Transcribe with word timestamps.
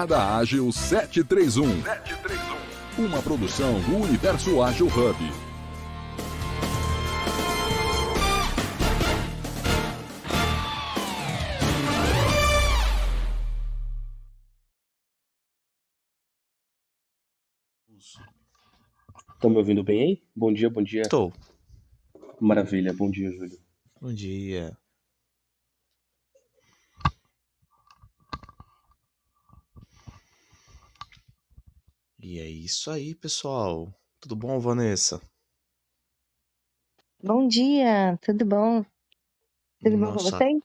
Jornada 0.00 0.38
Ágil 0.38 0.72
731. 0.72 1.82
731. 1.82 3.04
Uma 3.04 3.20
produção 3.22 3.78
do 3.82 3.96
Universo 3.98 4.62
Ágil 4.62 4.86
Hub. 4.86 5.18
Estão 19.34 19.50
me 19.50 19.58
ouvindo 19.58 19.84
bem 19.84 20.00
aí? 20.00 20.22
Bom 20.34 20.50
dia, 20.54 20.70
bom 20.70 20.82
dia. 20.82 21.02
Estou. 21.02 21.30
Maravilha, 22.40 22.94
bom 22.94 23.10
dia, 23.10 23.30
Júlio. 23.30 23.58
Bom 24.00 24.14
dia. 24.14 24.74
E 32.22 32.38
é 32.38 32.48
isso 32.48 32.88
aí, 32.88 33.16
pessoal. 33.16 33.92
Tudo 34.20 34.36
bom, 34.36 34.60
Vanessa? 34.60 35.20
Bom 37.20 37.48
dia, 37.48 38.16
tudo 38.22 38.46
bom? 38.46 38.84
Tudo 39.80 39.98
bom 39.98 40.06
com 40.06 40.12
Nossa, 40.12 40.38
você? 40.38 40.60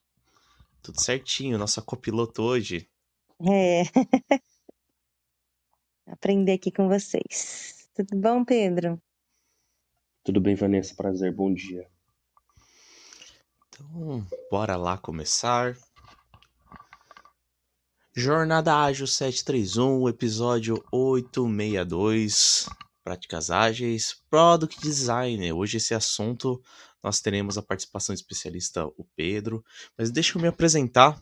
tudo 0.83 1.01
certinho. 1.01 1.57
Nossa 1.57 1.81
copiloto 1.81 2.43
hoje. 2.43 2.87
É, 3.41 3.81
aprender 6.05 6.53
aqui 6.53 6.71
com 6.71 6.87
vocês. 6.87 7.89
Tudo 7.95 8.15
bom, 8.15 8.45
Pedro? 8.45 9.01
Tudo 10.23 10.39
bem, 10.39 10.53
Vanessa? 10.53 10.93
Prazer, 10.93 11.33
bom 11.33 11.51
dia. 11.51 11.89
Então, 13.67 14.23
bora 14.51 14.75
lá 14.75 14.95
começar. 14.95 15.75
Jornada 18.19 18.75
Ágil 18.75 19.05
731, 19.05 20.09
episódio 20.09 20.83
862. 20.91 22.67
Práticas 23.03 23.51
ágeis, 23.51 24.23
Product 24.27 24.81
Design. 24.81 25.53
Hoje 25.53 25.77
esse 25.77 25.93
assunto 25.93 26.59
nós 27.03 27.21
teremos 27.21 27.59
a 27.59 27.61
participação 27.61 28.15
do 28.15 28.17
especialista, 28.17 28.87
o 28.97 29.05
Pedro. 29.15 29.63
Mas 29.95 30.09
deixa 30.09 30.35
eu 30.35 30.41
me 30.41 30.47
apresentar. 30.47 31.21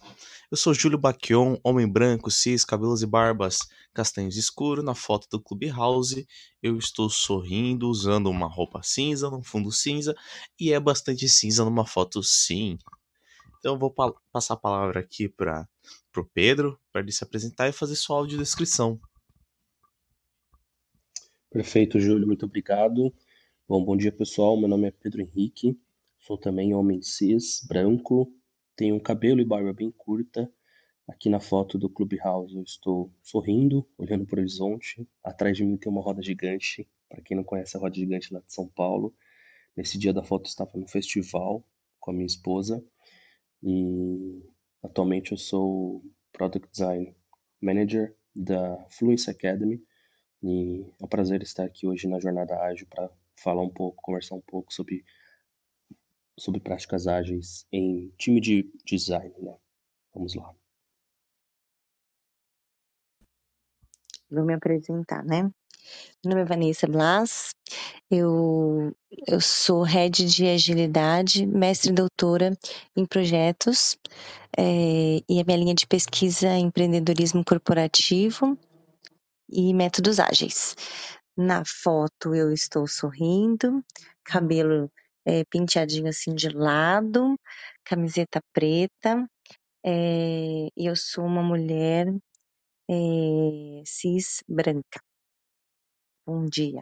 Eu 0.50 0.56
sou 0.56 0.74
Júlio 0.74 0.98
Baquion, 0.98 1.58
homem 1.66 1.86
branco, 1.86 2.32
cis, 2.32 2.64
cabelos 2.64 3.04
e 3.04 3.06
barbas 3.06 3.60
castanhos 3.94 4.38
escuros. 4.38 4.86
Na 4.86 4.96
foto 4.96 5.28
do 5.30 5.42
Clubhouse, 5.42 6.26
eu 6.64 6.78
estou 6.78 7.10
sorrindo, 7.10 7.90
usando 7.90 8.30
uma 8.30 8.48
roupa 8.48 8.82
cinza, 8.82 9.30
num 9.30 9.44
fundo 9.44 9.70
cinza, 9.70 10.16
e 10.58 10.72
é 10.72 10.80
bastante 10.80 11.28
cinza 11.28 11.66
numa 11.66 11.86
foto 11.86 12.24
sim. 12.24 12.78
Então 13.66 13.74
eu 13.74 13.80
vou 13.80 13.90
pa- 13.90 14.14
passar 14.32 14.54
a 14.54 14.58
palavra 14.58 15.00
aqui 15.00 15.28
para 15.28 15.68
o 16.16 16.24
Pedro, 16.24 16.80
para 16.92 17.02
ele 17.02 17.12
se 17.12 17.24
apresentar 17.24 17.68
e 17.68 17.72
fazer 17.72 17.96
sua 17.96 18.18
audiodescrição. 18.18 19.02
Perfeito, 21.50 22.00
Júlio, 22.00 22.28
muito 22.28 22.46
obrigado. 22.46 23.12
Bom, 23.68 23.84
bom 23.84 23.98
dia, 23.98 24.12
pessoal. 24.12 24.56
Meu 24.56 24.68
nome 24.68 24.90
é 24.90 24.92
Pedro 24.92 25.20
Henrique, 25.20 25.76
sou 26.20 26.38
também 26.38 26.76
homem 26.76 27.02
cis, 27.02 27.66
branco, 27.68 28.32
tenho 28.76 29.02
cabelo 29.02 29.42
e 29.42 29.46
barba 29.46 29.74
bem 29.74 29.90
curta. 29.90 30.48
Aqui 31.08 31.28
na 31.28 31.40
foto 31.40 31.80
do 31.80 31.90
Clubhouse 31.90 32.56
eu 32.56 32.62
estou 32.62 33.12
sorrindo, 33.24 33.84
olhando 33.98 34.28
para 34.28 34.38
o 34.38 34.40
horizonte. 34.42 35.10
Atrás 35.24 35.58
de 35.58 35.66
mim 35.66 35.76
tem 35.76 35.92
uma 35.92 36.04
roda 36.04 36.22
gigante, 36.22 36.88
para 37.10 37.20
quem 37.20 37.36
não 37.36 37.44
conhece 37.44 37.76
a 37.76 37.80
roda 37.80 37.96
gigante 37.96 38.32
lá 38.32 38.42
de 38.42 38.54
São 38.54 38.68
Paulo. 38.68 39.12
Nesse 39.76 39.98
dia 39.98 40.14
da 40.14 40.22
foto 40.22 40.44
eu 40.44 40.50
estava 40.50 40.70
no 40.76 40.88
festival 40.88 41.68
com 42.00 42.12
a 42.12 42.14
minha 42.14 42.28
esposa 42.28 42.86
e 43.66 44.44
atualmente 44.84 45.32
eu 45.32 45.38
sou 45.38 46.04
Product 46.32 46.70
Design 46.72 47.16
Manager 47.60 48.16
da 48.36 48.86
Fluence 48.92 49.30
Academy 49.30 49.84
e 50.44 50.86
é 51.02 51.04
um 51.04 51.08
prazer 51.08 51.42
estar 51.42 51.64
aqui 51.66 51.88
hoje 51.88 52.08
na 52.08 52.20
Jornada 52.20 52.62
Ágil 52.62 52.86
para 52.88 53.10
falar 53.36 53.64
um 53.64 53.70
pouco, 53.70 54.02
conversar 54.04 54.36
um 54.36 54.42
pouco 54.42 54.72
sobre, 54.72 55.04
sobre 56.38 56.62
práticas 56.62 57.08
ágeis 57.08 57.66
em 57.72 58.14
time 58.20 58.40
de 58.40 58.72
design, 58.86 59.34
né? 59.40 59.58
Vamos 60.14 60.36
lá. 60.36 60.54
Vou 64.36 64.44
me 64.44 64.54
apresentar, 64.54 65.24
né? 65.24 65.44
Meu 66.24 66.32
nome 66.32 66.42
é 66.42 66.46
Vanessa 66.46 66.88
Blas, 66.88 67.52
eu, 68.12 68.94
eu 69.26 69.40
sou 69.40 69.84
head 69.84 70.26
de 70.26 70.46
agilidade, 70.46 71.46
mestre 71.46 71.92
e 71.92 71.94
doutora 71.94 72.52
em 72.98 73.06
projetos, 73.06 73.98
é, 74.58 75.22
e 75.30 75.40
a 75.40 75.44
minha 75.46 75.58
linha 75.58 75.74
de 75.74 75.88
pesquisa 75.88 76.50
é 76.50 76.58
empreendedorismo 76.58 77.46
corporativo 77.46 78.58
e 79.48 79.74
métodos 79.74 80.20
ágeis. 80.20 80.76
Na 81.38 81.64
foto 81.66 82.36
eu 82.36 82.52
estou 82.52 82.86
sorrindo, 82.88 83.82
cabelo 84.26 84.92
é, 85.24 85.46
penteadinho 85.46 86.10
assim 86.10 86.36
de 86.36 86.50
lado, 86.50 87.40
camiseta 87.86 88.42
preta, 88.52 89.26
é, 89.86 90.68
eu 90.76 90.94
sou 90.94 91.24
uma 91.24 91.42
mulher 91.42 92.08
é, 92.90 93.84
cis 93.86 94.44
branca. 94.48 95.00
Bom 96.26 96.46
dia. 96.46 96.82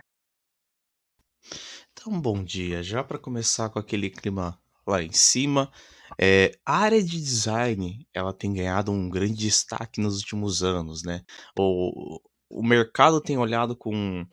Então, 1.92 2.20
bom 2.20 2.44
dia. 2.44 2.82
Já 2.82 3.04
para 3.04 3.20
começar 3.20 3.70
com 3.70 3.80
aquele 3.80 4.10
clima 4.10 4.60
lá 4.86 5.02
em 5.02 5.12
cima, 5.12 5.72
é, 6.20 6.52
a 6.66 6.78
área 6.78 7.02
de 7.02 7.18
design 7.20 8.08
ela 8.14 8.34
tem 8.34 8.54
ganhado 8.54 8.92
um 8.92 9.10
grande 9.10 9.36
destaque 9.36 10.02
nos 10.02 10.20
últimos 10.20 10.64
anos, 10.64 11.04
né? 11.04 11.24
O, 11.58 12.20
o 12.50 12.64
mercado 12.64 13.22
tem 13.22 13.38
olhado 13.38 13.76
com, 13.76 14.26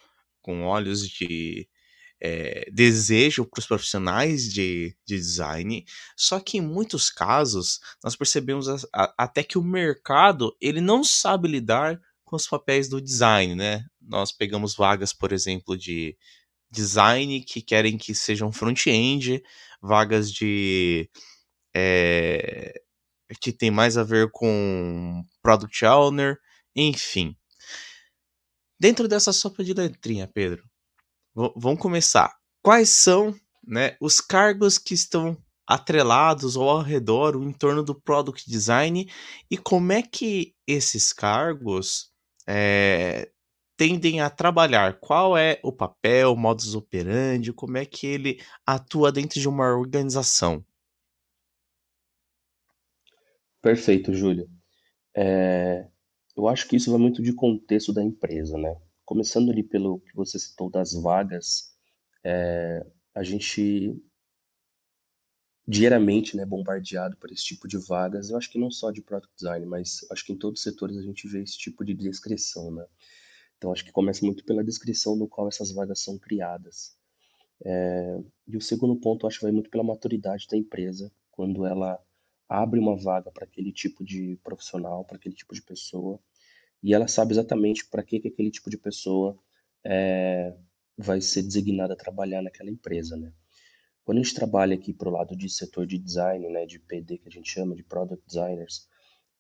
com 0.43 0.65
olhos 0.65 1.09
de 1.09 1.69
é, 2.23 2.69
desejo 2.73 3.45
para 3.47 3.61
os 3.61 3.67
profissionais 3.67 4.53
de, 4.53 4.95
de 5.07 5.17
design, 5.17 5.85
só 6.17 6.39
que 6.41 6.59
em 6.59 6.61
muitos 6.61 7.11
casos 7.11 7.81
nós 8.05 8.17
percebemos 8.17 8.69
a- 8.69 8.77
a- 8.95 9.15
até 9.19 9.43
que 9.43 9.59
o 9.59 9.63
mercado 9.65 10.55
ele 10.61 10.81
não 10.81 11.03
sabe 11.05 11.49
lidar 11.49 11.99
com 12.25 12.37
os 12.37 12.47
papéis 12.47 12.89
do 12.89 13.01
design, 13.01 13.55
né? 13.55 13.85
Nós 14.01 14.33
pegamos 14.33 14.75
vagas, 14.77 15.13
por 15.13 15.33
exemplo, 15.33 15.77
de 15.77 16.17
design 16.71 17.43
que 17.45 17.63
querem 17.63 17.99
que 17.99 18.15
sejam 18.15 18.53
front-end, 18.53 19.43
vagas 19.83 20.33
de 20.33 21.09
é, 21.75 22.73
que 23.41 23.53
tem 23.53 23.71
mais 23.71 23.97
a 23.99 24.05
ver 24.05 24.31
com 24.33 25.25
product 25.43 25.85
owner, 25.85 26.39
enfim. 26.77 27.37
Dentro 28.79 29.07
dessa 29.07 29.33
sopa 29.33 29.63
de 29.63 29.73
letrinha, 29.75 30.27
Pedro, 30.27 30.69
v- 31.35 31.53
vamos 31.57 31.81
começar. 31.81 32.35
Quais 32.63 32.89
são, 32.91 33.35
né, 33.67 33.97
os 34.01 34.21
cargos 34.21 34.79
que 34.79 34.95
estão 34.95 35.37
atrelados 35.67 36.57
ou 36.57 36.69
ao 36.69 36.83
redor, 36.83 37.37
ou 37.37 37.45
em 37.45 37.53
torno 37.53 37.83
do 37.83 37.95
product 37.95 38.51
design 38.51 39.09
e 39.51 39.57
como 39.57 39.93
é 39.93 40.03
que 40.03 40.55
esses 40.67 41.13
cargos 41.13 42.11
é, 42.47 43.31
tendem 43.77 44.21
a 44.21 44.29
trabalhar? 44.29 44.99
Qual 44.99 45.39
é 45.39 45.61
o 45.63 45.73
papel, 45.73 46.35
modus 46.37 46.75
operandi, 46.75 47.53
como 47.53 47.79
é 47.79 47.87
que 47.87 48.07
ele 48.07 48.43
atua 48.67 49.13
dentro 49.13 49.39
de 49.41 49.49
uma 49.49 49.73
organização? 49.73 50.65
Perfeito, 53.63 54.13
Júlio. 54.13 54.49
É, 55.17 55.87
eu 56.37 56.49
acho 56.49 56.67
que 56.69 56.77
isso 56.77 56.91
vai 56.91 57.01
muito 57.01 57.23
de 57.23 57.33
contexto 57.33 57.93
da 57.93 58.03
empresa, 58.03 58.59
né? 58.59 58.77
Começando 59.11 59.51
ali 59.51 59.65
pelo 59.65 59.99
que 59.99 60.15
você 60.15 60.39
citou 60.39 60.71
das 60.71 60.93
vagas, 60.93 61.75
é, 62.23 62.87
a 63.13 63.25
gente 63.25 64.01
diariamente, 65.67 66.37
né, 66.37 66.47
bombardeado 66.47 67.17
por 67.17 67.33
esse 67.33 67.43
tipo 67.43 67.67
de 67.67 67.77
vagas. 67.77 68.31
Eu 68.31 68.37
acho 68.37 68.49
que 68.49 68.57
não 68.57 68.71
só 68.71 68.93
de 68.93 69.03
product 69.03 69.35
design, 69.35 69.67
mas 69.67 70.07
acho 70.13 70.25
que 70.25 70.33
em 70.33 70.39
todos 70.39 70.61
os 70.61 70.63
setores 70.63 70.97
a 70.97 71.03
gente 71.03 71.27
vê 71.27 71.43
esse 71.43 71.59
tipo 71.59 71.85
de 71.85 71.93
descrição, 71.93 72.71
né? 72.71 72.87
Então 73.59 73.73
acho 73.73 73.85
que 73.85 73.91
começa 73.91 74.25
muito 74.25 74.45
pela 74.45 74.63
descrição 74.63 75.17
no 75.17 75.27
qual 75.27 75.49
essas 75.49 75.73
vagas 75.73 75.99
são 75.99 76.17
criadas. 76.17 76.97
É, 77.65 78.17
e 78.47 78.57
o 78.57 78.61
segundo 78.61 78.95
ponto, 78.95 79.27
acho 79.27 79.41
que 79.41 79.45
vai 79.45 79.53
muito 79.53 79.71
pela 79.71 79.83
maturidade 79.83 80.47
da 80.49 80.57
empresa, 80.57 81.11
quando 81.33 81.67
ela 81.67 82.01
abre 82.49 82.79
uma 82.79 82.97
vaga 82.97 83.33
para 83.33 83.45
aquele 83.45 83.73
tipo 83.73 84.05
de 84.05 84.39
profissional, 84.45 85.05
para 85.05 85.17
aquele 85.17 85.35
tipo 85.35 85.53
de 85.53 85.63
pessoa, 85.63 86.21
e 86.83 86.95
ela 86.95 87.07
sabe 87.09 87.33
exatamente 87.33 87.87
para 87.89 88.03
que, 88.03 88.21
que 88.21 88.29
aquele 88.29 88.51
tipo 88.51 88.71
de 88.71 88.79
pessoa 88.79 89.39
é, 89.85 90.55
vai 90.97 91.21
ser 91.21 91.43
designada 91.43 91.95
a 91.95 91.97
trabalhar 91.97 92.43
naquela 92.43 92.71
empresa, 92.71 93.17
né? 93.17 93.33
Quando 94.05 94.19
a 94.19 94.23
gente 94.23 94.35
trabalha 94.35 94.75
aqui 94.75 94.93
para 94.93 95.09
o 95.09 95.13
lado 95.13 95.37
de 95.37 95.49
setor 95.49 95.87
de 95.87 95.99
design, 95.99 96.49
né, 96.49 96.67
de 96.67 96.79
PD 96.79 97.19
que 97.19 97.29
a 97.29 97.31
gente 97.31 97.51
chama 97.51 97.77
de 97.77 97.85
product 97.85 98.25
designers, 98.27 98.89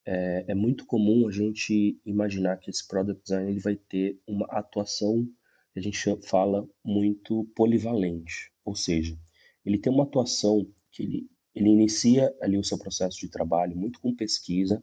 é, 0.06 0.44
é 0.48 0.54
muito 0.54 0.86
comum 0.86 1.26
a 1.26 1.32
gente 1.32 2.00
imaginar 2.04 2.58
que 2.58 2.70
esse 2.70 2.86
product 2.86 3.22
design 3.22 3.50
ele 3.50 3.60
vai 3.60 3.76
ter 3.76 4.20
uma 4.26 4.46
atuação 4.46 5.26
que 5.72 5.78
a 5.78 5.82
gente 5.82 5.98
fala 6.26 6.68
muito 6.84 7.44
polivalente, 7.54 8.52
ou 8.64 8.74
seja, 8.74 9.18
ele 9.64 9.78
tem 9.78 9.92
uma 9.92 10.04
atuação 10.04 10.66
que 10.90 11.02
ele, 11.02 11.30
ele 11.54 11.68
inicia 11.68 12.34
ali 12.40 12.58
o 12.58 12.64
seu 12.64 12.78
processo 12.78 13.18
de 13.20 13.28
trabalho 13.28 13.76
muito 13.76 14.00
com 14.00 14.14
pesquisa 14.14 14.82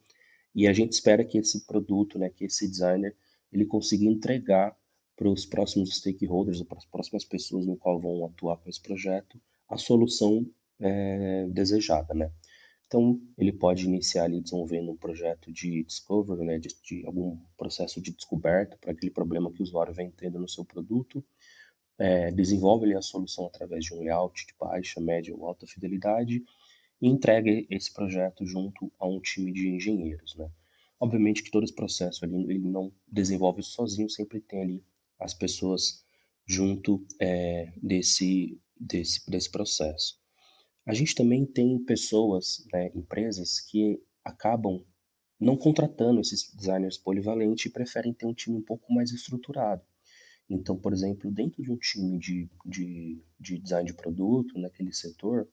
E 0.57 0.67
a 0.67 0.73
gente 0.73 0.93
espera 0.93 1.23
que 1.23 1.37
esse 1.37 1.67
produto, 1.67 2.17
né, 2.17 2.31
que 2.31 2.45
esse 2.45 2.67
designer, 2.67 3.15
ele 3.53 3.63
consiga 3.63 4.05
entregar 4.05 4.75
para 5.15 5.29
os 5.29 5.45
próximos 5.45 5.95
stakeholders, 5.95 6.63
para 6.63 6.79
as 6.79 6.85
próximas 6.85 7.23
pessoas 7.23 7.67
no 7.67 7.77
qual 7.77 8.01
vão 8.01 8.25
atuar 8.25 8.57
com 8.57 8.67
esse 8.67 8.81
projeto, 8.81 9.39
a 9.69 9.77
solução 9.77 10.49
é, 10.79 11.45
desejada, 11.49 12.11
né? 12.15 12.31
Então, 12.87 13.21
ele 13.37 13.51
pode 13.51 13.85
iniciar 13.85 14.23
ali 14.23 14.41
desenvolvendo 14.41 14.91
um 14.91 14.97
projeto 14.97 15.53
de 15.53 15.83
discovery, 15.83 16.43
né, 16.43 16.57
de, 16.57 16.69
de 16.81 17.05
algum 17.05 17.37
processo 17.55 18.01
de 18.01 18.11
descoberta 18.11 18.77
para 18.77 18.93
aquele 18.93 19.11
problema 19.11 19.51
que 19.53 19.61
o 19.61 19.63
usuário 19.63 19.93
vem 19.93 20.09
tendo 20.09 20.39
no 20.39 20.49
seu 20.49 20.65
produto, 20.65 21.23
é, 21.99 22.31
desenvolve 22.31 22.85
ali 22.85 22.95
a 22.95 23.01
solução 23.03 23.45
através 23.45 23.85
de 23.85 23.93
um 23.93 23.99
layout 23.99 24.47
de 24.47 24.53
baixa, 24.59 24.99
média 24.99 25.35
ou 25.35 25.45
alta 25.45 25.67
fidelidade 25.67 26.43
e 27.01 27.07
entrega 27.07 27.51
esse 27.69 27.93
projeto 27.93 28.45
junto 28.45 28.91
a 28.99 29.07
um 29.07 29.19
time 29.19 29.51
de 29.51 29.67
engenheiros, 29.69 30.35
né? 30.35 30.49
Obviamente 30.99 31.43
que 31.43 31.51
todo 31.51 31.63
esse 31.63 31.75
processo 31.75 32.25
ali, 32.25 32.43
ele 32.49 32.67
não 32.67 32.91
desenvolve 33.07 33.61
sozinho, 33.61 34.09
sempre 34.09 34.41
tem 34.41 34.61
ali 34.61 34.83
as 35.19 35.33
pessoas 35.33 36.03
junto 36.45 37.05
é, 37.19 37.71
desse, 37.81 38.59
desse, 38.79 39.29
desse 39.29 39.51
processo. 39.51 40.19
A 40.85 40.93
gente 40.93 41.13
também 41.13 41.45
tem 41.45 41.77
pessoas, 41.83 42.65
né, 42.71 42.89
empresas 42.95 43.59
que 43.59 44.01
acabam 44.23 44.83
não 45.39 45.55
contratando 45.55 46.19
esses 46.21 46.51
designers 46.55 46.97
polivalentes 46.97 47.65
e 47.65 47.69
preferem 47.69 48.13
ter 48.13 48.25
um 48.25 48.33
time 48.33 48.57
um 48.57 48.63
pouco 48.63 48.91
mais 48.91 49.11
estruturado. 49.11 49.83
Então, 50.49 50.77
por 50.77 50.93
exemplo, 50.93 51.29
dentro 51.29 51.61
de 51.61 51.71
um 51.71 51.77
time 51.77 52.17
de, 52.17 52.49
de, 52.65 53.21
de 53.39 53.59
design 53.59 53.85
de 53.85 53.93
produto, 53.93 54.57
naquele 54.57 54.93
setor, 54.93 55.47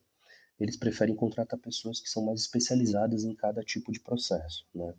eles 0.59 0.77
preferem 0.77 1.15
contratar 1.15 1.59
pessoas 1.59 1.99
que 1.99 2.09
são 2.09 2.25
mais 2.25 2.41
especializadas 2.41 3.23
em 3.23 3.35
cada 3.35 3.61
tipo 3.61 3.91
de 3.91 3.99
processo. 3.99 4.65
Né? 4.73 4.93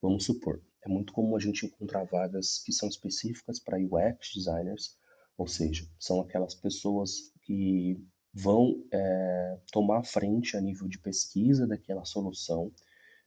Vamos 0.00 0.24
supor, 0.24 0.60
é 0.84 0.88
muito 0.88 1.12
comum 1.12 1.36
a 1.36 1.40
gente 1.40 1.66
encontrar 1.66 2.04
vagas 2.04 2.58
que 2.58 2.72
são 2.72 2.88
específicas 2.88 3.58
para 3.58 3.78
UX 3.78 4.32
designers, 4.34 4.96
ou 5.36 5.46
seja, 5.46 5.86
são 5.98 6.20
aquelas 6.20 6.54
pessoas 6.54 7.32
que 7.42 8.00
vão 8.32 8.84
é, 8.92 9.58
tomar 9.72 10.04
frente 10.04 10.56
a 10.56 10.60
nível 10.60 10.88
de 10.88 10.98
pesquisa 10.98 11.66
daquela 11.66 12.04
solução. 12.04 12.72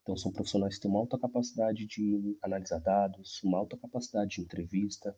Então, 0.01 0.15
são 0.15 0.31
profissionais 0.31 0.75
que 0.75 0.81
têm 0.81 0.91
uma 0.91 0.99
alta 0.99 1.17
capacidade 1.17 1.85
de 1.87 2.37
analisar 2.41 2.79
dados, 2.79 3.41
uma 3.43 3.57
alta 3.57 3.77
capacidade 3.77 4.35
de 4.35 4.41
entrevista, 4.41 5.15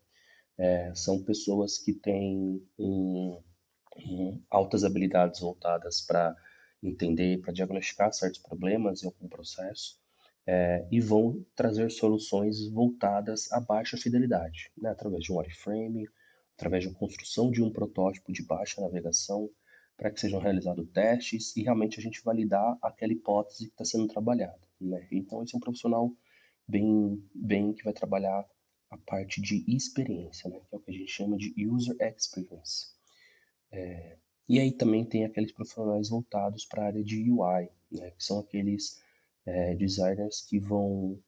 é, 0.58 0.94
são 0.96 1.24
pessoas 1.24 1.78
que 1.78 1.94
têm 1.94 2.62
um, 2.80 3.40
um, 3.96 4.42
altas 4.50 4.84
habilidades 4.84 5.40
voltadas 5.40 6.02
para 6.02 6.36
entender, 6.82 7.40
para 7.40 7.54
diagnosticar 7.54 8.12
certos 8.14 8.40
problemas 8.40 9.04
em 9.04 9.08
algum 9.08 9.28
processo. 9.28 10.00
É, 10.50 10.88
e 10.90 11.02
vão 11.02 11.46
trazer 11.56 11.92
soluções 11.92 12.70
voltadas 12.70 13.52
a 13.52 13.60
baixa 13.60 13.98
fidelidade, 13.98 14.72
né, 14.78 14.90
através 14.90 15.22
de 15.22 15.32
um 15.34 15.38
wireframe, 15.38 16.08
através 16.58 16.86
da 16.86 16.94
construção 16.94 17.52
de 17.52 17.62
um 17.62 17.70
protótipo 17.70 18.32
de 18.32 18.44
baixa 18.44 18.80
navegação, 18.80 19.50
para 19.98 20.12
que 20.12 20.20
sejam 20.20 20.40
realizados 20.40 20.88
testes 20.92 21.56
e 21.56 21.64
realmente 21.64 22.00
a 22.00 22.04
gente 22.04 22.24
validar 22.24 22.78
aquela 22.82 23.12
hipótese 23.12 23.66
que 23.66 23.72
está 23.72 23.84
sendo 23.84 24.08
trabalhada. 24.08 24.60
Né? 24.80 25.08
Então, 25.12 25.44
esse 25.44 25.56
é 25.56 25.58
um 25.58 25.62
profissional 25.62 26.14
bem, 26.68 27.22
bem 27.34 27.74
que 27.74 27.84
vai 27.84 27.94
trabalhar 27.94 28.46
a 28.90 28.98
parte 28.98 29.42
de 29.42 29.66
experiência, 29.68 30.50
né? 30.50 30.60
que 30.60 30.76
é 30.76 30.78
o 30.78 30.82
que 30.82 30.92
a 30.92 30.94
gente 30.94 31.12
chama 31.12 31.36
de 31.36 31.54
user 31.68 31.96
experience. 32.00 32.96
É, 33.72 34.18
e 34.48 34.60
aí 34.60 34.72
também 34.72 35.04
tem 35.04 35.26
aqueles 35.26 35.52
profissionais 35.52 36.10
voltados 36.10 36.66
para 36.66 36.84
a 36.84 36.86
área 36.88 37.04
de 37.04 37.30
UI, 37.30 37.70
né? 37.92 38.12
que 38.12 38.24
são 38.24 38.40
aqueles 38.40 39.02
é, 39.46 39.76
designers 39.76 40.42
que 40.42 40.60
vão 40.60 41.20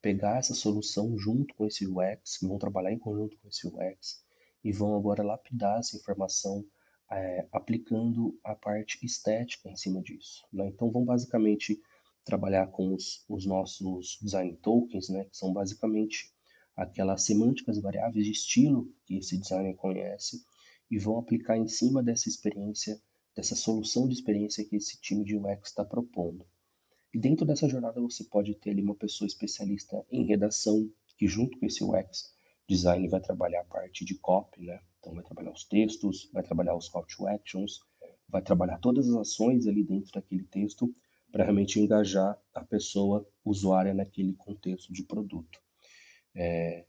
pegar 0.00 0.38
essa 0.38 0.54
solução 0.54 1.18
junto 1.18 1.54
com 1.54 1.66
esse 1.66 1.86
UX, 1.86 2.38
vão 2.42 2.58
trabalhar 2.58 2.92
em 2.92 2.98
conjunto 2.98 3.36
com 3.38 3.48
esse 3.48 3.66
UX 3.66 4.22
e 4.62 4.72
vão 4.72 4.96
agora 4.96 5.22
lapidar 5.22 5.78
essa 5.78 5.96
informação 5.96 6.64
é, 7.10 7.46
aplicando 7.52 8.38
a 8.44 8.54
parte 8.54 9.04
estética 9.04 9.68
em 9.68 9.76
cima 9.76 10.00
disso. 10.02 10.44
Né? 10.52 10.68
Então, 10.68 10.90
vão 10.90 11.04
basicamente 11.04 11.80
trabalhar 12.24 12.66
com 12.68 12.94
os, 12.94 13.24
os, 13.28 13.46
nossos 13.46 14.18
design 14.20 14.54
tokens, 14.56 15.08
né? 15.08 15.24
que 15.24 15.36
são 15.36 15.52
basicamente 15.52 16.32
aquelas 16.76 17.22
semânticas 17.24 17.80
variáveis 17.80 18.24
de 18.24 18.30
estilo 18.30 18.92
que 19.04 19.16
esse 19.16 19.38
designer 19.38 19.74
conhece, 19.74 20.44
e 20.90 20.98
vão 20.98 21.18
aplicar 21.18 21.56
em 21.56 21.68
cima 21.68 22.02
dessa 22.02 22.28
experiência, 22.28 23.00
dessa 23.34 23.54
solução 23.54 24.08
de 24.08 24.14
experiência 24.14 24.64
que 24.64 24.76
esse 24.76 25.00
time 25.00 25.24
de 25.24 25.36
UX 25.36 25.68
está 25.68 25.84
propondo. 25.84 26.46
E 27.12 27.18
dentro 27.18 27.46
dessa 27.46 27.68
jornada 27.68 28.00
você 28.00 28.24
pode 28.24 28.54
ter 28.54 28.70
ali 28.70 28.82
uma 28.82 28.94
pessoa 28.94 29.26
especialista 29.26 30.04
em 30.10 30.26
redação, 30.26 30.90
que 31.16 31.26
junto 31.26 31.58
com 31.58 31.66
esse 31.66 31.82
UX 31.82 32.34
design 32.68 33.08
vai 33.08 33.20
trabalhar 33.20 33.62
a 33.62 33.64
parte 33.64 34.04
de 34.04 34.14
copy, 34.16 34.62
né? 34.62 34.80
Então, 34.98 35.14
vai 35.14 35.24
trabalhar 35.24 35.52
os 35.52 35.64
textos, 35.64 36.28
vai 36.32 36.42
trabalhar 36.42 36.76
os 36.76 36.88
call 36.88 37.06
to 37.06 37.26
actions, 37.26 37.80
vai 38.28 38.42
trabalhar 38.42 38.78
todas 38.78 39.08
as 39.08 39.16
ações 39.16 39.66
ali 39.66 39.82
dentro 39.82 40.12
daquele 40.12 40.44
texto 40.44 40.94
para 41.32 41.44
realmente 41.44 41.80
engajar 41.80 42.38
a 42.54 42.64
pessoa 42.64 43.26
usuária 43.44 43.94
naquele 43.94 44.34
contexto 44.34 44.92
de 44.92 45.02
produto. 45.04 45.58
É, 46.34 46.84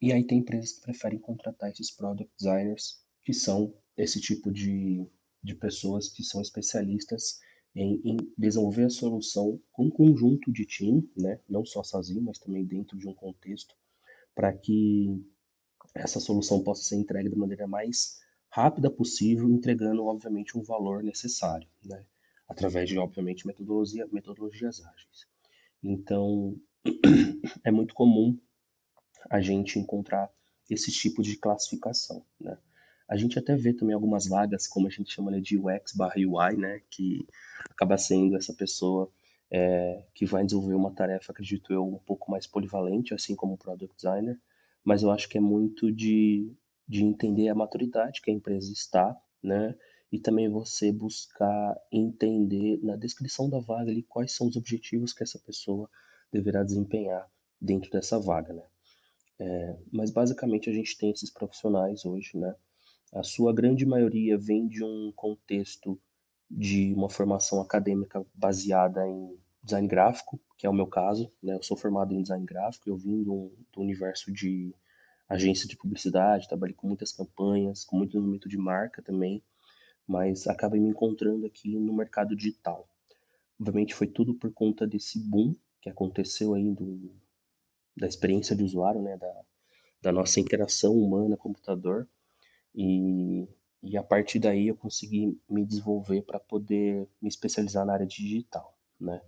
e 0.00 0.12
aí 0.12 0.24
tem 0.24 0.38
empresas 0.38 0.72
que 0.72 0.82
preferem 0.82 1.18
contratar 1.18 1.70
esses 1.70 1.90
product 1.90 2.32
designers, 2.38 3.04
que 3.26 3.34
são 3.34 3.74
esse 3.96 4.20
tipo 4.20 4.52
de, 4.52 5.04
de 5.42 5.52
pessoas 5.56 6.08
que 6.08 6.22
são 6.22 6.40
especialistas 6.40 7.40
em, 7.74 8.00
em, 8.04 8.16
desenvolver 8.38 8.84
a 8.84 8.88
solução 8.88 9.60
com 9.72 9.86
um 9.86 9.90
conjunto 9.90 10.52
de 10.52 10.64
time, 10.64 11.10
né? 11.16 11.40
não 11.48 11.64
só 11.64 11.82
sozinho, 11.82 12.22
mas 12.22 12.38
também 12.38 12.64
dentro 12.64 12.96
de 12.96 13.08
um 13.08 13.12
contexto, 13.12 13.74
para 14.32 14.52
que 14.52 15.20
essa 15.92 16.20
solução 16.20 16.62
possa 16.62 16.84
ser 16.84 16.94
entregue 16.94 17.28
da 17.28 17.36
maneira 17.36 17.66
mais 17.66 18.20
rápida 18.48 18.88
possível, 18.88 19.50
entregando, 19.50 20.04
obviamente, 20.04 20.56
um 20.56 20.62
valor 20.62 21.02
necessário, 21.02 21.68
né? 21.84 22.06
através 22.48 22.88
de, 22.88 22.96
obviamente, 22.96 23.44
metodologia, 23.44 24.06
metodologias 24.12 24.80
ágeis. 24.80 25.26
Então, 25.82 26.56
é 27.64 27.72
muito 27.72 27.92
comum 27.92 28.38
a 29.28 29.40
gente 29.40 29.80
encontrar 29.80 30.30
esse 30.70 30.92
tipo 30.92 31.22
de 31.22 31.36
classificação, 31.36 32.24
né? 32.40 32.56
A 33.08 33.16
gente 33.16 33.38
até 33.38 33.54
vê 33.56 33.72
também 33.72 33.94
algumas 33.94 34.26
vagas, 34.26 34.66
como 34.66 34.86
a 34.86 34.90
gente 34.90 35.12
chama 35.12 35.40
de 35.40 35.56
UX 35.56 35.92
barra 35.94 36.14
UI, 36.16 36.56
né? 36.56 36.80
Que 36.90 37.26
acaba 37.70 37.96
sendo 37.96 38.36
essa 38.36 38.52
pessoa 38.52 39.10
é, 39.50 40.02
que 40.14 40.26
vai 40.26 40.44
desenvolver 40.44 40.74
uma 40.74 40.92
tarefa, 40.92 41.32
acredito 41.32 41.72
eu, 41.72 41.86
um 41.86 41.98
pouco 41.98 42.30
mais 42.30 42.46
polivalente, 42.46 43.14
assim 43.14 43.36
como 43.36 43.54
o 43.54 43.58
Product 43.58 43.94
Designer, 43.94 44.38
mas 44.84 45.02
eu 45.02 45.10
acho 45.10 45.28
que 45.28 45.38
é 45.38 45.40
muito 45.40 45.92
de, 45.92 46.52
de 46.86 47.04
entender 47.04 47.48
a 47.48 47.54
maturidade 47.54 48.20
que 48.20 48.30
a 48.30 48.34
empresa 48.34 48.72
está, 48.72 49.16
né? 49.42 49.74
E 50.10 50.18
também 50.18 50.48
você 50.48 50.92
buscar 50.92 51.76
entender 51.90 52.78
na 52.82 52.96
descrição 52.96 53.48
da 53.50 53.58
vaga 53.58 53.90
ali 53.90 54.02
quais 54.02 54.32
são 54.32 54.46
os 54.46 54.56
objetivos 54.56 55.12
que 55.12 55.22
essa 55.22 55.38
pessoa 55.38 55.90
deverá 56.32 56.62
desempenhar 56.62 57.28
dentro 57.60 57.90
dessa 57.90 58.18
vaga, 58.18 58.52
né? 58.52 58.62
É, 59.38 59.76
mas 59.92 60.10
basicamente 60.10 60.70
a 60.70 60.72
gente 60.72 60.96
tem 60.96 61.10
esses 61.10 61.30
profissionais 61.30 62.04
hoje, 62.04 62.36
né? 62.36 62.54
A 63.16 63.22
sua 63.22 63.50
grande 63.50 63.86
maioria 63.86 64.36
vem 64.36 64.68
de 64.68 64.84
um 64.84 65.10
contexto 65.16 65.98
de 66.50 66.92
uma 66.92 67.08
formação 67.08 67.62
acadêmica 67.62 68.22
baseada 68.34 69.08
em 69.08 69.38
design 69.62 69.88
gráfico, 69.88 70.38
que 70.58 70.66
é 70.66 70.70
o 70.70 70.74
meu 70.74 70.86
caso, 70.86 71.32
né? 71.42 71.54
Eu 71.54 71.62
sou 71.62 71.78
formado 71.78 72.12
em 72.12 72.20
design 72.20 72.44
gráfico, 72.44 72.90
eu 72.90 72.96
vim 72.98 73.22
do, 73.22 73.50
do 73.72 73.80
universo 73.80 74.30
de 74.30 74.70
agência 75.26 75.66
de 75.66 75.78
publicidade, 75.78 76.46
trabalhei 76.46 76.74
com 76.74 76.88
muitas 76.88 77.10
campanhas, 77.10 77.86
com 77.86 77.96
muito 77.96 78.18
movimento 78.18 78.50
de 78.50 78.58
marca 78.58 79.00
também, 79.00 79.42
mas 80.06 80.46
acabei 80.46 80.78
me 80.78 80.90
encontrando 80.90 81.46
aqui 81.46 81.74
no 81.78 81.94
mercado 81.94 82.36
digital. 82.36 82.86
Obviamente 83.58 83.94
foi 83.94 84.08
tudo 84.08 84.34
por 84.34 84.52
conta 84.52 84.86
desse 84.86 85.18
boom 85.18 85.56
que 85.80 85.88
aconteceu 85.88 86.52
aí 86.52 86.70
do, 86.70 87.10
da 87.96 88.06
experiência 88.06 88.54
de 88.54 88.62
usuário, 88.62 89.00
né? 89.00 89.16
Da, 89.16 89.40
da 90.02 90.12
nossa 90.12 90.38
interação 90.38 90.92
humana-computador. 90.92 92.06
E, 92.76 93.48
e 93.82 93.96
a 93.96 94.02
partir 94.02 94.38
daí 94.38 94.68
eu 94.68 94.76
consegui 94.76 95.40
me 95.48 95.64
desenvolver 95.64 96.22
para 96.22 96.38
poder 96.38 97.08
me 97.20 97.28
especializar 97.28 97.86
na 97.86 97.94
área 97.94 98.06
digital, 98.06 98.76
né? 99.00 99.22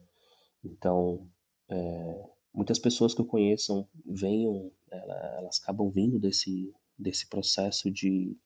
Então, 0.63 1.27
é, 1.71 2.25
muitas 2.53 2.79
pessoas 2.79 3.15
que 3.15 3.21
eu 3.21 3.27
conheço 3.27 3.89
venham, 4.05 4.71
elas 4.91 5.61
acabam 5.63 5.91
vindo 5.91 6.19
desse, 6.19 6.75
desse 6.99 7.27
processo 7.29 7.91
de 7.91 8.37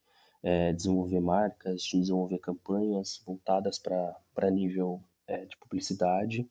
é, 0.43 0.73
desenvolver 0.73 1.21
marcas, 1.21 1.83
de 1.83 1.99
desenvolver 1.99 2.39
campanhas 2.39 3.23
voltadas 3.25 3.79
para 3.79 4.51
nível 4.51 5.03
é, 5.27 5.45
de 5.47 5.57
publicidade, 5.57 6.49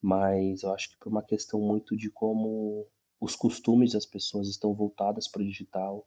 mas 0.00 0.62
eu 0.62 0.72
acho 0.72 0.90
que 0.90 0.98
por 0.98 1.08
uma 1.08 1.22
questão 1.22 1.60
muito 1.60 1.96
de 1.96 2.10
como 2.10 2.86
os 3.20 3.36
costumes 3.36 3.92
das 3.92 4.06
pessoas 4.06 4.48
estão 4.48 4.74
voltadas 4.74 5.28
para 5.28 5.42
o 5.42 5.44
digital, 5.44 6.06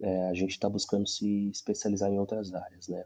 é, 0.00 0.28
a 0.28 0.34
gente 0.34 0.50
está 0.50 0.68
buscando 0.68 1.08
se 1.08 1.48
especializar 1.50 2.10
em 2.10 2.18
outras 2.18 2.52
áreas, 2.52 2.88
né? 2.88 3.04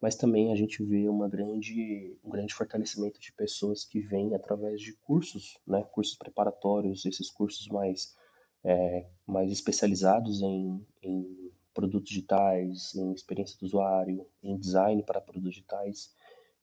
mas 0.00 0.14
também 0.14 0.52
a 0.52 0.56
gente 0.56 0.84
vê 0.84 1.08
uma 1.08 1.28
grande, 1.28 2.16
um 2.22 2.30
grande 2.30 2.52
fortalecimento 2.52 3.18
de 3.18 3.32
pessoas 3.32 3.84
que 3.84 4.00
vêm 4.00 4.34
através 4.34 4.80
de 4.80 4.92
cursos, 4.98 5.58
né, 5.66 5.82
cursos 5.84 6.16
preparatórios, 6.16 7.06
esses 7.06 7.30
cursos 7.30 7.66
mais, 7.68 8.14
é, 8.62 9.06
mais 9.26 9.50
especializados 9.50 10.42
em, 10.42 10.86
em 11.02 11.50
produtos 11.72 12.10
digitais, 12.10 12.94
em 12.94 13.12
experiência 13.12 13.58
do 13.58 13.66
usuário, 13.66 14.26
em 14.42 14.56
design 14.58 15.02
para 15.02 15.20
produtos 15.20 15.54
digitais. 15.54 16.14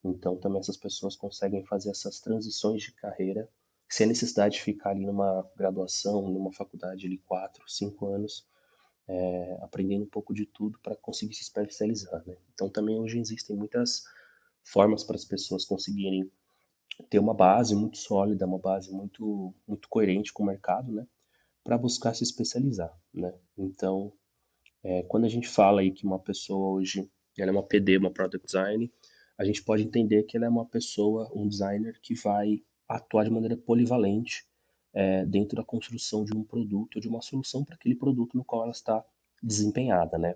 Então, 0.03 0.37
também 0.37 0.59
essas 0.59 0.77
pessoas 0.77 1.15
conseguem 1.15 1.65
fazer 1.65 1.89
essas 1.89 2.19
transições 2.19 2.83
de 2.83 2.91
carreira 2.93 3.49
sem 3.89 4.05
a 4.05 4.07
necessidade 4.07 4.55
de 4.55 4.61
ficar 4.61 4.89
ali 4.89 5.05
numa 5.05 5.47
graduação, 5.55 6.21
numa 6.29 6.51
faculdade 6.51 7.05
ali 7.05 7.17
quatro, 7.19 7.63
cinco 7.67 8.07
anos, 8.07 8.47
é, 9.07 9.57
aprendendo 9.61 10.03
um 10.03 10.09
pouco 10.09 10.33
de 10.33 10.45
tudo 10.45 10.79
para 10.79 10.95
conseguir 10.95 11.33
se 11.33 11.41
especializar. 11.41 12.23
Né? 12.25 12.35
Então 12.53 12.69
também 12.69 12.99
hoje 12.99 13.19
existem 13.19 13.55
muitas 13.55 14.03
formas 14.63 15.03
para 15.03 15.15
as 15.15 15.25
pessoas 15.25 15.65
conseguirem 15.65 16.31
ter 17.09 17.19
uma 17.19 17.33
base 17.33 17.75
muito 17.75 17.97
sólida, 17.97 18.45
uma 18.45 18.59
base 18.59 18.91
muito 18.91 19.53
muito 19.67 19.89
coerente 19.89 20.31
com 20.31 20.43
o 20.43 20.45
mercado, 20.45 20.91
né? 20.91 21.07
Para 21.63 21.77
buscar 21.77 22.13
se 22.13 22.23
especializar, 22.23 22.95
né? 23.13 23.33
Então, 23.57 24.13
é, 24.83 25.01
quando 25.03 25.25
a 25.25 25.29
gente 25.29 25.47
fala 25.47 25.81
aí 25.81 25.91
que 25.91 26.05
uma 26.05 26.19
pessoa 26.19 26.73
hoje 26.75 27.09
ela 27.37 27.49
é 27.49 27.51
uma 27.51 27.63
PD, 27.63 27.97
uma 27.97 28.11
Product 28.11 28.45
Design, 28.45 28.91
a 29.37 29.43
gente 29.43 29.63
pode 29.63 29.83
entender 29.83 30.23
que 30.23 30.37
ela 30.37 30.45
é 30.45 30.49
uma 30.49 30.65
pessoa, 30.65 31.31
um 31.33 31.47
designer 31.47 31.99
que 32.01 32.13
vai 32.13 32.63
atuar 32.87 33.23
de 33.23 33.31
maneira 33.31 33.57
polivalente 33.57 34.45
é, 34.93 35.25
dentro 35.25 35.55
da 35.55 35.63
construção 35.63 36.23
de 36.23 36.35
um 36.35 36.43
produto 36.43 36.99
de 36.99 37.07
uma 37.07 37.21
solução 37.21 37.63
para 37.63 37.75
aquele 37.75 37.95
produto 37.95 38.37
no 38.37 38.43
qual 38.43 38.63
ela 38.63 38.71
está 38.71 39.03
desempenhada, 39.41 40.17
né? 40.17 40.35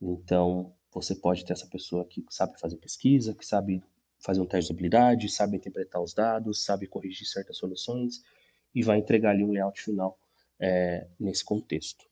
Então, 0.00 0.74
você 0.92 1.14
pode 1.14 1.44
ter 1.44 1.52
essa 1.52 1.66
pessoa 1.66 2.04
que 2.04 2.24
sabe 2.28 2.58
fazer 2.58 2.76
pesquisa, 2.76 3.34
que 3.34 3.46
sabe 3.46 3.82
fazer 4.18 4.40
um 4.40 4.46
teste 4.46 4.68
de 4.68 4.72
habilidade, 4.72 5.28
sabe 5.28 5.56
interpretar 5.56 6.02
os 6.02 6.14
dados, 6.14 6.64
sabe 6.64 6.86
corrigir 6.86 7.26
certas 7.26 7.56
soluções 7.56 8.22
e 8.74 8.82
vai 8.82 8.98
entregar 8.98 9.30
ali 9.30 9.44
um 9.44 9.52
layout 9.52 9.80
final 9.80 10.18
é, 10.58 11.06
nesse 11.18 11.44
contexto. 11.44 12.04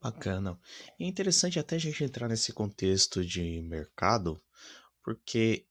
Bacana. 0.00 0.58
É 0.98 1.04
interessante 1.04 1.58
até 1.58 1.76
a 1.76 1.80
gente 1.80 2.04
entrar 2.04 2.28
nesse 2.28 2.52
contexto 2.52 3.24
de 3.24 3.60
mercado, 3.62 4.40
porque 5.02 5.66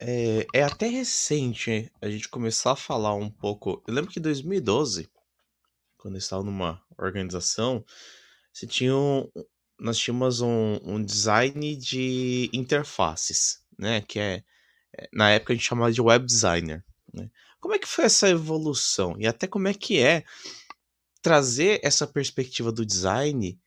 é, 0.00 0.46
é 0.54 0.62
até 0.62 0.86
recente 0.86 1.90
a 2.00 2.08
gente 2.08 2.28
começar 2.28 2.72
a 2.72 2.76
falar 2.76 3.14
um 3.14 3.30
pouco. 3.30 3.82
Eu 3.86 3.94
lembro 3.94 4.10
que 4.10 4.18
em 4.18 4.22
2012, 4.22 5.08
quando 5.96 6.14
eu 6.14 6.18
estava 6.18 6.42
numa 6.42 6.80
organização, 6.96 7.84
você 8.52 8.66
tinha 8.66 8.96
um, 8.96 9.28
nós 9.78 9.98
tínhamos 9.98 10.40
um, 10.40 10.78
um 10.82 11.02
design 11.02 11.76
de 11.76 12.48
interfaces, 12.52 13.62
né? 13.78 14.00
Que 14.00 14.18
é, 14.18 14.44
é, 14.96 15.08
na 15.12 15.30
época 15.30 15.52
a 15.52 15.56
gente 15.56 15.66
chamava 15.66 15.92
de 15.92 16.00
web 16.00 16.24
designer. 16.24 16.84
Né? 17.12 17.30
Como 17.60 17.74
é 17.74 17.78
que 17.78 17.88
foi 17.88 18.04
essa 18.04 18.28
evolução? 18.28 19.16
E 19.18 19.26
até 19.26 19.46
como 19.46 19.68
é 19.68 19.74
que 19.74 19.98
é 20.00 20.24
trazer 21.20 21.80
essa 21.82 22.06
perspectiva 22.06 22.70
do 22.70 22.86
design 22.86 23.58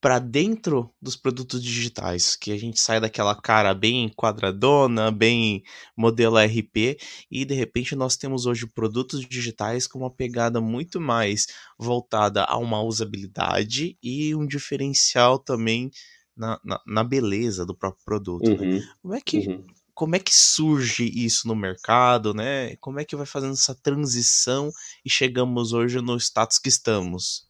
para 0.00 0.18
dentro 0.18 0.92
dos 1.02 1.16
produtos 1.16 1.62
digitais, 1.62 2.36
que 2.36 2.52
a 2.52 2.56
gente 2.56 2.80
sai 2.80 3.00
daquela 3.00 3.34
cara 3.34 3.74
bem 3.74 4.08
quadradona, 4.10 5.10
bem 5.10 5.64
modelo 5.96 6.38
RP, 6.38 6.98
e 7.30 7.44
de 7.44 7.54
repente 7.54 7.96
nós 7.96 8.16
temos 8.16 8.46
hoje 8.46 8.66
produtos 8.66 9.20
digitais 9.26 9.86
com 9.86 9.98
uma 9.98 10.10
pegada 10.10 10.60
muito 10.60 11.00
mais 11.00 11.46
voltada 11.76 12.44
a 12.44 12.56
uma 12.56 12.80
usabilidade 12.80 13.98
e 14.02 14.34
um 14.36 14.46
diferencial 14.46 15.38
também 15.38 15.90
na, 16.36 16.60
na, 16.64 16.80
na 16.86 17.04
beleza 17.04 17.66
do 17.66 17.76
próprio 17.76 18.04
produto. 18.04 18.48
Né? 18.48 18.56
Uhum. 18.56 18.78
Né? 18.78 18.88
Como 19.02 19.14
é 19.14 19.20
que 19.20 19.38
uhum. 19.48 19.66
como 19.94 20.16
é 20.16 20.18
que 20.20 20.32
surge 20.32 21.10
isso 21.12 21.48
no 21.48 21.56
mercado, 21.56 22.32
né? 22.32 22.76
Como 22.76 23.00
é 23.00 23.04
que 23.04 23.16
vai 23.16 23.26
fazendo 23.26 23.54
essa 23.54 23.74
transição 23.74 24.70
e 25.04 25.10
chegamos 25.10 25.72
hoje 25.72 26.00
no 26.00 26.16
status 26.16 26.58
que 26.58 26.68
estamos? 26.68 27.47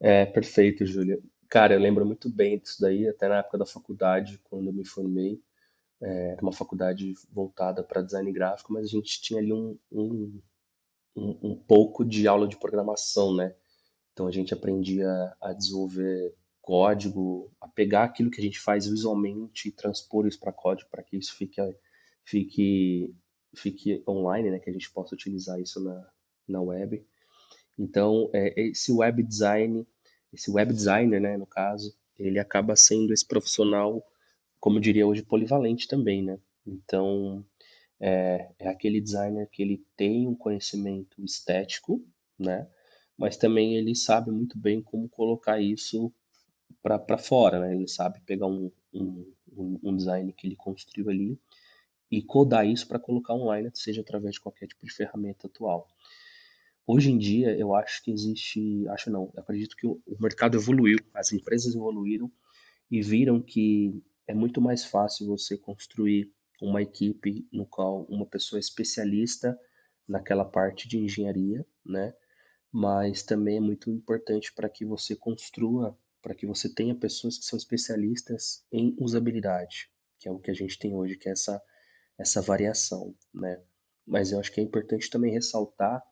É, 0.00 0.24
perfeito, 0.26 0.84
Júlia. 0.86 1.18
Cara, 1.48 1.74
eu 1.74 1.80
lembro 1.80 2.04
muito 2.06 2.28
bem 2.30 2.58
disso 2.58 2.80
daí, 2.80 3.08
até 3.08 3.28
na 3.28 3.38
época 3.38 3.58
da 3.58 3.66
faculdade, 3.66 4.38
quando 4.44 4.68
eu 4.68 4.72
me 4.72 4.84
formei. 4.84 5.40
É, 6.02 6.36
uma 6.42 6.52
faculdade 6.52 7.14
voltada 7.32 7.82
para 7.84 8.02
design 8.02 8.32
gráfico, 8.32 8.72
mas 8.72 8.84
a 8.86 8.88
gente 8.88 9.20
tinha 9.22 9.40
ali 9.40 9.52
um, 9.52 9.78
um, 9.92 10.40
um, 11.16 11.38
um 11.52 11.56
pouco 11.56 12.04
de 12.04 12.28
aula 12.28 12.48
de 12.48 12.58
programação, 12.58 13.34
né? 13.36 13.54
Então 14.12 14.26
a 14.28 14.32
gente 14.32 14.54
aprendia 14.54 15.08
a 15.40 15.52
desenvolver 15.54 16.34
código, 16.62 17.52
a 17.60 17.68
pegar 17.68 18.04
aquilo 18.04 18.30
que 18.30 18.40
a 18.40 18.44
gente 18.44 18.60
faz 18.60 18.86
visualmente 18.88 19.68
e 19.68 19.72
transpor 19.72 20.26
isso 20.26 20.40
para 20.40 20.52
código 20.52 20.90
para 20.90 21.02
que 21.02 21.16
isso 21.18 21.34
fique, 21.36 21.60
fique, 22.24 23.14
fique 23.56 24.04
online, 24.08 24.50
né? 24.52 24.60
Que 24.60 24.70
a 24.70 24.72
gente 24.74 24.90
possa 24.92 25.14
utilizar 25.14 25.60
isso 25.60 25.82
na, 25.82 26.08
na 26.48 26.62
web. 26.62 27.06
Então, 27.78 28.28
é, 28.32 28.60
esse 28.60 28.92
web 28.92 29.22
design, 29.22 29.86
esse 30.32 30.50
web 30.50 30.72
designer, 30.72 31.20
né, 31.20 31.36
no 31.36 31.46
caso, 31.46 31.94
ele 32.18 32.38
acaba 32.38 32.74
sendo 32.74 33.12
esse 33.12 33.26
profissional, 33.26 34.04
como 34.60 34.80
diria 34.80 35.06
hoje, 35.06 35.22
polivalente 35.22 35.86
também, 35.86 36.22
né? 36.22 36.38
Então, 36.66 37.44
é, 38.00 38.50
é 38.58 38.68
aquele 38.68 39.00
designer 39.00 39.48
que 39.50 39.62
ele 39.62 39.84
tem 39.96 40.26
um 40.26 40.34
conhecimento 40.34 41.24
estético, 41.24 42.04
né? 42.38 42.68
Mas 43.16 43.36
também 43.36 43.76
ele 43.76 43.94
sabe 43.94 44.30
muito 44.30 44.58
bem 44.58 44.82
como 44.82 45.08
colocar 45.08 45.60
isso 45.60 46.12
para 46.82 47.18
fora, 47.18 47.60
né? 47.60 47.74
Ele 47.74 47.88
sabe 47.88 48.20
pegar 48.20 48.46
um, 48.46 48.70
um, 48.92 49.32
um 49.82 49.96
design 49.96 50.32
que 50.32 50.46
ele 50.46 50.56
construiu 50.56 51.08
ali 51.10 51.38
e 52.10 52.22
codar 52.22 52.66
isso 52.66 52.86
para 52.88 52.98
colocar 52.98 53.34
online, 53.34 53.70
seja 53.74 54.00
através 54.00 54.34
de 54.34 54.40
qualquer 54.40 54.66
tipo 54.66 54.84
de 54.84 54.92
ferramenta 54.92 55.46
atual. 55.46 55.86
Hoje 56.90 57.10
em 57.10 57.18
dia, 57.18 57.54
eu 57.54 57.74
acho 57.74 58.02
que 58.02 58.10
existe, 58.10 58.88
acho 58.88 59.10
não, 59.10 59.30
acredito 59.36 59.76
que 59.76 59.86
o, 59.86 60.00
mercado 60.18 60.56
evoluiu, 60.56 60.96
as 61.12 61.34
empresas 61.34 61.74
evoluíram 61.74 62.32
e 62.90 63.02
viram 63.02 63.42
que 63.42 64.02
é 64.26 64.32
muito 64.32 64.58
mais 64.58 64.86
fácil 64.86 65.26
você 65.26 65.58
construir 65.58 66.32
uma 66.62 66.80
equipe 66.80 67.46
no 67.52 67.66
qual 67.66 68.04
uma 68.04 68.24
pessoa 68.24 68.58
é 68.58 68.60
especialista 68.60 69.54
naquela 70.08 70.46
parte 70.46 70.88
de 70.88 70.96
engenharia, 70.96 71.62
né? 71.84 72.14
Mas 72.72 73.22
também 73.22 73.58
é 73.58 73.60
muito 73.60 73.90
importante 73.90 74.50
para 74.54 74.70
que 74.70 74.86
você 74.86 75.14
construa, 75.14 75.94
para 76.22 76.34
que 76.34 76.46
você 76.46 76.72
tenha 76.72 76.94
pessoas 76.94 77.36
que 77.36 77.44
são 77.44 77.58
especialistas 77.58 78.64
em 78.72 78.96
usabilidade, 78.98 79.90
que 80.18 80.26
é 80.26 80.32
o 80.32 80.38
que 80.38 80.50
a 80.50 80.54
gente 80.54 80.78
tem 80.78 80.94
hoje, 80.94 81.18
que 81.18 81.28
é 81.28 81.32
essa 81.32 81.62
essa 82.16 82.40
variação, 82.40 83.14
né? 83.32 83.62
Mas 84.06 84.32
eu 84.32 84.40
acho 84.40 84.50
que 84.50 84.58
é 84.58 84.64
importante 84.64 85.10
também 85.10 85.34
ressaltar 85.34 86.02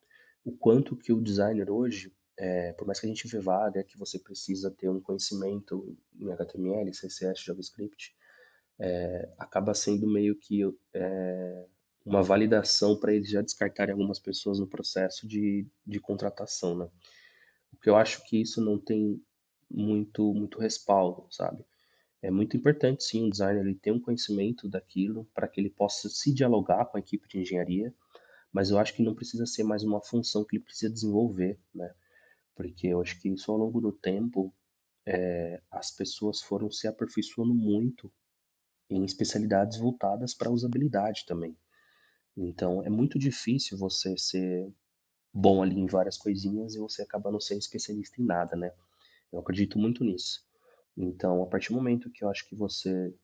o 0.47 0.53
quanto 0.53 0.97
que 0.97 1.12
o 1.12 1.21
designer 1.21 1.69
hoje, 1.69 2.15
é, 2.38 2.73
por 2.75 2.87
mais 2.87 3.00
que 3.00 3.07
a 3.07 3.09
gente 3.09 3.26
vê 3.26 3.41
vaga 3.41 3.83
que 3.83 3.99
você 3.99 4.17
precisa 4.17 4.71
ter 4.71 4.88
um 4.88 5.00
conhecimento 5.00 5.99
em 6.17 6.31
HTML, 6.31 6.88
CSS, 6.93 7.45
JavaScript, 7.45 8.15
é, 8.79 9.29
acaba 9.38 9.75
sendo 9.75 10.07
meio 10.07 10.37
que 10.37 10.62
é, 10.95 11.67
uma 12.05 12.23
validação 12.23 12.97
para 12.97 13.12
eles 13.12 13.29
já 13.29 13.43
descartarem 13.43 13.93
algumas 13.93 14.21
pessoas 14.21 14.61
no 14.61 14.69
processo 14.69 15.26
de, 15.26 15.67
de 15.85 15.99
contratação, 15.99 16.79
né? 16.79 16.88
Porque 17.73 17.91
eu 17.91 17.97
acho 17.97 18.25
que 18.25 18.41
isso 18.41 18.65
não 18.65 18.79
tem 18.79 19.21
muito 19.69 20.33
muito 20.33 20.61
respaldo, 20.61 21.26
sabe? 21.29 21.67
É 22.23 22.31
muito 22.31 22.57
importante 22.57 23.03
sim 23.03 23.26
o 23.26 23.31
designer 23.31 23.67
ele 23.67 23.75
ter 23.75 23.91
um 23.91 24.00
conhecimento 24.00 24.69
daquilo 24.69 25.25
para 25.35 25.49
que 25.49 25.61
ele 25.61 25.71
possa 25.71 26.09
se 26.09 26.33
dialogar 26.33 26.85
com 26.85 26.97
a 26.97 27.00
equipe 27.00 27.26
de 27.26 27.41
engenharia 27.41 27.93
mas 28.53 28.71
eu 28.71 28.79
acho 28.79 28.95
que 28.95 29.03
não 29.03 29.15
precisa 29.15 29.47
ser 29.47 29.65
mais 29.65 29.83
uma 29.83 30.00
função 30.03 30.45
que 30.45 30.57
ele 30.57 30.65
precisa 30.65 30.93
desenvolver, 30.93 31.59
né? 31.75 31.93
Porque 32.55 32.88
eu 32.88 33.00
acho 33.00 33.21
que 33.21 33.29
isso 33.29 33.50
ao 33.53 33.59
longo 33.59 33.81
do 33.81 33.93
tempo 33.93 34.55
é, 35.07 35.61
as 35.71 35.91
pessoas 35.91 36.41
foram 36.41 36.71
se 36.71 36.88
aperfeiçoando 36.88 37.55
muito 37.55 38.12
em 38.88 39.05
especialidades 39.05 39.79
voltadas 39.79 40.35
para 40.35 40.50
usabilidade 40.50 41.25
também. 41.26 41.57
Então 42.37 42.83
é 42.83 42.91
muito 42.91 43.19
difícil 43.19 43.76
você 43.76 44.17
ser 44.17 44.73
bom 45.33 45.62
ali 45.62 45.79
em 45.79 45.87
várias 45.87 46.17
coisinhas 46.17 46.75
e 46.75 46.79
você 46.79 47.03
acaba 47.03 47.31
não 47.31 47.41
sendo 47.41 47.61
especialista 47.61 48.21
em 48.21 48.25
nada, 48.25 48.57
né? 48.57 48.73
Eu 49.31 49.41
acredito 49.41 49.79
muito 49.79 50.03
nisso. 50.03 50.47
Então, 50.97 51.43
a 51.43 51.47
partir 51.47 51.69
do 51.69 51.75
momento 51.75 52.11
que 52.11 52.25
eu 52.25 52.31
acho 52.31 52.49
que 52.49 52.57
você 52.57 53.15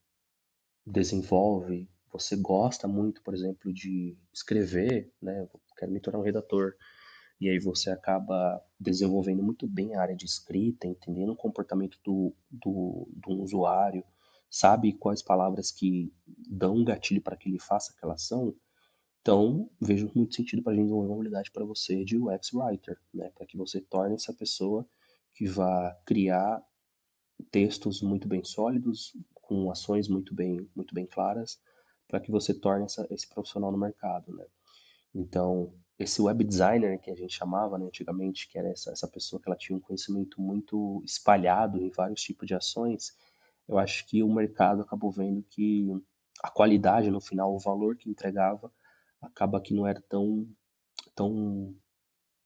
desenvolve 0.87 1.88
você 2.12 2.37
gosta 2.37 2.87
muito, 2.87 3.23
por 3.23 3.35
exemplo, 3.35 3.73
de 3.73 4.16
escrever, 4.33 5.11
né? 5.21 5.49
Quero 5.78 5.90
me 5.90 5.99
tornar 5.99 6.21
um 6.21 6.25
redator. 6.25 6.75
E 7.40 7.49
aí 7.49 7.59
você 7.59 7.90
acaba 7.90 8.62
desenvolvendo 8.78 9.42
muito 9.42 9.66
bem 9.66 9.95
a 9.95 10.02
área 10.02 10.14
de 10.14 10.26
escrita, 10.26 10.87
entendendo 10.87 11.33
o 11.33 11.37
comportamento 11.37 11.99
do, 12.04 12.35
do, 12.50 13.09
do 13.11 13.42
usuário, 13.42 14.04
sabe 14.50 14.92
quais 14.92 15.23
palavras 15.23 15.73
que 15.73 16.12
dão 16.26 16.76
um 16.76 16.85
gatilho 16.85 17.23
para 17.23 17.37
que 17.37 17.49
ele 17.49 17.59
faça 17.59 17.92
aquela 17.92 18.14
ação. 18.14 18.54
Então, 19.23 19.71
vejo 19.81 20.11
muito 20.14 20.35
sentido 20.35 20.62
para 20.62 20.73
a 20.73 20.76
gente 20.76 20.85
desenvolver 20.85 21.09
uma 21.09 21.16
habilidade 21.16 21.50
para 21.50 21.64
você 21.64 22.04
de 22.04 22.19
UX 22.19 22.52
Writer, 22.52 22.99
né? 23.14 23.31
Para 23.35 23.47
que 23.47 23.57
você 23.57 23.81
torne 23.81 24.16
essa 24.16 24.35
pessoa 24.35 24.87
que 25.35 25.47
vá 25.47 25.97
criar 26.04 26.62
textos 27.50 28.02
muito 28.02 28.28
bem 28.28 28.45
sólidos, 28.45 29.16
com 29.35 29.71
ações 29.71 30.09
muito 30.09 30.35
bem, 30.35 30.69
muito 30.76 30.95
bem 30.95 31.07
claras 31.07 31.59
para 32.12 32.21
que 32.21 32.31
você 32.31 32.52
torne 32.52 32.85
essa, 32.85 33.07
esse 33.09 33.26
profissional 33.26 33.73
no 33.73 33.78
mercado, 33.78 34.37
né? 34.37 34.45
Então, 35.14 35.73
esse 35.99 36.21
web 36.21 36.45
designer 36.45 37.00
que 37.00 37.11
a 37.11 37.14
gente 37.14 37.35
chamava 37.35 37.78
né, 37.78 37.87
antigamente, 37.87 38.47
que 38.50 38.59
era 38.59 38.69
essa, 38.69 38.90
essa 38.90 39.09
pessoa 39.09 39.40
que 39.40 39.49
ela 39.49 39.57
tinha 39.57 39.75
um 39.75 39.81
conhecimento 39.81 40.38
muito 40.38 41.02
espalhado 41.07 41.78
em 41.78 41.88
vários 41.88 42.21
tipos 42.21 42.47
de 42.47 42.54
ações, 42.54 43.16
eu 43.66 43.78
acho 43.78 44.07
que 44.07 44.23
o 44.23 44.31
mercado 44.31 44.83
acabou 44.83 45.11
vendo 45.11 45.42
que 45.42 45.88
a 46.42 46.50
qualidade 46.50 47.11
no 47.11 47.21
final, 47.21 47.54
o 47.54 47.59
valor 47.59 47.97
que 47.97 48.11
entregava, 48.11 48.71
acaba 49.19 49.59
que 49.59 49.73
não 49.73 49.87
era 49.87 50.02
tão 50.02 50.47
tão 51.14 51.75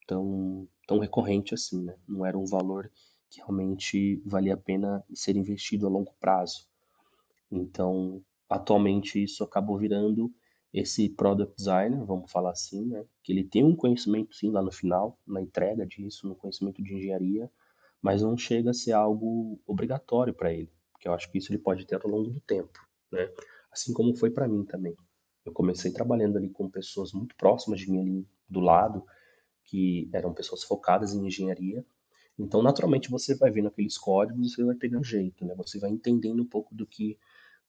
tão 0.06 0.68
tão 0.87 1.00
recorrente 1.00 1.54
assim, 1.54 1.82
né? 1.82 1.96
Não 2.06 2.25
era 2.25 2.38
um 2.38 2.46
valor 2.46 2.88
que 3.28 3.38
realmente 3.40 4.23
valia 4.25 4.54
a 4.54 4.56
pena 4.56 5.04
ser 5.12 5.37
investido 5.37 5.88
a 5.88 5.90
longo 5.90 6.14
prazo. 6.20 6.68
Então, 7.50 8.23
atualmente 8.48 9.22
isso 9.22 9.44
acabou 9.44 9.78
virando 9.78 10.32
esse 10.72 11.08
product 11.08 11.56
designer, 11.56 12.04
vamos 12.04 12.30
falar 12.30 12.50
assim, 12.50 12.84
né? 12.86 13.04
Que 13.22 13.32
ele 13.32 13.44
tem 13.44 13.64
um 13.64 13.74
conhecimento 13.74 14.34
sim 14.34 14.50
lá 14.50 14.62
no 14.62 14.70
final, 14.70 15.18
na 15.26 15.40
entrega 15.40 15.86
disso, 15.86 16.28
no 16.28 16.36
conhecimento 16.36 16.82
de 16.82 16.94
engenharia, 16.94 17.50
mas 18.02 18.22
não 18.22 18.36
chega 18.36 18.70
a 18.70 18.74
ser 18.74 18.92
algo 18.92 19.60
obrigatório 19.66 20.34
para 20.34 20.52
ele, 20.52 20.70
porque 20.92 21.08
eu 21.08 21.14
acho 21.14 21.30
que 21.30 21.38
isso 21.38 21.50
ele 21.50 21.58
pode 21.58 21.86
ter 21.86 22.00
ao 22.02 22.10
longo 22.10 22.30
do 22.30 22.40
tempo, 22.40 22.78
né? 23.10 23.30
Assim 23.72 23.92
como 23.92 24.14
foi 24.14 24.30
para 24.30 24.46
mim 24.46 24.64
também. 24.64 24.94
Eu 25.44 25.52
comecei 25.52 25.92
trabalhando 25.92 26.36
ali 26.36 26.50
com 26.50 26.68
pessoas 26.68 27.12
muito 27.12 27.34
próximas 27.36 27.80
de 27.80 27.90
mim 27.90 28.00
ali 28.00 28.28
do 28.48 28.60
lado, 28.60 29.04
que 29.64 30.08
eram 30.12 30.34
pessoas 30.34 30.62
focadas 30.62 31.14
em 31.14 31.26
engenharia. 31.26 31.84
Então, 32.38 32.62
naturalmente, 32.62 33.10
você 33.10 33.34
vai 33.34 33.50
vendo 33.50 33.68
aqueles 33.68 33.96
códigos, 33.96 34.52
você 34.52 34.64
vai 34.64 34.74
pegando 34.74 35.04
jeito, 35.04 35.44
né? 35.44 35.54
Você 35.56 35.78
vai 35.78 35.90
entendendo 35.90 36.42
um 36.42 36.46
pouco 36.46 36.74
do 36.74 36.86
que 36.86 37.18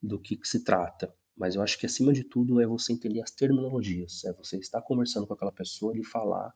do 0.02 0.20
que, 0.20 0.36
que 0.36 0.48
se 0.48 0.64
trata. 0.64 1.14
Mas 1.36 1.56
eu 1.56 1.62
acho 1.62 1.78
que 1.78 1.86
acima 1.86 2.12
de 2.12 2.24
tudo 2.24 2.60
é 2.60 2.66
você 2.66 2.94
entender 2.94 3.22
as 3.22 3.32
terminologias, 3.32 4.24
é 4.26 4.34
você 4.34 4.58
estar 4.58 4.82
conversando 4.82 5.28
com 5.28 5.34
aquela 5.34 5.52
pessoa 5.52 5.96
e 5.98 6.04
falar, 6.04 6.54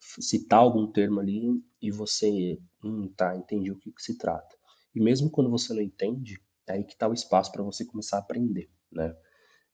citar 0.00 0.58
algum 0.58 0.90
termo 0.90 1.20
ali 1.20 1.62
e 1.80 1.90
você, 1.90 2.58
hum, 2.82 3.08
tá, 3.16 3.36
entendi 3.36 3.70
o 3.70 3.76
que, 3.76 3.92
que 3.92 4.02
se 4.02 4.18
trata. 4.18 4.56
E 4.94 5.00
mesmo 5.00 5.30
quando 5.30 5.50
você 5.50 5.72
não 5.72 5.82
entende, 5.82 6.40
é 6.66 6.72
aí 6.72 6.84
que 6.84 6.94
está 6.94 7.08
o 7.08 7.14
espaço 7.14 7.52
para 7.52 7.62
você 7.62 7.84
começar 7.84 8.16
a 8.16 8.20
aprender, 8.20 8.68
né? 8.90 9.16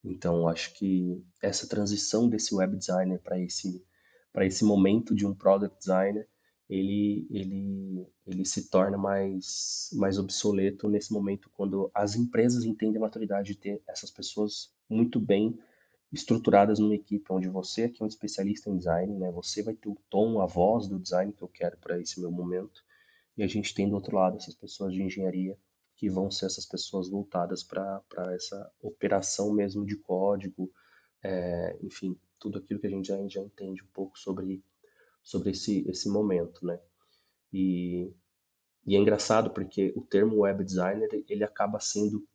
Então, 0.05 0.49
acho 0.49 0.75
que 0.75 1.25
essa 1.41 1.67
transição 1.69 2.29
desse 2.29 2.55
web 2.55 2.77
designer 2.77 3.21
para 3.21 3.39
esse 3.39 3.85
para 4.33 4.47
esse 4.47 4.65
momento 4.65 5.15
de 5.15 5.27
um 5.27 5.35
product 5.35 5.79
designer 5.79 6.27
ele, 6.73 7.27
ele, 7.31 8.07
ele 8.27 8.45
se 8.47 8.71
torna 8.71 8.97
mais, 8.97 9.91
mais 9.93 10.19
obsoleto 10.19 10.89
nesse 10.89 11.13
momento 11.13 11.51
quando 11.53 11.91
as 11.93 12.17
empresas 12.17 12.65
entendem 12.65 12.97
a 12.97 13.01
maturidade 13.01 13.49
de 13.49 13.59
ter 13.59 13.83
essas 13.87 14.11
pessoas 14.11 14.73
muito 14.89 15.21
bem 15.21 15.59
estruturadas 16.11 16.79
numa 16.79 16.95
equipe 16.95 17.31
onde 17.31 17.47
você 17.47 17.85
aqui 17.85 18.03
é 18.03 18.05
um 18.05 18.09
especialista 18.09 18.71
em 18.71 18.79
design, 18.79 19.19
né? 19.19 19.31
Você 19.33 19.63
vai 19.63 19.75
ter 19.75 19.91
o 19.91 19.99
tom, 20.09 20.41
a 20.41 20.47
voz 20.47 20.89
do 20.89 20.99
design 20.99 21.33
que 21.33 21.43
eu 21.43 21.49
quero 21.49 21.77
para 21.77 22.01
esse 22.01 22.19
meu 22.21 22.31
momento. 22.31 22.83
E 23.37 23.43
a 23.43 23.47
gente 23.47 23.75
tem 23.75 23.89
do 23.89 23.95
outro 23.95 24.17
lado 24.17 24.39
essas 24.39 24.55
pessoas 24.55 24.95
de 24.95 25.03
engenharia 25.03 25.59
que 25.97 26.09
vão 26.09 26.31
ser 26.31 26.47
essas 26.47 26.65
pessoas 26.65 27.09
voltadas 27.09 27.63
para 27.63 28.03
essa 28.35 28.73
operação 28.81 29.53
mesmo 29.53 29.85
de 29.85 29.97
código, 29.97 30.71
é, 31.23 31.79
enfim, 31.83 32.19
tudo 32.39 32.59
aquilo 32.59 32.81
que 32.81 32.87
a 32.87 32.91
gente 32.91 33.09
já, 33.09 33.29
já 33.29 33.41
entende 33.43 33.83
um 33.83 33.93
pouco 33.93 34.19
sobre 34.19 34.63
sobre 35.23 35.51
esse, 35.51 35.89
esse 35.89 36.09
momento, 36.09 36.65
né? 36.67 36.79
E, 37.53 38.13
e 38.87 38.97
é 38.97 38.99
engraçado 38.99 39.51
porque 39.51 39.93
o 39.97 40.03
termo 40.03 40.41
web 40.41 40.65
designer 40.65 41.09
ele 41.29 41.45
acaba 41.45 41.79
sendo 41.79 42.27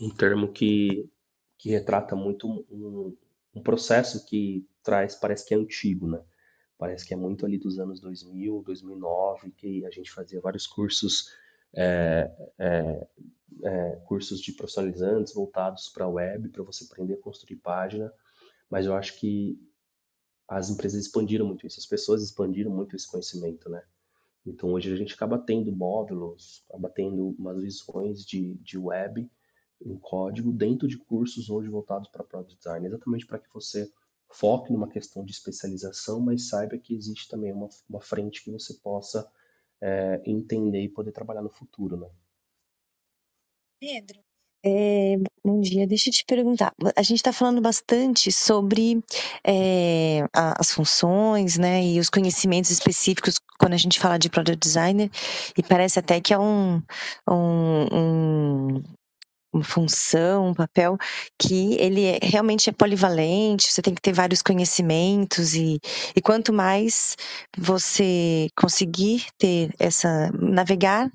um 0.00 0.10
termo 0.10 0.52
que, 0.52 1.10
que 1.58 1.70
retrata 1.70 2.14
muito 2.14 2.48
um, 2.70 3.16
um 3.54 3.62
processo 3.62 4.24
que 4.24 4.66
traz, 4.82 5.14
parece 5.14 5.46
que 5.46 5.54
é 5.54 5.56
antigo, 5.56 6.08
né? 6.08 6.22
Parece 6.78 7.04
que 7.04 7.12
é 7.12 7.16
muito 7.16 7.44
ali 7.44 7.58
dos 7.58 7.78
anos 7.80 8.00
2000, 8.00 8.62
2009, 8.64 9.50
que 9.50 9.84
a 9.84 9.90
gente 9.90 10.12
fazia 10.12 10.40
vários 10.40 10.66
cursos, 10.66 11.34
é, 11.74 12.30
é, 12.56 13.06
é, 13.64 13.90
cursos 14.06 14.40
de 14.40 14.52
profissionalizantes 14.52 15.34
voltados 15.34 15.88
para 15.88 16.04
a 16.04 16.08
web, 16.08 16.48
para 16.50 16.62
você 16.62 16.84
aprender 16.84 17.14
a 17.14 17.20
construir 17.20 17.56
página. 17.56 18.12
Mas 18.70 18.86
eu 18.86 18.94
acho 18.94 19.18
que 19.18 19.58
as 20.48 20.70
empresas 20.70 21.04
expandiram 21.04 21.46
muito 21.46 21.66
isso, 21.66 21.78
as 21.78 21.86
pessoas 21.86 22.22
expandiram 22.22 22.70
muito 22.70 22.96
esse 22.96 23.06
conhecimento, 23.06 23.68
né? 23.68 23.82
Então 24.46 24.72
hoje 24.72 24.90
a 24.92 24.96
gente 24.96 25.14
acaba 25.14 25.38
tendo 25.38 25.70
módulos, 25.70 26.64
acaba 26.68 26.88
tendo 26.88 27.36
umas 27.38 27.62
visões 27.62 28.24
de, 28.24 28.54
de 28.54 28.78
web 28.78 29.30
em 29.84 29.96
código 29.98 30.50
dentro 30.50 30.88
de 30.88 30.96
cursos 30.96 31.50
hoje 31.50 31.68
voltados 31.68 32.08
para 32.08 32.24
product 32.24 32.56
design, 32.56 32.86
exatamente 32.86 33.26
para 33.26 33.38
que 33.38 33.52
você 33.52 33.92
foque 34.30 34.72
numa 34.72 34.88
questão 34.88 35.24
de 35.24 35.32
especialização, 35.32 36.20
mas 36.20 36.48
saiba 36.48 36.78
que 36.78 36.94
existe 36.94 37.28
também 37.28 37.52
uma, 37.52 37.68
uma 37.88 38.00
frente 38.00 38.42
que 38.42 38.50
você 38.50 38.74
possa 38.74 39.30
é, 39.80 40.22
entender 40.24 40.82
e 40.82 40.88
poder 40.88 41.12
trabalhar 41.12 41.42
no 41.42 41.50
futuro, 41.50 41.96
né? 41.96 42.10
Pedro, 43.78 44.20
é, 44.64 45.16
bom 45.44 45.60
dia, 45.60 45.86
deixa 45.86 46.08
eu 46.08 46.12
te 46.12 46.24
perguntar. 46.24 46.72
A 46.96 47.02
gente 47.02 47.16
está 47.18 47.32
falando 47.32 47.60
bastante 47.60 48.32
sobre 48.32 49.02
é, 49.46 50.24
as 50.32 50.72
funções, 50.72 51.56
né, 51.56 51.84
e 51.84 52.00
os 52.00 52.10
conhecimentos 52.10 52.70
específicos 52.70 53.36
quando 53.58 53.74
a 53.74 53.76
gente 53.76 53.98
fala 54.00 54.18
de 54.18 54.28
product 54.30 54.58
designer, 54.58 55.10
e 55.56 55.62
parece 55.62 55.98
até 55.98 56.20
que 56.20 56.34
é 56.34 56.38
um, 56.38 56.82
um, 57.28 57.86
um 57.92 58.82
uma 59.52 59.64
função, 59.64 60.48
um 60.48 60.54
papel 60.54 60.96
que 61.38 61.74
ele 61.78 62.04
é, 62.04 62.18
realmente 62.22 62.68
é 62.68 62.72
polivalente, 62.72 63.72
você 63.72 63.80
tem 63.82 63.94
que 63.94 64.02
ter 64.02 64.12
vários 64.12 64.42
conhecimentos 64.42 65.54
e, 65.54 65.80
e 66.14 66.20
quanto 66.20 66.52
mais 66.52 67.16
você 67.56 68.48
conseguir 68.56 69.26
ter 69.38 69.74
essa 69.78 70.30
navegar, 70.32 71.10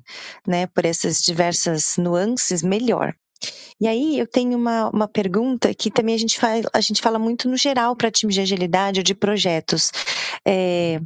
né, 0.48 0.68
por 0.68 0.86
essas 0.86 1.22
diversas 1.22 1.96
nuances, 1.98 2.64
melhor. 2.64 3.14
E 3.80 3.88
aí 3.88 4.18
eu 4.18 4.28
tenho 4.28 4.58
uma, 4.58 4.90
uma 4.90 5.08
pergunta 5.08 5.74
que 5.74 5.92
também 5.92 6.16
a 6.16 6.18
gente, 6.18 6.40
fala, 6.40 6.62
a 6.74 6.82
gente 6.82 7.02
fala 7.02 7.20
muito 7.20 7.50
no 7.50 7.58
geral 7.58 7.96
para 7.96 8.12
times 8.12 8.36
de 8.36 8.42
agilidade 8.42 9.00
ou 9.00 9.04
de 9.04 9.14
projetos. 9.14 9.92
É, 10.46 11.00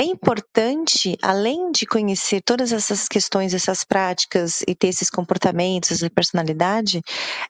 é 0.00 0.04
importante, 0.04 1.14
além 1.20 1.70
de 1.70 1.84
conhecer 1.84 2.40
todas 2.40 2.72
essas 2.72 3.06
questões, 3.06 3.52
essas 3.52 3.84
práticas 3.84 4.62
e 4.66 4.74
ter 4.74 4.88
esses 4.88 5.10
comportamentos, 5.10 5.90
essa 5.90 6.08
personalidade, 6.08 7.02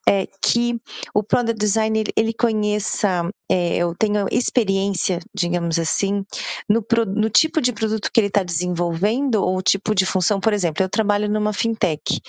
é, 0.08 0.26
que 0.42 0.76
o 1.14 1.22
product 1.22 1.56
design 1.56 2.02
ele 2.16 2.34
conheça, 2.34 3.30
é, 3.48 3.76
eu 3.76 3.94
tenho 3.94 4.26
experiência, 4.32 5.20
digamos 5.32 5.78
assim, 5.78 6.24
no, 6.68 6.84
no 7.14 7.30
tipo 7.30 7.60
de 7.60 7.72
produto 7.72 8.10
que 8.12 8.18
ele 8.18 8.26
está 8.26 8.42
desenvolvendo 8.42 9.36
ou 9.36 9.62
tipo 9.62 9.94
de 9.94 10.04
função. 10.04 10.40
Por 10.40 10.52
exemplo, 10.52 10.82
eu 10.82 10.88
trabalho 10.88 11.28
numa 11.28 11.52
fintech. 11.52 12.20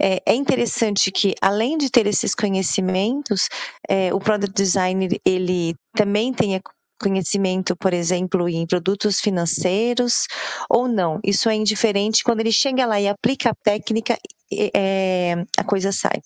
É, 0.00 0.22
é 0.24 0.34
interessante 0.36 1.10
que, 1.10 1.34
além 1.42 1.76
de 1.76 1.90
ter 1.90 2.06
esses 2.06 2.32
conhecimentos, 2.32 3.48
é, 3.88 4.14
o 4.14 4.20
product 4.20 4.54
designer 4.54 5.20
ele 5.24 5.74
também 5.96 6.32
tenha 6.32 6.62
conhecimento, 7.00 7.76
por 7.76 7.92
exemplo, 7.92 8.48
em 8.48 8.66
produtos 8.66 9.20
financeiros 9.20 10.26
ou 10.68 10.88
não. 10.88 11.20
Isso 11.24 11.48
é 11.48 11.54
indiferente. 11.54 12.24
Quando 12.24 12.40
ele 12.40 12.52
chega 12.52 12.86
lá 12.86 13.00
e 13.00 13.08
aplica 13.08 13.50
a 13.50 13.54
técnica, 13.54 14.18
é, 14.52 15.34
a 15.56 15.64
coisa 15.64 15.92
sai. 15.92 16.20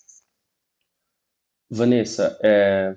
Vanessa, 1.71 2.39
é, 2.43 2.97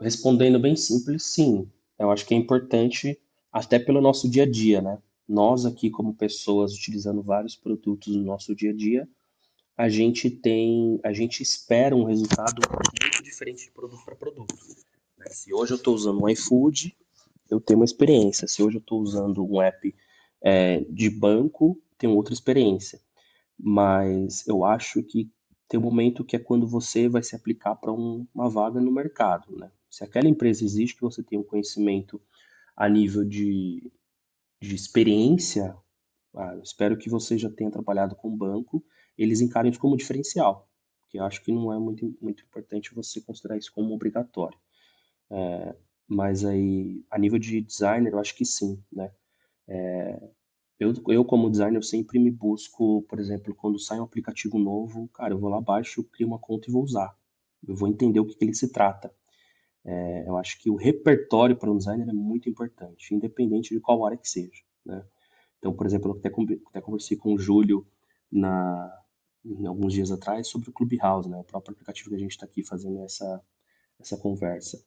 respondendo 0.00 0.58
bem 0.58 0.76
simples, 0.76 1.24
sim. 1.24 1.68
Eu 1.98 2.10
acho 2.10 2.26
que 2.26 2.34
é 2.34 2.36
importante 2.36 3.18
até 3.52 3.78
pelo 3.78 4.00
nosso 4.00 4.28
dia 4.28 4.44
a 4.44 4.50
dia, 4.50 4.80
né? 4.80 4.98
Nós 5.28 5.64
aqui 5.64 5.90
como 5.90 6.14
pessoas 6.14 6.74
utilizando 6.74 7.22
vários 7.22 7.56
produtos 7.56 8.14
no 8.14 8.22
nosso 8.22 8.54
dia 8.54 8.70
a 8.70 8.74
dia, 8.74 9.08
a 9.76 9.88
gente 9.88 10.30
tem, 10.30 11.00
a 11.02 11.12
gente 11.12 11.42
espera 11.42 11.96
um 11.96 12.04
resultado 12.04 12.60
muito 13.02 13.22
diferente 13.22 13.64
de 13.64 13.70
produto 13.70 14.04
para 14.04 14.14
produto. 14.14 14.54
Né? 15.18 15.26
Se 15.30 15.52
hoje 15.52 15.72
eu 15.72 15.76
estou 15.76 15.94
usando 15.94 16.22
um 16.22 16.28
iFood, 16.28 16.94
eu 17.50 17.60
tenho 17.60 17.78
uma 17.78 17.84
experiência. 17.84 18.48
Se 18.48 18.62
hoje 18.62 18.76
eu 18.76 18.80
estou 18.80 19.00
usando 19.00 19.44
um 19.44 19.60
app 19.60 19.94
é, 20.42 20.80
de 20.88 21.10
banco, 21.10 21.80
tenho 21.98 22.14
outra 22.14 22.34
experiência. 22.34 23.00
Mas 23.58 24.46
eu 24.46 24.64
acho 24.64 25.02
que 25.02 25.30
tem 25.68 25.78
um 25.78 25.82
momento 25.82 26.24
que 26.24 26.36
é 26.36 26.38
quando 26.38 26.66
você 26.66 27.08
vai 27.08 27.22
se 27.22 27.34
aplicar 27.34 27.74
para 27.76 27.92
um, 27.92 28.26
uma 28.34 28.48
vaga 28.48 28.80
no 28.80 28.92
mercado. 28.92 29.56
Né? 29.56 29.70
Se 29.88 30.04
aquela 30.04 30.28
empresa 30.28 30.64
exige 30.64 30.94
que 30.94 31.02
você 31.02 31.22
tenha 31.22 31.40
um 31.40 31.44
conhecimento 31.44 32.20
a 32.76 32.88
nível 32.88 33.24
de, 33.24 33.90
de 34.60 34.74
experiência, 34.74 35.76
ah, 36.34 36.58
espero 36.62 36.96
que 36.96 37.08
você 37.08 37.38
já 37.38 37.50
tenha 37.50 37.70
trabalhado 37.70 38.16
com 38.16 38.36
banco, 38.36 38.84
eles 39.16 39.40
encarem 39.40 39.70
isso 39.70 39.80
como 39.80 39.96
diferencial, 39.96 40.68
que 41.08 41.18
eu 41.18 41.24
acho 41.24 41.42
que 41.42 41.52
não 41.52 41.72
é 41.72 41.78
muito, 41.78 42.16
muito 42.20 42.42
importante 42.42 42.94
você 42.94 43.20
considerar 43.20 43.56
isso 43.56 43.72
como 43.72 43.94
obrigatório. 43.94 44.58
É, 45.30 45.74
mas 46.08 46.44
aí, 46.44 47.04
a 47.10 47.18
nível 47.18 47.38
de 47.38 47.60
designer, 47.60 48.12
eu 48.12 48.18
acho 48.18 48.34
que 48.36 48.44
sim, 48.44 48.82
né? 48.92 49.10
É, 49.66 50.20
eu, 50.78 50.92
eu, 51.08 51.24
como 51.24 51.50
designer, 51.50 51.78
eu 51.78 51.82
sempre 51.82 52.18
me 52.18 52.30
busco, 52.30 53.02
por 53.02 53.18
exemplo, 53.18 53.54
quando 53.54 53.78
sai 53.78 54.00
um 54.00 54.04
aplicativo 54.04 54.58
novo, 54.58 55.08
cara, 55.08 55.32
eu 55.34 55.38
vou 55.38 55.50
lá 55.50 55.58
abaixo, 55.58 56.04
crio 56.04 56.26
uma 56.26 56.38
conta 56.38 56.68
e 56.68 56.72
vou 56.72 56.82
usar. 56.82 57.16
Eu 57.66 57.74
vou 57.74 57.88
entender 57.88 58.20
o 58.20 58.26
que, 58.26 58.36
que 58.36 58.44
ele 58.44 58.54
se 58.54 58.70
trata. 58.70 59.12
É, 59.84 60.28
eu 60.28 60.36
acho 60.36 60.58
que 60.60 60.70
o 60.70 60.76
repertório 60.76 61.56
para 61.56 61.70
um 61.70 61.76
designer 61.76 62.08
é 62.08 62.12
muito 62.12 62.48
importante, 62.48 63.14
independente 63.14 63.74
de 63.74 63.80
qual 63.80 64.04
área 64.04 64.18
que 64.18 64.28
seja, 64.28 64.62
né? 64.84 65.04
Então, 65.58 65.72
por 65.74 65.86
exemplo, 65.86 66.10
eu 66.10 66.18
até, 66.18 66.28
até 66.68 66.80
conversei 66.80 67.16
com 67.16 67.34
o 67.34 67.38
Júlio 67.38 67.86
na, 68.30 68.92
alguns 69.66 69.92
dias 69.92 70.10
atrás 70.10 70.48
sobre 70.48 70.70
o 70.70 70.72
Clubhouse, 70.72 71.28
né? 71.28 71.38
O 71.38 71.44
próprio 71.44 71.72
aplicativo 71.72 72.10
que 72.10 72.16
a 72.16 72.18
gente 72.18 72.32
está 72.32 72.46
aqui 72.46 72.62
fazendo 72.62 73.02
essa, 73.02 73.42
essa 73.98 74.16
conversa. 74.16 74.82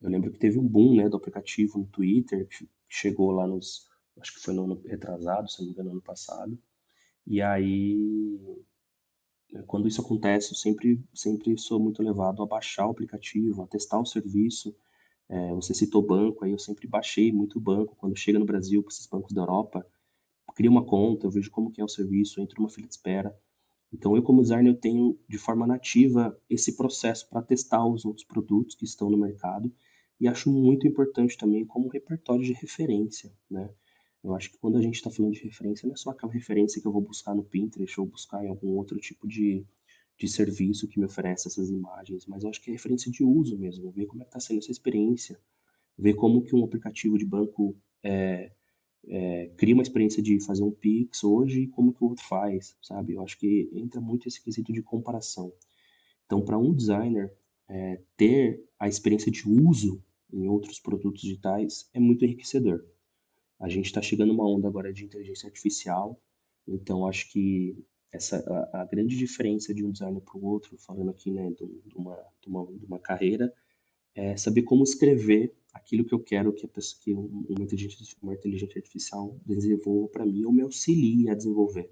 Eu 0.00 0.08
lembro 0.08 0.30
que 0.30 0.38
teve 0.38 0.58
um 0.58 0.66
boom, 0.66 0.96
né, 0.96 1.08
do 1.08 1.16
aplicativo 1.16 1.78
no 1.78 1.86
Twitter, 1.86 2.46
que 2.48 2.68
chegou 2.88 3.30
lá 3.30 3.46
nos, 3.46 3.86
acho 4.18 4.34
que 4.34 4.40
foi 4.40 4.54
no 4.54 4.64
ano 4.64 4.82
retrasado, 4.86 5.50
se 5.50 5.60
não 5.60 5.66
me 5.66 5.72
engano, 5.72 5.90
ano 5.90 6.02
passado. 6.02 6.58
E 7.26 7.42
aí, 7.42 8.38
quando 9.66 9.86
isso 9.86 10.00
acontece, 10.00 10.52
eu 10.52 10.56
sempre, 10.56 11.02
sempre 11.14 11.56
sou 11.58 11.78
muito 11.78 12.02
levado 12.02 12.42
a 12.42 12.46
baixar 12.46 12.86
o 12.86 12.90
aplicativo, 12.90 13.62
a 13.62 13.66
testar 13.66 14.00
o 14.00 14.06
serviço. 14.06 14.74
É, 15.28 15.54
você 15.54 15.74
citou 15.74 16.02
banco, 16.02 16.44
aí 16.44 16.52
eu 16.52 16.58
sempre 16.58 16.88
baixei 16.88 17.30
muito 17.30 17.60
banco. 17.60 17.94
Quando 17.96 18.16
chega 18.16 18.38
no 18.38 18.46
Brasil, 18.46 18.82
para 18.82 18.92
esses 18.92 19.06
bancos 19.06 19.32
da 19.32 19.42
Europa, 19.42 19.86
crio 20.54 20.70
uma 20.70 20.84
conta, 20.84 21.26
eu 21.26 21.30
vejo 21.30 21.50
como 21.50 21.70
que 21.70 21.80
é 21.80 21.84
o 21.84 21.88
serviço, 21.88 22.40
entro 22.40 22.60
numa 22.60 22.70
fila 22.70 22.88
de 22.88 22.94
espera. 22.94 23.38
Então, 23.92 24.16
eu 24.16 24.22
como 24.22 24.42
designer, 24.42 24.70
eu 24.70 24.76
tenho 24.76 25.18
de 25.28 25.36
forma 25.36 25.66
nativa 25.66 26.38
esse 26.48 26.76
processo 26.76 27.28
para 27.28 27.42
testar 27.42 27.84
os 27.86 28.04
outros 28.04 28.24
produtos 28.24 28.74
que 28.74 28.84
estão 28.84 29.10
no 29.10 29.18
mercado 29.18 29.72
e 30.20 30.28
acho 30.28 30.50
muito 30.50 30.86
importante 30.86 31.36
também 31.36 31.64
como 31.64 31.88
repertório 31.88 32.44
de 32.44 32.52
referência, 32.52 33.32
né? 33.50 33.70
Eu 34.22 34.34
acho 34.34 34.50
que 34.50 34.58
quando 34.58 34.76
a 34.76 34.82
gente 34.82 34.96
está 34.96 35.10
falando 35.10 35.32
de 35.32 35.42
referência, 35.42 35.86
não 35.86 35.94
é 35.94 35.96
só 35.96 36.10
aquela 36.10 36.30
referência 36.30 36.80
que 36.80 36.86
eu 36.86 36.92
vou 36.92 37.00
buscar 37.00 37.34
no 37.34 37.42
Pinterest 37.42 37.98
ou 37.98 38.06
buscar 38.06 38.44
em 38.44 38.48
algum 38.48 38.76
outro 38.76 38.98
tipo 38.98 39.26
de, 39.26 39.64
de 40.18 40.28
serviço 40.28 40.86
que 40.86 40.98
me 40.98 41.06
oferece 41.06 41.48
essas 41.48 41.70
imagens, 41.70 42.26
mas 42.26 42.44
eu 42.44 42.50
acho 42.50 42.60
que 42.60 42.70
é 42.70 42.72
referência 42.74 43.10
de 43.10 43.24
uso 43.24 43.56
mesmo, 43.56 43.90
ver 43.90 44.04
como 44.04 44.22
é 44.22 44.26
está 44.26 44.38
sendo 44.38 44.58
essa 44.58 44.70
experiência, 44.70 45.40
ver 45.96 46.12
como 46.14 46.42
que 46.42 46.54
um 46.54 46.62
aplicativo 46.62 47.16
de 47.16 47.24
banco 47.24 47.74
é, 48.02 48.52
é, 49.06 49.50
cria 49.56 49.72
uma 49.72 49.82
experiência 49.82 50.22
de 50.22 50.38
fazer 50.44 50.62
um 50.62 50.70
Pix 50.70 51.24
hoje 51.24 51.62
e 51.62 51.66
como 51.68 51.94
que 51.94 52.04
o 52.04 52.08
outro 52.08 52.24
faz, 52.26 52.76
sabe? 52.82 53.14
Eu 53.14 53.22
acho 53.22 53.38
que 53.38 53.70
entra 53.72 54.02
muito 54.02 54.28
esse 54.28 54.42
quesito 54.42 54.70
de 54.70 54.82
comparação. 54.82 55.50
Então, 56.26 56.42
para 56.42 56.58
um 56.58 56.74
designer, 56.74 57.32
é, 57.66 58.00
ter 58.18 58.62
a 58.78 58.86
experiência 58.86 59.32
de 59.32 59.48
uso 59.48 60.02
em 60.32 60.48
outros 60.48 60.78
produtos 60.78 61.22
digitais 61.22 61.88
é 61.92 62.00
muito 62.00 62.24
enriquecedor. 62.24 62.84
A 63.58 63.68
gente 63.68 63.86
está 63.86 64.00
chegando 64.00 64.32
uma 64.32 64.48
onda 64.48 64.68
agora 64.68 64.92
de 64.92 65.04
inteligência 65.04 65.46
artificial, 65.46 66.20
então 66.66 67.06
acho 67.06 67.30
que 67.30 67.76
essa 68.12 68.38
a, 68.72 68.82
a 68.82 68.84
grande 68.84 69.16
diferença 69.16 69.72
de 69.72 69.84
um 69.84 69.90
designer 69.90 70.20
para 70.20 70.36
o 70.36 70.44
outro, 70.44 70.76
falando 70.78 71.10
aqui 71.10 71.30
né, 71.30 71.50
de, 71.50 71.96
uma, 71.96 72.16
de, 72.40 72.48
uma, 72.48 72.66
de 72.66 72.86
uma 72.86 72.98
carreira, 72.98 73.52
é 74.14 74.36
saber 74.36 74.62
como 74.62 74.82
escrever 74.82 75.54
aquilo 75.72 76.04
que 76.04 76.14
eu 76.14 76.20
quero 76.20 76.52
que, 76.52 76.66
a 76.66 76.68
pessoa, 76.68 77.00
que 77.02 77.12
uma, 77.12 77.62
inteligência, 77.62 78.16
uma 78.20 78.34
inteligência 78.34 78.78
artificial 78.78 79.38
desenvolva 79.46 80.08
para 80.08 80.26
mim 80.26 80.44
ou 80.44 80.52
me 80.52 80.62
auxilie 80.62 81.28
a 81.30 81.34
desenvolver. 81.34 81.90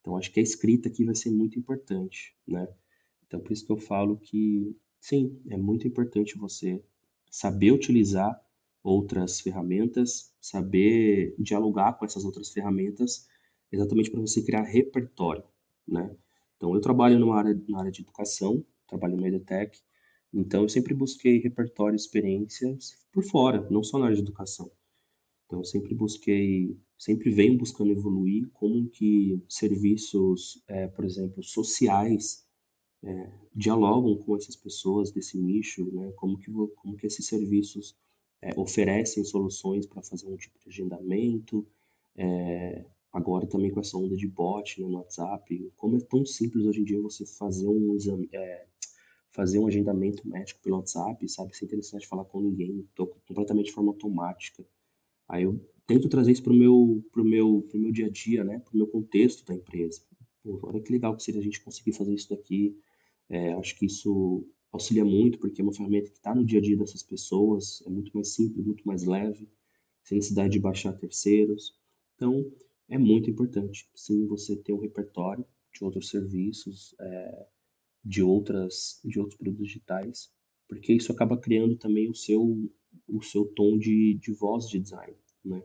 Então, 0.00 0.16
acho 0.16 0.32
que 0.32 0.40
a 0.40 0.42
escrita 0.42 0.88
aqui 0.88 1.04
vai 1.04 1.14
ser 1.14 1.30
muito 1.30 1.58
importante, 1.58 2.36
né? 2.46 2.68
Então, 3.26 3.40
por 3.40 3.52
isso 3.52 3.66
que 3.66 3.72
eu 3.72 3.76
falo 3.76 4.16
que, 4.16 4.74
sim, 5.00 5.38
é 5.48 5.56
muito 5.56 5.86
importante 5.86 6.38
você 6.38 6.82
saber 7.30 7.72
utilizar 7.72 8.40
outras 8.82 9.40
ferramentas, 9.40 10.32
saber 10.40 11.34
dialogar 11.38 11.94
com 11.94 12.04
essas 12.04 12.24
outras 12.24 12.50
ferramentas, 12.50 13.28
exatamente 13.70 14.10
para 14.10 14.20
você 14.20 14.42
criar 14.42 14.62
repertório, 14.62 15.44
né? 15.86 16.14
Então, 16.56 16.74
eu 16.74 16.80
trabalho 16.80 17.18
numa 17.18 17.36
área, 17.36 17.60
na 17.68 17.80
área 17.80 17.90
de 17.90 18.02
educação, 18.02 18.64
trabalho 18.86 19.16
no 19.16 19.26
EdTech, 19.26 19.80
então 20.32 20.62
eu 20.62 20.68
sempre 20.68 20.94
busquei 20.94 21.38
repertório, 21.38 21.96
experiências 21.96 22.96
por 23.12 23.22
fora, 23.22 23.66
não 23.70 23.82
só 23.82 23.98
na 23.98 24.06
área 24.06 24.16
de 24.16 24.22
educação. 24.22 24.70
Então, 25.46 25.60
eu 25.60 25.64
sempre 25.64 25.94
busquei, 25.94 26.76
sempre 26.98 27.30
venho 27.30 27.56
buscando 27.56 27.90
evoluir 27.90 28.48
como 28.52 28.88
que 28.90 29.42
serviços, 29.48 30.62
é, 30.68 30.86
por 30.88 31.04
exemplo, 31.04 31.42
sociais, 31.42 32.46
é, 33.04 33.30
dialogam 33.54 34.16
com 34.16 34.36
essas 34.36 34.56
pessoas 34.56 35.10
desse 35.10 35.38
nicho, 35.38 35.90
né? 35.92 36.12
Como 36.16 36.38
que, 36.38 36.50
como 36.50 36.96
que 36.96 37.06
esses 37.06 37.26
serviços 37.26 37.96
é, 38.42 38.58
oferecem 38.58 39.24
soluções 39.24 39.86
para 39.86 40.02
fazer 40.02 40.26
um 40.26 40.36
tipo 40.36 40.58
de 40.58 40.68
agendamento, 40.68 41.66
é, 42.16 42.84
agora 43.12 43.46
também 43.46 43.70
com 43.70 43.80
essa 43.80 43.96
onda 43.96 44.16
de 44.16 44.26
bot 44.26 44.80
né, 44.80 44.86
no 44.86 44.98
WhatsApp, 44.98 45.72
como 45.76 45.96
é 45.96 46.00
tão 46.00 46.24
simples 46.24 46.64
hoje 46.64 46.80
em 46.80 46.84
dia 46.84 47.00
você 47.00 47.24
fazer 47.24 47.68
um 47.68 47.94
exame, 47.94 48.28
é, 48.32 48.66
fazer 49.32 49.58
um 49.58 49.66
agendamento 49.66 50.26
médico 50.26 50.60
pelo 50.62 50.76
WhatsApp, 50.76 51.28
sabe, 51.28 51.56
sem 51.56 51.68
ter 51.68 51.76
necessidade 51.76 52.04
de 52.04 52.08
falar 52.08 52.24
com 52.24 52.40
ninguém, 52.40 52.86
tô 52.94 53.06
completamente 53.06 53.66
de 53.66 53.72
forma 53.72 53.90
automática. 53.90 54.64
Aí 55.28 55.44
eu 55.44 55.60
tento 55.86 56.08
trazer 56.08 56.32
isso 56.32 56.42
para 56.42 56.52
o 56.52 56.56
meu, 56.56 57.04
pro 57.12 57.24
meu, 57.24 57.64
pro 57.68 57.78
meu 57.78 57.92
dia 57.92 58.06
a 58.06 58.10
dia, 58.10 58.44
né, 58.44 58.58
para 58.58 58.74
o 58.74 58.76
meu 58.76 58.86
contexto 58.86 59.44
da 59.44 59.54
empresa. 59.54 60.02
Pô, 60.42 60.60
olha 60.62 60.80
que 60.80 60.92
legal 60.92 61.16
que 61.16 61.22
seria 61.22 61.40
a 61.40 61.44
gente 61.44 61.62
conseguir 61.62 61.92
fazer 61.92 62.14
isso 62.14 62.30
daqui. 62.30 62.76
É, 63.28 63.52
acho 63.54 63.76
que 63.76 63.86
isso 63.86 64.46
auxilia 64.72 65.04
muito, 65.04 65.38
porque 65.38 65.60
é 65.60 65.64
uma 65.64 65.72
ferramenta 65.72 66.10
que 66.10 66.16
está 66.16 66.34
no 66.34 66.44
dia 66.44 66.58
a 66.58 66.62
dia 66.62 66.76
dessas 66.76 67.02
pessoas, 67.02 67.82
é 67.86 67.90
muito 67.90 68.12
mais 68.12 68.34
simples, 68.34 68.64
muito 68.64 68.86
mais 68.86 69.04
leve, 69.04 69.48
sem 70.02 70.16
necessidade 70.16 70.52
de 70.52 70.60
baixar 70.60 70.92
terceiros. 70.92 71.74
Então, 72.14 72.50
é 72.88 72.98
muito 72.98 73.30
importante, 73.30 73.88
sim, 73.94 74.26
você 74.26 74.56
ter 74.56 74.72
um 74.72 74.80
repertório 74.80 75.44
de 75.72 75.84
outros 75.84 76.08
serviços, 76.08 76.94
é, 77.00 77.46
de, 78.04 78.22
outras, 78.22 79.00
de 79.04 79.18
outros 79.18 79.38
produtos 79.38 79.66
digitais, 79.66 80.30
porque 80.68 80.92
isso 80.92 81.12
acaba 81.12 81.36
criando 81.36 81.76
também 81.76 82.08
o 82.08 82.14
seu, 82.14 82.70
o 83.06 83.22
seu 83.22 83.44
tom 83.44 83.78
de, 83.78 84.14
de 84.14 84.32
voz 84.32 84.68
de 84.68 84.78
design. 84.78 85.16
Né? 85.44 85.62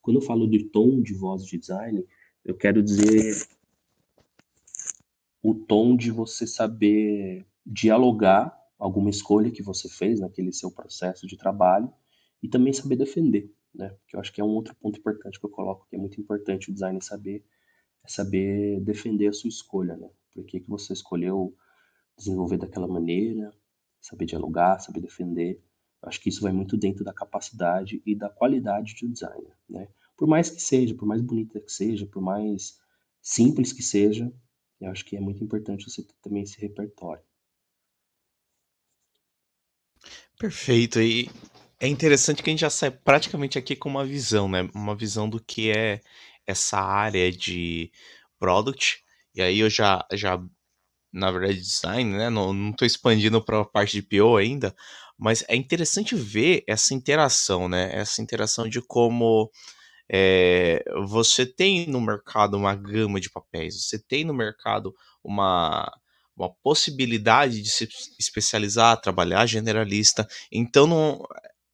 Quando 0.00 0.18
eu 0.18 0.22
falo 0.22 0.48
de 0.48 0.64
tom 0.64 1.02
de 1.02 1.14
voz 1.14 1.44
de 1.44 1.58
design, 1.58 2.04
eu 2.44 2.56
quero 2.56 2.82
dizer 2.82 3.46
o 5.48 5.54
tom 5.54 5.96
de 5.96 6.10
você 6.10 6.44
saber 6.44 7.46
dialogar 7.64 8.52
alguma 8.76 9.10
escolha 9.10 9.48
que 9.48 9.62
você 9.62 9.88
fez 9.88 10.18
naquele 10.18 10.52
seu 10.52 10.72
processo 10.72 11.24
de 11.24 11.36
trabalho 11.36 11.88
e 12.42 12.48
também 12.48 12.72
saber 12.72 12.96
defender, 12.96 13.48
né? 13.72 13.94
Que 14.08 14.16
eu 14.16 14.20
acho 14.20 14.32
que 14.32 14.40
é 14.40 14.44
um 14.44 14.48
outro 14.48 14.74
ponto 14.74 14.98
importante 14.98 15.38
que 15.38 15.46
eu 15.46 15.50
coloco, 15.50 15.86
que 15.88 15.94
é 15.94 15.98
muito 16.00 16.20
importante 16.20 16.68
o 16.68 16.74
designer 16.74 17.00
saber, 17.00 17.44
é 18.04 18.08
saber 18.08 18.80
defender 18.80 19.28
a 19.28 19.32
sua 19.32 19.46
escolha, 19.46 19.96
né? 19.96 20.10
Por 20.34 20.44
que, 20.44 20.58
que 20.58 20.68
você 20.68 20.92
escolheu 20.92 21.56
desenvolver 22.18 22.58
daquela 22.58 22.88
maneira, 22.88 23.52
saber 24.00 24.24
dialogar, 24.24 24.80
saber 24.80 25.00
defender. 25.00 25.62
Eu 26.02 26.08
acho 26.08 26.20
que 26.20 26.28
isso 26.28 26.42
vai 26.42 26.52
muito 26.52 26.76
dentro 26.76 27.04
da 27.04 27.12
capacidade 27.12 28.02
e 28.04 28.16
da 28.16 28.28
qualidade 28.28 28.96
de 28.96 29.06
um 29.06 29.12
designer, 29.12 29.56
né? 29.68 29.86
Por 30.16 30.26
mais 30.26 30.50
que 30.50 30.60
seja, 30.60 30.92
por 30.92 31.06
mais 31.06 31.22
bonita 31.22 31.60
que 31.60 31.70
seja, 31.70 32.04
por 32.04 32.20
mais 32.20 32.80
simples 33.22 33.72
que 33.72 33.82
seja, 33.82 34.32
eu 34.80 34.90
acho 34.90 35.04
que 35.04 35.16
é 35.16 35.20
muito 35.20 35.42
importante 35.42 35.88
você 35.88 36.02
ter 36.02 36.14
também 36.22 36.42
esse 36.42 36.60
repertório. 36.60 37.22
Perfeito. 40.38 41.00
E 41.00 41.30
é 41.80 41.88
interessante 41.88 42.42
que 42.42 42.50
a 42.50 42.52
gente 42.52 42.60
já 42.60 42.70
sai 42.70 42.90
praticamente 42.90 43.58
aqui 43.58 43.74
com 43.74 43.88
uma 43.88 44.04
visão, 44.04 44.48
né? 44.48 44.68
Uma 44.74 44.94
visão 44.94 45.28
do 45.28 45.42
que 45.42 45.70
é 45.70 46.00
essa 46.46 46.78
área 46.78 47.30
de 47.32 47.90
product. 48.38 49.02
E 49.34 49.42
aí 49.42 49.60
eu 49.60 49.70
já, 49.70 50.04
já 50.12 50.42
na 51.12 51.30
verdade, 51.30 51.60
design, 51.60 52.16
né? 52.16 52.30
Não, 52.30 52.52
não 52.52 52.72
tô 52.72 52.84
expandindo 52.84 53.42
para 53.42 53.60
a 53.62 53.64
parte 53.64 53.94
de 53.94 54.02
PO 54.02 54.36
ainda, 54.36 54.74
mas 55.18 55.44
é 55.48 55.56
interessante 55.56 56.14
ver 56.14 56.64
essa 56.68 56.94
interação, 56.94 57.68
né? 57.68 57.90
Essa 57.94 58.22
interação 58.22 58.68
de 58.68 58.82
como 58.82 59.50
é, 60.10 60.84
você 61.06 61.44
tem 61.44 61.86
no 61.86 62.00
mercado 62.00 62.56
uma 62.56 62.74
gama 62.74 63.20
de 63.20 63.30
papéis, 63.30 63.86
você 63.86 63.98
tem 63.98 64.24
no 64.24 64.34
mercado 64.34 64.94
uma 65.24 65.90
uma 66.36 66.52
possibilidade 66.62 67.62
de 67.62 67.70
se 67.70 67.88
especializar, 68.18 69.00
trabalhar 69.00 69.46
generalista. 69.46 70.28
Então 70.52 70.86
não 70.86 71.22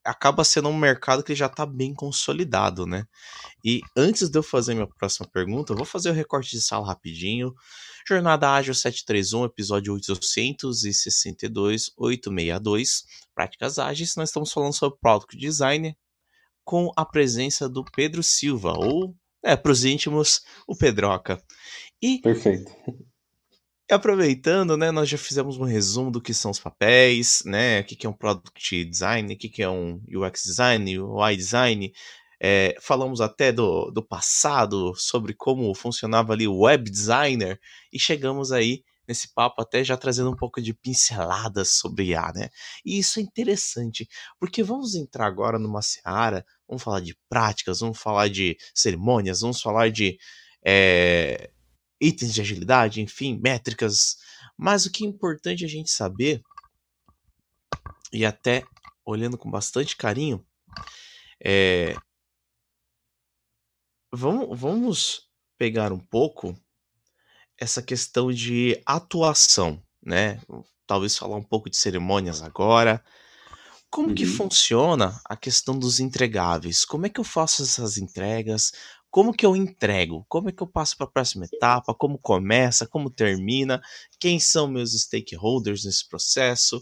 acaba 0.05 0.43
sendo 0.43 0.69
um 0.69 0.77
mercado 0.77 1.23
que 1.23 1.35
já 1.35 1.47
está 1.47 1.65
bem 1.65 1.93
consolidado, 1.93 2.85
né? 2.85 3.05
E 3.63 3.81
antes 3.95 4.29
de 4.29 4.37
eu 4.37 4.43
fazer 4.43 4.73
minha 4.73 4.87
próxima 4.87 5.27
pergunta, 5.31 5.73
eu 5.73 5.77
vou 5.77 5.85
fazer 5.85 6.09
o 6.09 6.13
recorte 6.13 6.51
de 6.51 6.61
sala 6.61 6.87
rapidinho. 6.87 7.53
Jornada 8.07 8.51
Ágil 8.51 8.73
731, 8.73 9.45
episódio 9.45 9.93
862, 9.93 11.91
862, 11.97 13.03
Práticas 13.33 13.79
Ágeis. 13.79 14.15
Nós 14.15 14.29
estamos 14.29 14.51
falando 14.51 14.73
sobre 14.73 14.99
Product 14.99 15.37
Design 15.37 15.95
com 16.63 16.91
a 16.95 17.05
presença 17.05 17.67
do 17.67 17.83
Pedro 17.83 18.23
Silva, 18.23 18.73
ou, 18.73 19.15
é, 19.43 19.55
para 19.55 19.71
os 19.71 19.83
íntimos, 19.83 20.41
o 20.67 20.75
Pedroca. 20.75 21.41
E 22.01 22.19
Perfeito 22.19 22.71
aproveitando, 23.91 24.75
né, 24.77 24.91
nós 24.91 25.09
já 25.09 25.17
fizemos 25.17 25.57
um 25.57 25.63
resumo 25.63 26.11
do 26.11 26.21
que 26.21 26.33
são 26.33 26.51
os 26.51 26.59
papéis, 26.59 27.43
né, 27.45 27.81
o 27.81 27.83
que, 27.83 28.05
é 28.05 28.09
um 28.09 28.13
Product 28.13 28.85
Design, 28.85 29.33
o 29.33 29.37
que, 29.37 29.61
é 29.61 29.69
um 29.69 30.01
UX 30.07 30.43
Design, 30.43 30.99
UI 30.99 31.37
Design, 31.37 31.91
É, 32.45 32.75
falamos 32.81 33.21
até 33.21 33.53
do, 33.53 33.89
do 33.89 34.03
passado, 34.05 34.93
sobre 34.97 35.33
como 35.33 35.73
funcionava 35.73 36.33
ali 36.33 36.45
o 36.45 36.59
web 36.59 36.89
designer, 36.91 37.57
e 37.91 37.97
chegamos 37.97 38.51
aí 38.51 38.83
nesse 39.07 39.33
papo 39.33 39.61
até 39.61 39.83
já 39.83 39.97
trazendo 39.97 40.31
um 40.31 40.35
pouco 40.35 40.61
de 40.61 40.73
pinceladas 40.73 41.69
sobre 41.69 42.05
IA, 42.05 42.31
né? 42.33 42.49
E 42.85 42.99
isso 42.99 43.19
é 43.19 43.21
interessante, 43.21 44.07
porque 44.39 44.63
vamos 44.63 44.95
entrar 44.95 45.25
agora 45.27 45.59
numa 45.59 45.81
seara, 45.81 46.45
vamos 46.67 46.83
falar 46.83 47.01
de 47.01 47.17
práticas, 47.29 47.79
vamos 47.79 47.99
falar 47.99 48.29
de 48.29 48.57
cerimônias, 48.73 49.41
vamos 49.41 49.61
falar 49.61 49.89
de 49.91 50.17
é, 50.65 51.51
itens 51.99 52.33
de 52.33 52.41
agilidade, 52.41 53.01
enfim, 53.01 53.39
métricas. 53.41 54.17
Mas 54.57 54.85
o 54.85 54.91
que 54.91 55.05
é 55.05 55.07
importante 55.07 55.65
a 55.65 55.67
gente 55.67 55.89
saber, 55.89 56.41
e 58.11 58.25
até 58.25 58.63
olhando 59.05 59.37
com 59.37 59.49
bastante 59.49 59.97
carinho, 59.97 60.45
é. 61.43 61.95
Vamos, 64.15 64.59
vamos 64.59 65.29
pegar 65.57 65.91
um 65.91 65.99
pouco 65.99 66.55
essa 67.63 67.81
questão 67.81 68.31
de 68.31 68.81
atuação, 68.85 69.81
né? 70.05 70.39
Talvez 70.85 71.17
falar 71.17 71.37
um 71.37 71.43
pouco 71.43 71.69
de 71.69 71.77
cerimônias 71.77 72.41
agora. 72.41 73.03
Como 73.89 74.09
uhum. 74.09 74.15
que 74.15 74.25
funciona 74.25 75.19
a 75.25 75.35
questão 75.35 75.77
dos 75.77 75.99
entregáveis? 75.99 76.83
Como 76.83 77.05
é 77.05 77.09
que 77.09 77.19
eu 77.19 77.23
faço 77.23 77.63
essas 77.63 77.97
entregas? 77.97 78.71
Como 79.09 79.31
que 79.31 79.45
eu 79.45 79.55
entrego? 79.55 80.25
Como 80.27 80.49
é 80.49 80.51
que 80.51 80.63
eu 80.63 80.67
passo 80.67 80.97
para 80.97 81.05
a 81.05 81.11
próxima 81.11 81.45
etapa? 81.45 81.93
Como 81.93 82.17
começa? 82.17 82.87
Como 82.87 83.11
termina? 83.11 83.79
Quem 84.19 84.39
são 84.39 84.67
meus 84.67 84.91
stakeholders 84.99 85.85
nesse 85.85 86.07
processo? 86.09 86.81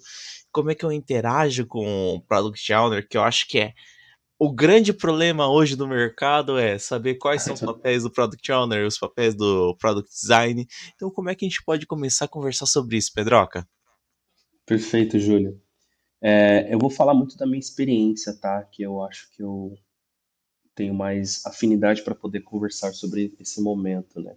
Como 0.52 0.72
é 0.72 0.76
que 0.76 0.86
eu 0.86 0.91
interajo 0.91 1.65
com 1.65 2.15
o 2.15 2.22
Product 2.22 2.74
Owner? 2.74 3.08
Que 3.08 3.17
eu 3.17 3.24
acho 3.24 3.48
que 3.48 3.60
é 3.60 3.74
o 4.43 4.51
grande 4.51 4.91
problema 4.91 5.47
hoje 5.47 5.75
do 5.75 5.88
mercado 5.88 6.58
é 6.58 6.80
saber 6.80 7.13
quais 7.13 7.43
são 7.43 7.54
os 7.54 7.62
papéis 7.62 8.01
do 8.01 8.10
Product 8.10 8.51
Owner, 8.51 8.88
os 8.88 8.97
papéis 8.97 9.36
do 9.36 9.77
Product 9.77 10.12
Design. 10.12 10.67
Então, 10.95 11.12
como 11.12 11.30
é 11.30 11.36
que 11.36 11.45
a 11.45 11.47
gente 11.47 11.63
pode 11.63 11.86
começar 11.86 12.25
a 12.25 12.27
conversar 12.27 12.65
sobre 12.65 12.97
isso, 12.97 13.13
Pedroca? 13.13 13.69
Perfeito, 14.65 15.19
Júlio. 15.19 15.62
É, 16.19 16.73
eu 16.73 16.80
vou 16.80 16.89
falar 16.89 17.13
muito 17.13 17.38
da 17.38 17.45
minha 17.45 17.60
experiência, 17.60 18.36
tá? 18.36 18.63
Que 18.63 18.82
eu 18.82 19.04
acho 19.04 19.30
que 19.32 19.43
eu 19.43 19.77
tenho 20.73 20.95
mais 20.95 21.45
afinidade 21.45 22.01
para 22.01 22.15
poder 22.15 22.41
conversar 22.41 22.93
sobre 22.93 23.32
esse 23.39 23.62
momento, 23.62 24.19
né? 24.19 24.36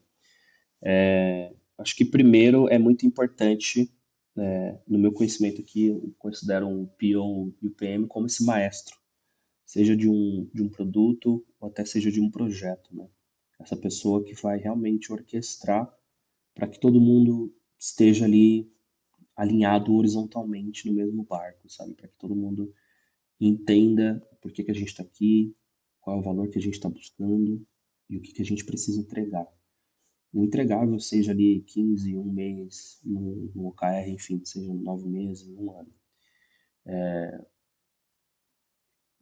É, 0.83 1.51
acho 1.79 1.97
que 1.97 2.05
primeiro 2.05 2.69
é 2.69 2.79
muito 2.79 3.07
importante, 3.07 3.91
né, 4.37 4.79
no 4.87 4.99
meu 4.99 5.13
conhecimento 5.13 5.63
aqui, 5.63 5.87
eu 5.87 6.15
considero 6.19 6.69
um 6.69 6.85
PO 6.85 7.55
e 7.63 7.69
o 7.69 7.71
PM 7.71 8.07
como 8.07 8.27
esse 8.27 8.45
maestro 8.45 9.03
seja 9.65 9.97
de 9.97 10.09
um, 10.09 10.49
de 10.53 10.63
um 10.63 10.69
produto 10.69 11.45
ou 11.61 11.69
até 11.69 11.85
seja 11.85 12.11
de 12.11 12.21
um 12.21 12.31
projeto, 12.31 12.95
né? 12.95 13.09
Essa 13.61 13.77
pessoa 13.77 14.23
que 14.23 14.35
vai 14.35 14.59
realmente 14.59 15.13
orquestrar 15.13 15.93
para 16.55 16.69
que 16.69 16.79
todo 16.79 17.01
mundo 17.01 17.55
esteja 17.79 18.25
ali 18.25 18.71
alinhado 19.37 19.95
horizontalmente 19.95 20.87
no 20.87 20.95
mesmo 20.95 21.25
barco, 21.25 21.69
sabe? 21.69 21.95
Para 21.95 22.09
que 22.09 22.17
todo 22.19 22.37
mundo 22.37 22.73
entenda 23.41 24.21
por 24.41 24.53
que, 24.53 24.63
que 24.63 24.71
a 24.71 24.75
gente 24.75 24.89
está 24.89 25.03
aqui, 25.03 25.55
qual 26.01 26.17
é 26.17 26.21
o 26.21 26.23
valor 26.23 26.49
que 26.49 26.59
a 26.59 26.63
gente 26.63 26.75
está 26.75 26.89
buscando 26.89 27.67
e 28.09 28.17
o 28.17 28.21
que, 28.21 28.33
que 28.33 28.43
a 28.43 28.45
gente 28.45 28.65
precisa 28.65 29.01
entregar. 29.01 29.49
O 30.33 30.45
entregável 30.45 30.99
seja 30.99 31.33
ali 31.33 31.63
15, 31.63 32.17
um 32.17 32.33
mês, 32.33 33.01
no 33.05 33.69
OKR, 33.69 34.09
enfim, 34.09 34.45
seja 34.45 34.73
nove 34.75 35.09
meses, 35.09 35.49
um 35.49 35.71
ano. 35.73 35.93
É, 36.87 37.47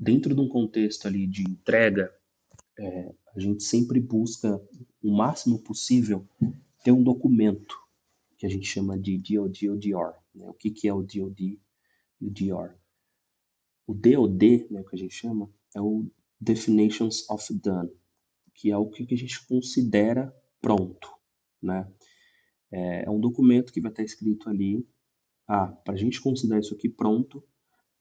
dentro 0.02 0.34
de 0.34 0.40
um 0.40 0.48
contexto 0.48 1.06
ali 1.06 1.28
de 1.28 1.42
entrega, 1.42 2.12
é, 2.76 3.14
a 3.36 3.38
gente 3.38 3.62
sempre 3.62 4.00
busca 4.00 4.60
o 5.00 5.16
máximo 5.16 5.60
possível 5.60 6.26
ter 6.82 6.90
um 6.90 7.04
documento 7.04 7.76
que 8.36 8.44
a 8.44 8.48
gente 8.48 8.66
chama 8.66 8.98
de 8.98 9.16
DoD 9.16 9.70
ou 9.70 9.78
DR. 9.78 10.18
Né? 10.34 10.48
O 10.48 10.54
que, 10.54 10.70
que 10.70 10.88
é 10.88 10.92
o 10.92 11.02
DoD 11.02 11.60
e 12.20 12.26
o 12.26 12.30
DR? 12.30 12.74
O 13.86 13.94
DoD, 13.94 14.66
né, 14.70 14.82
que 14.82 14.96
a 14.96 14.98
gente 14.98 15.14
chama, 15.14 15.48
é 15.72 15.80
o 15.80 16.10
Definitions 16.40 17.28
of 17.30 17.54
Done, 17.54 17.90
que 18.54 18.72
é 18.72 18.76
o 18.76 18.90
que 18.90 19.14
a 19.14 19.16
gente 19.16 19.46
considera 19.46 20.34
pronto. 20.60 21.08
Né? 21.62 21.88
É, 22.72 23.04
é 23.04 23.10
um 23.10 23.20
documento 23.20 23.72
que 23.72 23.80
vai 23.80 23.92
estar 23.92 24.02
escrito 24.02 24.50
ali, 24.50 24.84
ah, 25.46 25.68
para 25.68 25.94
a 25.94 25.96
gente 25.96 26.20
considerar 26.20 26.58
isso 26.58 26.74
aqui 26.74 26.88
pronto, 26.88 27.44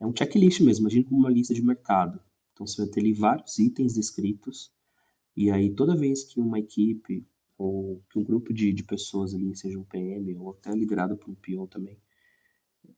é 0.02 0.06
um 0.06 0.16
checklist 0.16 0.62
mesmo, 0.62 0.82
imagina 0.84 1.06
como 1.06 1.22
uma 1.22 1.30
lista 1.30 1.54
de 1.54 1.62
mercado. 1.62 2.20
Então 2.52 2.66
você 2.66 2.82
vai 2.82 2.92
ter 2.92 3.02
ali 3.02 3.14
vários 3.14 3.60
itens 3.60 3.94
descritos, 3.94 4.74
e 5.38 5.52
aí 5.52 5.70
toda 5.70 5.96
vez 5.96 6.24
que 6.24 6.40
uma 6.40 6.60
equipe 6.60 7.24
ou 7.56 8.02
que 8.10 8.18
um 8.18 8.24
grupo 8.24 8.52
de, 8.52 8.74
de 8.74 8.84
pessoas 8.84 9.36
ali, 9.36 9.56
seja 9.56 9.78
um 9.78 9.84
PM 9.84 10.36
ou 10.38 10.50
até 10.50 10.72
liderado 10.72 11.16
por 11.16 11.30
um 11.30 11.36
PO 11.36 11.68
também, 11.68 12.00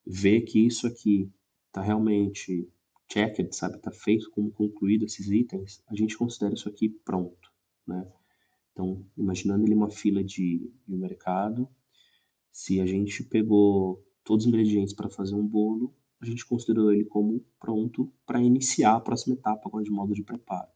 vê 0.07 0.39
que 0.39 0.65
isso 0.65 0.87
aqui 0.87 1.29
está 1.67 1.81
realmente 1.81 2.69
checked, 3.11 3.53
sabe, 3.53 3.75
está 3.75 3.91
feito 3.91 4.31
como 4.31 4.49
concluído 4.49 5.03
esses 5.03 5.29
itens, 5.29 5.83
a 5.87 5.95
gente 5.95 6.17
considera 6.17 6.53
isso 6.53 6.69
aqui 6.69 6.87
pronto, 6.87 7.51
né? 7.85 8.09
Então, 8.71 9.05
imaginando 9.17 9.65
ele 9.65 9.75
uma 9.75 9.91
fila 9.91 10.23
de, 10.23 10.71
de 10.87 10.95
mercado, 10.95 11.67
se 12.49 12.79
a 12.79 12.85
gente 12.85 13.23
pegou 13.23 14.03
todos 14.23 14.45
os 14.45 14.49
ingredientes 14.49 14.93
para 14.93 15.09
fazer 15.09 15.35
um 15.35 15.45
bolo, 15.45 15.93
a 16.23 16.29
gente 16.29 16.45
considerou 16.45 16.91
ele 16.91 17.05
como 17.05 17.45
pronto 17.59 18.11
para 18.25 18.41
iniciar 18.41 18.95
a 18.95 19.01
próxima 19.01 19.35
etapa 19.35 19.67
agora 19.67 19.83
de 19.83 19.91
modo 19.91 20.13
de 20.13 20.23
preparo. 20.23 20.71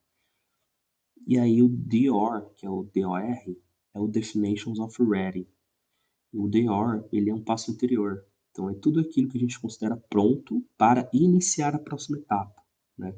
E 1.26 1.38
aí 1.38 1.62
o 1.62 1.68
DOR, 1.68 2.54
que 2.56 2.66
é 2.66 2.70
o 2.70 2.84
DOR, 2.84 3.22
é 3.22 4.00
o 4.00 4.08
Definitions 4.08 4.80
of 4.80 4.96
Ready. 5.04 5.48
O 6.34 6.48
DOR, 6.48 7.08
ele 7.12 7.30
é 7.30 7.34
um 7.34 7.44
passo 7.44 7.72
anterior. 7.72 8.26
Então 8.52 8.70
é 8.70 8.74
tudo 8.74 9.00
aquilo 9.00 9.30
que 9.30 9.38
a 9.38 9.42
gente 9.42 9.60
considera 9.60 9.98
pronto 10.10 10.66
para 10.78 11.10
iniciar 11.14 11.76
a 11.76 11.80
próxima 11.80 12.18
etapa, 12.18 12.64
né? 12.98 13.16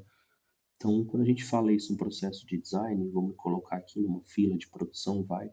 Então, 0.75 1.03
quando 1.03 1.23
a 1.23 1.25
gente 1.25 1.43
fala 1.43 1.73
isso 1.73 1.91
no 1.91 1.97
processo 1.97 2.45
de 2.45 2.57
design, 2.57 3.09
vamos 3.09 3.35
colocar 3.35 3.75
aqui 3.75 3.99
numa 3.99 4.21
fila 4.23 4.57
de 4.57 4.69
produção, 4.69 5.23
vai. 5.23 5.51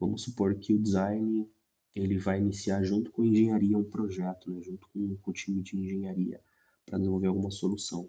Vamos 0.00 0.24
supor 0.24 0.58
que 0.58 0.74
o 0.74 0.82
design 0.82 1.48
ele 1.94 2.18
vai 2.18 2.40
iniciar 2.40 2.82
junto 2.82 3.10
com 3.10 3.22
a 3.22 3.26
engenharia 3.26 3.76
um 3.76 3.84
projeto, 3.84 4.50
né, 4.50 4.62
junto 4.62 4.88
com, 4.88 5.16
com 5.16 5.30
o 5.30 5.34
time 5.34 5.62
de 5.62 5.76
engenharia, 5.76 6.40
para 6.86 6.98
desenvolver 6.98 7.26
alguma 7.26 7.50
solução. 7.50 8.08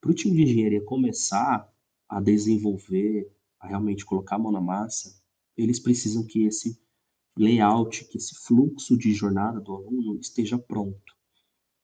Para 0.00 0.10
o 0.10 0.14
time 0.14 0.36
de 0.36 0.42
engenharia 0.42 0.82
começar 0.82 1.70
a 2.08 2.20
desenvolver, 2.20 3.30
a 3.58 3.68
realmente 3.68 4.04
colocar 4.04 4.36
a 4.36 4.38
mão 4.38 4.52
na 4.52 4.60
massa, 4.60 5.20
eles 5.56 5.80
precisam 5.80 6.24
que 6.24 6.44
esse 6.44 6.78
layout, 7.36 8.04
que 8.04 8.18
esse 8.18 8.34
fluxo 8.34 8.96
de 8.96 9.12
jornada 9.12 9.60
do 9.60 9.74
aluno 9.74 10.18
esteja 10.20 10.58
pronto. 10.58 11.14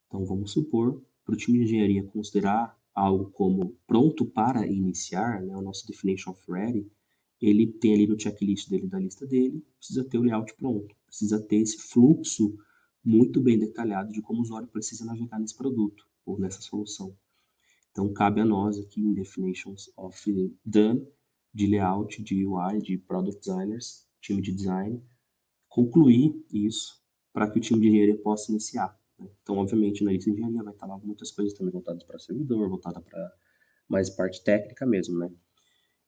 Então, 0.06 0.24
vamos 0.24 0.52
supor, 0.52 1.02
para 1.24 1.34
o 1.34 1.36
time 1.36 1.58
de 1.58 1.64
engenharia 1.64 2.04
considerar 2.04 2.78
algo 2.94 3.30
como 3.30 3.76
pronto 3.86 4.24
para 4.24 4.66
iniciar, 4.66 5.42
né, 5.42 5.56
o 5.56 5.62
nosso 5.62 5.86
definition 5.86 6.32
of 6.32 6.42
ready, 6.48 6.90
ele 7.40 7.66
tem 7.66 7.94
ali 7.94 8.06
no 8.06 8.20
checklist 8.20 8.68
dele, 8.68 8.86
da 8.86 8.98
lista 8.98 9.26
dele, 9.26 9.64
precisa 9.78 10.04
ter 10.04 10.18
o 10.18 10.22
layout 10.22 10.54
pronto, 10.54 10.94
precisa 11.10 11.40
ter 11.40 11.56
esse 11.56 11.76
fluxo 11.76 12.56
muito 13.04 13.40
bem 13.40 13.58
detalhado 13.58 14.12
de 14.12 14.22
como 14.22 14.38
o 14.38 14.42
usuário 14.42 14.68
precisa 14.68 15.04
navegar 15.04 15.38
nesse 15.38 15.56
produto 15.56 16.06
ou 16.24 16.38
nessa 16.38 16.60
solução. 16.62 17.16
Então, 17.90 18.12
cabe 18.12 18.40
a 18.40 18.44
nós 18.44 18.78
aqui 18.78 19.00
em 19.00 19.12
Definitions 19.12 19.90
of 19.96 20.56
Done, 20.64 21.06
de 21.52 21.66
layout, 21.66 22.22
de 22.22 22.46
UI, 22.46 22.80
de 22.80 22.96
Product 22.96 23.40
Designers, 23.40 24.06
time 24.20 24.40
de 24.40 24.52
design, 24.52 25.02
concluir 25.68 26.44
isso 26.52 27.02
para 27.32 27.50
que 27.50 27.58
o 27.58 27.60
time 27.60 27.80
de 27.80 27.88
engenharia 27.88 28.22
possa 28.22 28.52
iniciar. 28.52 28.96
Né? 29.18 29.28
Então, 29.42 29.56
obviamente, 29.56 30.04
na 30.04 30.12
lista 30.12 30.30
de 30.30 30.36
engenharia 30.36 30.62
vai 30.62 30.72
estar 30.72 30.86
lá 30.86 30.96
muitas 30.98 31.32
coisas 31.32 31.52
também 31.54 31.72
voltadas 31.72 32.04
para 32.04 32.18
servidor, 32.20 32.68
voltada 32.68 33.00
para 33.00 33.34
mais 33.88 34.08
parte 34.08 34.44
técnica 34.44 34.86
mesmo, 34.86 35.18
né? 35.18 35.32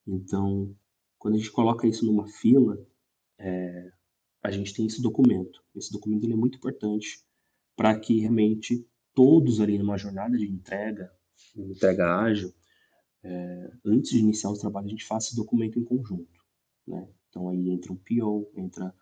Então, 0.07 0.77
quando 1.19 1.35
a 1.35 1.39
gente 1.39 1.51
coloca 1.51 1.87
isso 1.87 2.07
numa 2.07 2.29
fila, 2.29 2.79
é, 3.39 3.93
a 4.43 4.51
gente 4.51 4.75
tem 4.75 4.87
esse 4.87 5.01
documento. 5.01 5.63
Esse 5.75 5.93
documento 5.93 6.25
ele 6.25 6.33
é 6.33 6.37
muito 6.37 6.57
importante 6.57 7.25
para 7.77 7.99
que 7.99 8.19
realmente 8.19 8.87
todos 9.15 9.61
ali 9.61 9.79
numa 9.79 9.97
jornada 9.97 10.37
de 10.37 10.51
entrega, 10.51 11.13
entrega 11.57 12.17
ágil, 12.17 12.53
é, 13.23 13.73
antes 13.85 14.11
de 14.11 14.19
iniciar 14.19 14.51
os 14.51 14.59
trabalhos, 14.59 14.89
a 14.89 14.91
gente 14.91 15.05
faça 15.05 15.29
esse 15.29 15.37
documento 15.37 15.79
em 15.79 15.85
conjunto. 15.85 16.43
Né? 16.87 17.09
Então 17.29 17.49
aí 17.49 17.71
entra 17.71 17.93
um 17.93 17.97
PO, 17.97 18.51
entra, 18.57 18.93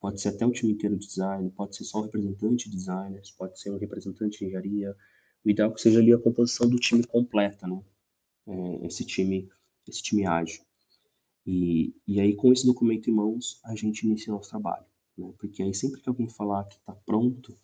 pode 0.00 0.20
ser 0.20 0.30
até 0.30 0.44
o 0.44 0.50
time 0.50 0.72
inteiro 0.72 0.98
de 0.98 1.06
design, 1.06 1.50
pode 1.50 1.76
ser 1.76 1.84
só 1.84 2.00
o 2.00 2.02
representante 2.02 2.68
de 2.68 2.76
designers, 2.76 3.30
pode 3.30 3.60
ser 3.60 3.70
um 3.70 3.78
representante 3.78 4.38
de 4.38 4.44
engenharia. 4.44 4.96
O 5.44 5.50
ideal 5.50 5.70
é 5.70 5.74
que 5.74 5.80
seja 5.80 6.00
ali 6.00 6.12
a 6.12 6.18
composição 6.18 6.68
do 6.68 6.78
time 6.78 7.04
completa, 7.06 7.66
né? 7.66 7.82
É, 8.46 8.86
esse 8.86 9.04
time, 9.04 9.48
esse 9.86 10.02
time 10.02 10.26
ágil. 10.26 10.62
E, 11.52 11.92
e 12.06 12.20
aí, 12.20 12.36
com 12.36 12.52
esse 12.52 12.64
documento 12.64 13.10
em 13.10 13.12
mãos, 13.12 13.60
a 13.64 13.74
gente 13.74 14.06
inicia 14.06 14.32
o 14.32 14.36
nosso 14.36 14.50
trabalho. 14.50 14.86
Né? 15.18 15.34
Porque 15.36 15.64
aí, 15.64 15.74
sempre 15.74 16.00
que 16.00 16.08
alguém 16.08 16.28
falar 16.28 16.62
que 16.66 16.76
está 16.76 16.94
pronto, 16.94 17.58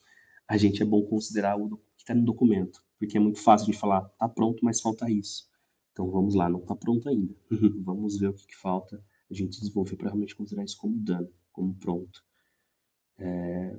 a 0.48 0.56
gente 0.56 0.82
é 0.82 0.84
bom 0.84 1.04
considerar 1.04 1.56
o 1.56 1.76
que 1.76 2.02
está 2.02 2.12
no 2.12 2.24
documento. 2.24 2.84
Porque 2.98 3.16
é 3.16 3.20
muito 3.20 3.38
fácil 3.38 3.70
de 3.70 3.78
falar, 3.78 4.04
está 4.04 4.28
pronto, 4.28 4.64
mas 4.64 4.80
falta 4.80 5.08
isso. 5.08 5.48
Então 5.92 6.10
vamos 6.10 6.34
lá, 6.34 6.48
não 6.48 6.58
está 6.58 6.74
pronto 6.74 7.08
ainda. 7.08 7.32
vamos 7.84 8.18
ver 8.18 8.30
o 8.30 8.34
que, 8.34 8.48
que 8.48 8.56
falta 8.56 9.00
a 9.30 9.34
gente 9.34 9.60
desenvolver 9.60 9.94
para 9.94 10.08
realmente 10.08 10.34
considerar 10.34 10.64
isso 10.64 10.76
como 10.78 10.98
dano, 10.98 11.30
como 11.52 11.72
pronto. 11.76 12.24
É... 13.18 13.78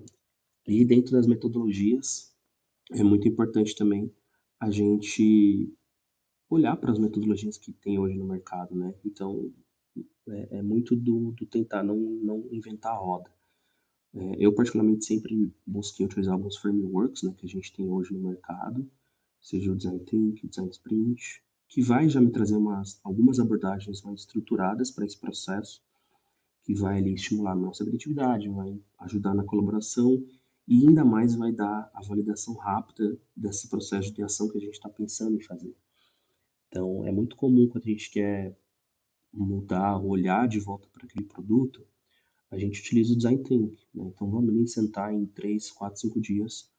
E 0.65 0.85
dentro 0.85 1.11
das 1.11 1.27
metodologias, 1.27 2.33
é 2.91 3.03
muito 3.03 3.27
importante 3.27 3.75
também 3.75 4.09
a 4.57 4.71
gente 4.71 5.69
olhar 6.49 6.77
para 6.77 6.93
as 6.93 6.97
metodologias 6.97 7.57
que 7.57 7.73
tem 7.73 7.99
hoje 7.99 8.17
no 8.17 8.25
mercado, 8.25 8.73
né? 8.73 8.95
Então, 9.03 9.51
é, 10.27 10.57
é 10.57 10.61
muito 10.61 10.95
do, 10.95 11.31
do, 11.31 11.45
tentar 11.45 11.83
não, 11.83 11.95
não 11.95 12.47
inventar 12.51 12.93
a 12.93 12.97
roda. 12.97 13.31
É, 14.13 14.35
eu, 14.39 14.53
particularmente, 14.53 15.05
sempre 15.05 15.53
busquei 15.65 16.05
utilizar 16.05 16.33
alguns 16.33 16.57
frameworks 16.57 17.23
né, 17.23 17.33
que 17.37 17.45
a 17.45 17.49
gente 17.49 17.73
tem 17.73 17.87
hoje 17.89 18.13
no 18.13 18.19
mercado, 18.19 18.89
seja 19.41 19.71
o 19.71 19.75
Design 19.75 19.99
Think, 19.99 20.45
o 20.45 20.49
Design 20.49 20.71
Sprint, 20.71 21.43
que 21.67 21.81
vai 21.81 22.09
já 22.09 22.21
me 22.21 22.31
trazer 22.31 22.55
umas, 22.55 22.99
algumas 23.03 23.39
abordagens 23.39 24.01
mais 24.01 24.21
estruturadas 24.21 24.91
para 24.91 25.05
esse 25.05 25.17
processo, 25.17 25.81
que 26.63 26.73
vai 26.73 26.97
ali, 26.97 27.13
estimular 27.13 27.51
a 27.51 27.55
nossa 27.55 27.85
criatividade, 27.85 28.49
vai 28.49 28.79
ajudar 28.99 29.33
na 29.33 29.43
colaboração 29.43 30.21
e 30.67 30.85
ainda 30.85 31.05
mais 31.05 31.33
vai 31.33 31.51
dar 31.51 31.89
a 31.93 32.01
validação 32.01 32.55
rápida 32.55 33.17
desse 33.35 33.69
processo 33.69 34.13
de 34.13 34.21
ação 34.21 34.49
que 34.49 34.57
a 34.57 34.61
gente 34.61 34.73
está 34.73 34.89
pensando 34.89 35.37
em 35.37 35.41
fazer. 35.41 35.73
Então, 36.67 37.05
é 37.05 37.11
muito 37.11 37.37
comum 37.37 37.67
quando 37.69 37.85
a 37.85 37.89
gente 37.89 38.11
quer 38.11 38.57
mudar, 39.33 39.97
olhar 39.97 40.47
de 40.47 40.59
volta 40.59 40.87
para 40.89 41.05
aquele 41.05 41.25
produto, 41.25 41.85
a 42.49 42.57
gente 42.57 42.79
utiliza 42.79 43.13
o 43.13 43.17
Design 43.17 43.43
Think. 43.43 43.85
Né? 43.93 44.05
Então, 44.07 44.29
vamos 44.29 44.49
ali 44.49 44.67
sentar 44.67 45.13
em 45.13 45.25
3, 45.25 45.71
4, 45.71 45.99
5 45.99 46.21
dias, 46.21 46.71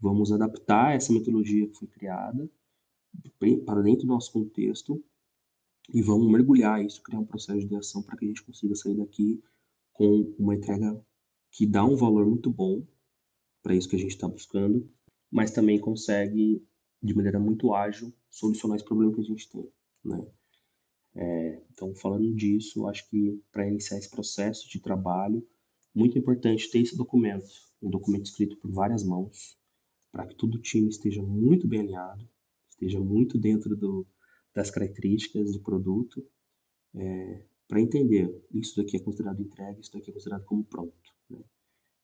vamos 0.00 0.32
adaptar 0.32 0.94
essa 0.94 1.12
metodologia 1.12 1.68
que 1.68 1.76
foi 1.76 1.88
criada 1.88 2.50
para 3.66 3.82
dentro 3.82 4.06
do 4.06 4.12
nosso 4.12 4.32
contexto 4.32 5.02
e 5.92 6.00
vamos 6.00 6.30
mergulhar 6.30 6.84
isso, 6.84 7.02
criar 7.02 7.18
um 7.18 7.26
processo 7.26 7.66
de 7.66 7.76
ação 7.76 8.02
para 8.02 8.16
que 8.16 8.24
a 8.24 8.28
gente 8.28 8.44
consiga 8.44 8.74
sair 8.74 8.96
daqui 8.96 9.42
com 9.92 10.34
uma 10.38 10.54
entrega 10.54 11.04
que 11.50 11.66
dá 11.66 11.84
um 11.84 11.96
valor 11.96 12.24
muito 12.26 12.50
bom 12.50 12.86
para 13.62 13.74
isso 13.74 13.88
que 13.88 13.96
a 13.96 13.98
gente 13.98 14.12
está 14.12 14.28
buscando, 14.28 14.88
mas 15.30 15.50
também 15.50 15.78
consegue, 15.78 16.64
de 17.02 17.14
maneira 17.14 17.38
muito 17.38 17.74
ágil, 17.74 18.12
solucionar 18.30 18.76
esse 18.76 18.84
problema 18.84 19.12
que 19.12 19.20
a 19.20 19.24
gente 19.24 19.50
tem. 19.50 19.68
Né? 20.04 20.24
É, 21.14 21.60
então, 21.72 21.94
falando 21.94 22.32
disso, 22.34 22.86
acho 22.86 23.08
que 23.08 23.42
para 23.50 23.68
iniciar 23.68 23.98
esse 23.98 24.10
processo 24.10 24.68
de 24.68 24.80
trabalho, 24.80 25.46
muito 25.94 26.18
importante 26.18 26.70
ter 26.70 26.80
esse 26.80 26.96
documento, 26.96 27.50
um 27.82 27.90
documento 27.90 28.26
escrito 28.26 28.56
por 28.56 28.70
várias 28.70 29.02
mãos, 29.02 29.58
para 30.12 30.26
que 30.26 30.34
todo 30.34 30.54
o 30.54 30.60
time 30.60 30.88
esteja 30.88 31.22
muito 31.22 31.66
bem 31.66 31.80
alinhado, 31.80 32.28
esteja 32.70 33.00
muito 33.00 33.38
dentro 33.38 33.76
do, 33.76 34.06
das 34.54 34.70
características 34.70 35.52
do 35.52 35.60
produto, 35.60 36.24
é, 36.94 37.44
para 37.66 37.80
entender 37.80 38.44
isso 38.52 38.76
daqui 38.76 38.96
é 38.96 39.00
considerado 39.00 39.40
entregue, 39.40 39.80
isso 39.80 39.92
daqui 39.92 40.10
é 40.10 40.12
considerado 40.12 40.44
como 40.44 40.64
pronto. 40.64 41.14
Né? 41.28 41.42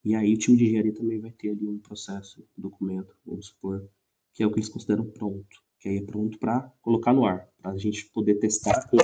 E 0.04 0.14
aí 0.14 0.34
o 0.34 0.38
time 0.38 0.56
de 0.56 0.64
engenharia 0.64 0.94
também 0.94 1.20
vai 1.20 1.32
ter 1.32 1.50
ali 1.50 1.66
um 1.66 1.78
processo, 1.78 2.46
um 2.56 2.62
documento, 2.62 3.16
vamos 3.24 3.46
supor, 3.46 3.88
que 4.32 4.42
é 4.42 4.46
o 4.46 4.52
que 4.52 4.58
eles 4.58 4.68
consideram 4.68 5.08
pronto 5.10 5.65
que 5.86 5.90
aí 5.90 5.98
é 5.98 6.02
pronto 6.02 6.36
para 6.38 6.62
colocar 6.82 7.12
no 7.12 7.24
ar, 7.24 7.48
para 7.62 7.70
a 7.70 7.78
gente 7.78 8.06
poder 8.06 8.40
testar 8.40 8.88
com, 8.88 8.96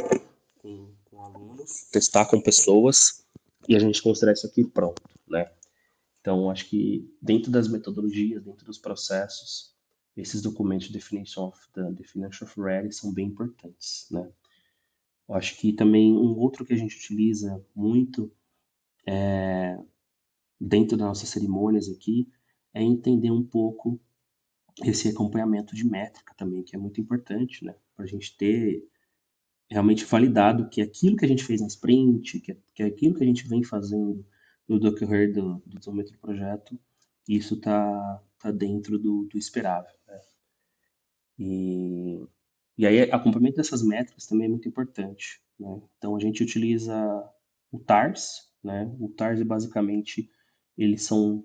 com, 0.60 0.92
com, 1.04 1.22
alunos, 1.22 1.88
testar 1.92 2.26
com 2.26 2.40
pessoas 2.40 3.24
e 3.68 3.76
a 3.76 3.78
gente 3.78 4.02
considerar 4.02 4.32
isso 4.32 4.48
aqui 4.48 4.64
pronto, 4.64 5.00
né? 5.28 5.48
Então, 6.20 6.50
acho 6.50 6.68
que 6.68 7.08
dentro 7.20 7.52
das 7.52 7.68
metodologias, 7.68 8.42
dentro 8.42 8.66
dos 8.66 8.78
processos, 8.78 9.72
esses 10.16 10.42
documentos 10.42 10.88
de 10.88 10.92
definition 10.92 11.46
of 11.46 11.58
the 11.72 11.92
definition 11.92 12.44
of 12.44 12.60
ready 12.60 12.92
são 12.92 13.12
bem 13.12 13.28
importantes, 13.28 14.08
né? 14.10 14.28
Eu 15.28 15.36
acho 15.36 15.56
que 15.58 15.72
também 15.72 16.12
um 16.12 16.36
outro 16.36 16.64
que 16.64 16.72
a 16.72 16.76
gente 16.76 16.96
utiliza 16.96 17.64
muito 17.76 18.28
é, 19.06 19.78
dentro 20.60 20.96
das 20.96 21.06
nossas 21.06 21.28
cerimônias 21.28 21.88
aqui 21.88 22.28
é 22.74 22.82
entender 22.82 23.30
um 23.30 23.44
pouco 23.44 24.00
esse 24.85 25.08
acompanhamento 25.08 25.74
de 25.74 25.87
métrica 25.87 26.35
também, 26.37 26.62
que 26.62 26.74
é 26.74 26.78
muito 26.78 27.00
importante, 27.00 27.64
né? 27.64 27.74
Para 27.94 28.04
a 28.04 28.08
gente 28.08 28.37
ter 28.37 28.82
realmente 29.70 30.04
validado 30.04 30.68
que 30.68 30.82
aquilo 30.82 31.16
que 31.16 31.24
a 31.24 31.28
gente 31.28 31.44
fez 31.44 31.61
na 31.61 31.66
sprint, 31.66 32.40
que, 32.40 32.56
que 32.74 32.82
aquilo 32.82 33.14
que 33.14 33.24
a 33.24 33.26
gente 33.26 33.46
vem 33.48 33.62
fazendo 33.62 34.24
no 34.68 34.78
decorrer 34.78 35.32
do, 35.32 35.62
do 35.66 35.78
desenvolvimento 35.78 36.12
do 36.12 36.18
projeto, 36.18 36.78
isso 37.28 37.54
está 37.54 38.22
tá 38.38 38.50
dentro 38.50 38.98
do, 38.98 39.24
do 39.24 39.38
esperável. 39.38 39.94
Né? 40.06 40.20
E, 41.38 42.26
e 42.78 42.87
aí, 42.87 43.11
acompanhamento 43.11 43.56
dessas 43.56 43.82
métricas 43.82 44.26
também 44.26 44.46
é 44.46 44.50
muito 44.50 44.68
importante. 44.68 45.42
Né? 45.58 45.80
Então, 45.98 46.16
a 46.16 46.20
gente 46.20 46.42
utiliza 46.42 46.94
o 47.70 47.78
TARS, 47.78 48.50
né? 48.62 48.94
O 49.00 49.08
TARS 49.08 49.42
basicamente, 49.42 50.30
eles 50.76 51.02
são 51.02 51.44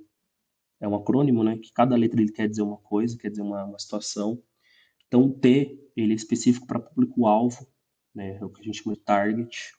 é 0.80 0.88
um 0.88 0.96
acrônimo, 0.96 1.44
né? 1.44 1.58
Que 1.58 1.72
cada 1.72 1.96
letra 1.96 2.22
ele 2.22 2.32
quer 2.32 2.48
dizer 2.48 2.62
uma 2.62 2.78
coisa, 2.78 3.18
quer 3.18 3.30
dizer 3.30 3.42
uma, 3.42 3.64
uma 3.66 3.80
situação. 3.80 4.42
Então, 5.08 5.24
o 5.26 5.34
T 5.34 5.80
ele 5.96 6.14
é 6.14 6.16
específico 6.16 6.68
para 6.68 6.80
público-alvo, 6.80 7.68
né? 8.14 8.38
É 8.38 8.46
o 8.46 8.50
que 8.50 8.62
a 8.62 8.64
gente 8.64 8.84
chama 8.84 8.96
de 8.96 9.02
target. 9.02 9.74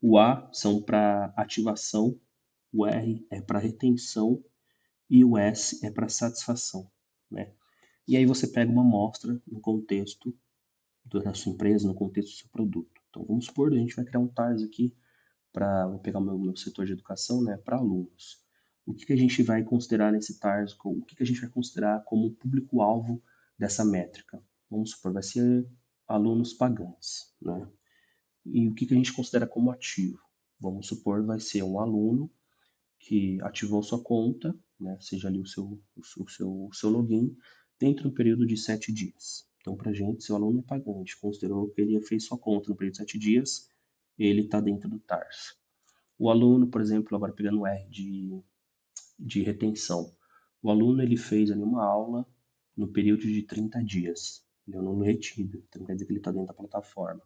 O 0.00 0.18
A 0.18 0.50
são 0.52 0.82
para 0.82 1.32
ativação, 1.36 2.18
o 2.72 2.86
R 2.86 3.26
é 3.30 3.40
para 3.40 3.58
retenção 3.58 4.44
e 5.08 5.24
o 5.24 5.38
S 5.38 5.84
é 5.86 5.90
para 5.90 6.08
satisfação, 6.08 6.90
né? 7.30 7.52
E 8.06 8.16
aí 8.16 8.26
você 8.26 8.46
pega 8.46 8.70
uma 8.70 8.82
amostra 8.82 9.40
no 9.46 9.60
contexto 9.60 10.36
da 11.06 11.32
sua 11.32 11.52
empresa, 11.52 11.86
no 11.86 11.94
contexto 11.94 12.30
do 12.30 12.36
seu 12.36 12.48
produto. 12.50 13.00
Então, 13.08 13.24
vamos 13.24 13.46
supor, 13.46 13.72
a 13.72 13.76
gente 13.76 13.94
vai 13.94 14.04
criar 14.04 14.20
um 14.20 14.28
TARS 14.28 14.62
aqui 14.62 14.94
para, 15.52 15.86
vou 15.86 15.98
pegar 16.00 16.18
o 16.18 16.22
meu, 16.22 16.38
meu 16.38 16.56
setor 16.56 16.84
de 16.84 16.92
educação, 16.92 17.42
né, 17.42 17.56
para 17.56 17.76
alunos 17.76 18.43
o 18.86 18.94
que, 18.94 19.06
que 19.06 19.12
a 19.12 19.16
gente 19.16 19.42
vai 19.42 19.62
considerar 19.62 20.12
nesse 20.12 20.38
TARS, 20.38 20.76
o 20.84 21.02
que, 21.02 21.16
que 21.16 21.22
a 21.22 21.26
gente 21.26 21.40
vai 21.40 21.50
considerar 21.50 22.04
como 22.04 22.34
público-alvo 22.34 23.22
dessa 23.58 23.84
métrica. 23.84 24.42
Vamos 24.70 24.90
supor, 24.90 25.12
vai 25.12 25.22
ser 25.22 25.66
alunos 26.06 26.52
pagantes, 26.52 27.32
né? 27.40 27.66
E 28.44 28.68
o 28.68 28.74
que, 28.74 28.86
que 28.86 28.92
a 28.92 28.96
gente 28.96 29.12
considera 29.12 29.46
como 29.46 29.70
ativo? 29.70 30.18
Vamos 30.60 30.86
supor, 30.86 31.24
vai 31.24 31.40
ser 31.40 31.62
um 31.62 31.80
aluno 31.80 32.30
que 32.98 33.40
ativou 33.42 33.82
sua 33.82 34.02
conta, 34.02 34.54
né, 34.78 34.96
seja 35.00 35.28
ali 35.28 35.40
o 35.40 35.46
seu, 35.46 35.80
o 35.96 36.28
seu, 36.28 36.66
o 36.66 36.72
seu 36.72 36.90
login, 36.90 37.36
dentro 37.78 38.08
do 38.08 38.14
período 38.14 38.46
de 38.46 38.56
sete 38.56 38.92
dias. 38.92 39.46
Então, 39.60 39.76
para 39.76 39.90
a 39.90 39.94
gente, 39.94 40.22
se 40.22 40.32
o 40.32 40.36
aluno 40.36 40.60
é 40.60 40.62
pagante, 40.62 41.18
considerou 41.18 41.70
que 41.70 41.80
ele 41.80 42.00
fez 42.02 42.24
sua 42.24 42.38
conta 42.38 42.68
no 42.68 42.76
período 42.76 42.92
de 42.92 42.98
sete 42.98 43.18
dias, 43.18 43.68
ele 44.18 44.42
está 44.42 44.60
dentro 44.60 44.88
do 44.88 44.98
TARS. 44.98 45.56
O 46.18 46.30
aluno, 46.30 46.66
por 46.68 46.80
exemplo, 46.80 47.16
agora 47.16 47.32
pegando 47.32 47.60
o 47.60 47.66
R 47.66 47.88
de 47.88 48.42
de 49.18 49.42
retenção. 49.42 50.14
O 50.62 50.70
aluno 50.70 51.02
ele 51.02 51.16
fez 51.16 51.50
ali 51.50 51.62
uma 51.62 51.84
aula 51.84 52.26
no 52.76 52.88
período 52.88 53.22
de 53.22 53.42
30 53.42 53.82
dias. 53.84 54.44
Ele 54.66 54.76
é 54.76 54.80
um 54.80 54.88
aluno 54.88 55.04
retido, 55.04 55.62
então 55.68 55.84
quer 55.84 55.94
dizer 55.94 56.06
que 56.06 56.12
ele 56.12 56.20
está 56.20 56.30
dentro 56.30 56.46
da 56.46 56.54
plataforma. 56.54 57.22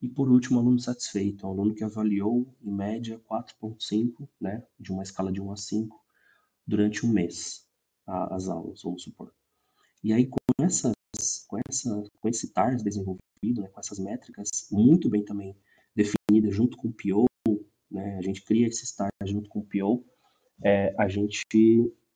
E 0.00 0.08
por 0.08 0.30
último, 0.30 0.58
o 0.58 0.62
aluno 0.62 0.78
satisfeito, 0.78 1.46
um 1.46 1.50
aluno 1.50 1.74
que 1.74 1.84
avaliou 1.84 2.54
em 2.62 2.72
média 2.72 3.20
4.5, 3.28 4.28
né, 4.40 4.64
de 4.78 4.90
uma 4.90 5.02
escala 5.02 5.30
de 5.30 5.40
1 5.40 5.52
a 5.52 5.56
5, 5.56 6.00
durante 6.66 7.04
um 7.04 7.10
mês, 7.10 7.66
a, 8.06 8.34
as 8.34 8.48
aulas, 8.48 8.82
vamos 8.82 9.02
supor. 9.02 9.34
E 10.02 10.12
aí, 10.12 10.26
com, 10.26 10.38
essas, 10.62 10.94
com, 11.46 11.58
essa, 11.68 12.02
com 12.18 12.28
esse 12.28 12.50
TARS 12.52 12.82
desenvolvido, 12.82 13.60
né, 13.60 13.68
com 13.68 13.80
essas 13.80 13.98
métricas 13.98 14.48
muito 14.70 15.10
bem 15.10 15.24
também 15.24 15.54
definidas 15.94 16.54
junto 16.54 16.78
com 16.78 16.88
o 16.88 16.92
PO, 16.92 17.26
né, 17.90 18.16
a 18.16 18.22
gente 18.22 18.42
cria 18.42 18.68
esse 18.68 18.96
TARS 18.96 19.12
junto 19.26 19.50
com 19.50 19.58
o 19.58 19.66
PO, 19.66 20.04
é, 20.62 20.94
a 20.98 21.08
gente 21.08 21.44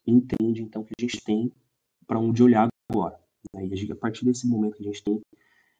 entende 0.06 0.62
então 0.62 0.84
que 0.84 0.92
a 0.98 1.00
gente 1.00 1.22
tem 1.22 1.52
para 2.06 2.18
onde 2.18 2.42
olhar 2.42 2.68
agora. 2.90 3.18
Né? 3.54 3.66
E 3.66 3.92
a 3.92 3.96
partir 3.96 4.24
desse 4.24 4.46
momento 4.46 4.76
que 4.76 4.82
a 4.82 4.86
gente 4.86 5.02
tem 5.02 5.20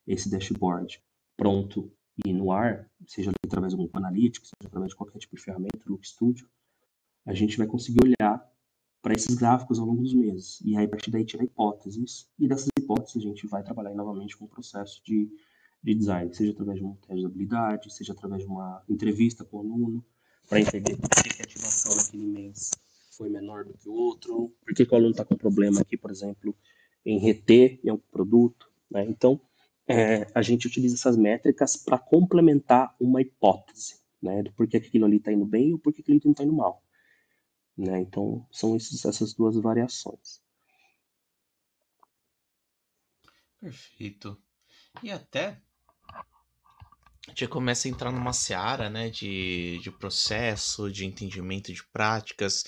esse 0.07 0.31
dashboard 0.31 1.03
pronto 1.37 1.90
e 2.24 2.33
no 2.33 2.53
ar, 2.53 2.88
seja 3.07 3.33
através 3.44 3.74
de 3.74 3.81
um 3.81 3.88
analítico, 3.92 4.46
seja 4.46 4.68
através 4.68 4.90
de 4.90 4.96
qualquer 4.96 5.18
tipo 5.18 5.35
de 5.35 5.42
ferramenta, 5.42 5.81
Look 5.87 6.07
Studio, 6.07 6.48
a 7.27 7.35
gente 7.35 7.57
vai 7.57 7.66
conseguir 7.66 8.00
olhar 8.05 8.55
para 9.03 9.14
esses 9.14 9.35
gráficos 9.35 9.79
ao 9.79 9.87
longo 9.87 10.03
dos 10.03 10.14
meses. 10.14 10.61
E 10.62 10.77
aí, 10.77 10.87
a 10.87 10.88
partir 10.88 11.11
daí, 11.11 11.24
tirar 11.24 11.44
hipóteses. 11.44 12.26
E 12.38 12.49
dessas 12.49 12.68
hipóteses, 12.78 13.16
a 13.16 13.20
gente 13.20 13.47
vai 13.47 13.62
trabalhar 13.62 13.95
novamente 13.95 14.36
com 14.36 14.45
o 14.45 14.49
processo 14.49 15.03
de, 15.05 15.28
de 15.82 15.95
design, 15.95 16.32
seja 16.32 16.53
através 16.53 16.78
de 16.78 16.84
um 16.84 16.95
teste 16.95 17.20
de 17.20 17.26
habilidade, 17.26 17.93
seja 17.93 18.12
através 18.12 18.43
de 18.43 18.49
uma 18.49 18.82
entrevista 18.88 19.45
com 19.45 19.59
o 19.59 19.61
aluno, 19.61 20.05
para 20.49 20.61
entender 20.61 20.97
por 20.97 21.09
que, 21.11 21.42
a 21.42 21.45
ativação 21.45 21.95
naquele 21.97 22.26
mês 22.26 22.70
foi 23.11 23.28
menor 23.28 23.64
do 23.64 23.74
que 23.74 23.88
o 23.88 23.92
outro, 23.92 24.55
por 24.64 24.74
que, 24.74 24.84
que 24.84 24.92
o 24.92 24.97
aluno 24.97 25.12
está 25.12 25.24
com 25.24 25.36
problema 25.36 25.80
aqui, 25.80 25.97
por 25.97 26.11
exemplo, 26.11 26.55
em 27.05 27.18
reter 27.18 27.80
em 27.84 27.90
algum 27.90 28.03
produto. 28.11 28.70
Né? 28.90 29.05
Então, 29.05 29.40
é, 29.86 30.26
a 30.34 30.42
gente 30.42 30.66
utiliza 30.66 30.95
essas 30.95 31.16
métricas 31.16 31.76
para 31.76 31.99
complementar 31.99 32.95
uma 32.99 33.20
hipótese, 33.20 34.01
né, 34.20 34.42
do 34.42 34.53
porquê 34.53 34.80
que 34.80 34.88
aquilo 34.88 35.05
ali 35.05 35.16
está 35.16 35.30
indo 35.32 35.45
bem 35.45 35.72
ou 35.72 35.78
porquê 35.78 36.03
que 36.03 36.12
aquilo 36.12 36.20
não 36.24 36.32
está 36.32 36.45
indo 36.45 36.53
mal. 36.53 36.82
Né? 37.76 38.01
Então, 38.01 38.47
são 38.51 38.76
esses, 38.76 39.05
essas 39.05 39.34
duas 39.34 39.57
variações. 39.57 40.42
Perfeito. 43.61 44.38
E 45.03 45.11
até 45.11 45.61
gente 47.31 47.49
começa 47.49 47.89
a 47.89 47.91
entrar 47.91 48.12
numa 48.12 48.33
seara, 48.33 48.91
né, 48.91 49.09
de, 49.09 49.79
de 49.83 49.91
processo, 49.91 50.91
de 50.91 51.07
entendimento 51.07 51.72
de 51.72 51.83
práticas, 51.85 52.64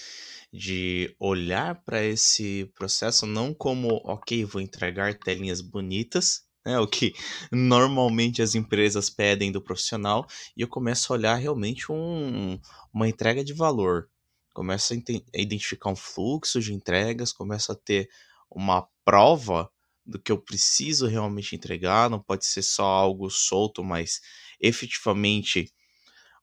de 0.53 1.15
olhar 1.21 1.83
para 1.85 2.03
esse 2.03 2.71
processo 2.75 3.27
não 3.27 3.53
como, 3.53 4.01
ok, 4.05 4.45
vou 4.45 4.61
entregar 4.61 5.15
telinhas 5.15 5.61
bonitas, 5.61 6.45
né, 6.65 6.79
o 6.79 6.87
que 6.87 7.15
normalmente 7.53 8.41
as 8.41 8.55
empresas 8.55 9.11
pedem 9.11 9.53
do 9.53 9.61
profissional, 9.61 10.27
e 10.57 10.63
eu 10.63 10.69
começo 10.69 11.13
a 11.13 11.17
olhar 11.17 11.35
realmente 11.35 11.93
um, 11.93 12.59
uma 12.93 13.09
entrega 13.09 13.45
de 13.45 13.53
valor. 13.53 14.09
Começo 14.55 14.95
a, 14.95 14.97
a 14.97 15.41
identificar 15.41 15.91
um 15.91 15.97
fluxo 15.97 16.61
de 16.61 16.73
entregas, 16.73 17.31
começo 17.31 17.71
a 17.73 17.75
ter 17.75 18.09
uma 18.51 18.89
prova 19.05 19.71
do 20.07 20.19
que 20.19 20.31
eu 20.31 20.39
preciso 20.39 21.07
realmente 21.07 21.55
entregar, 21.57 22.09
não 22.09 22.21
pode 22.21 22.47
ser 22.47 22.63
só 22.63 22.85
algo 22.85 23.29
solto, 23.29 23.83
mas 23.83 24.21
efetivamente 24.61 25.73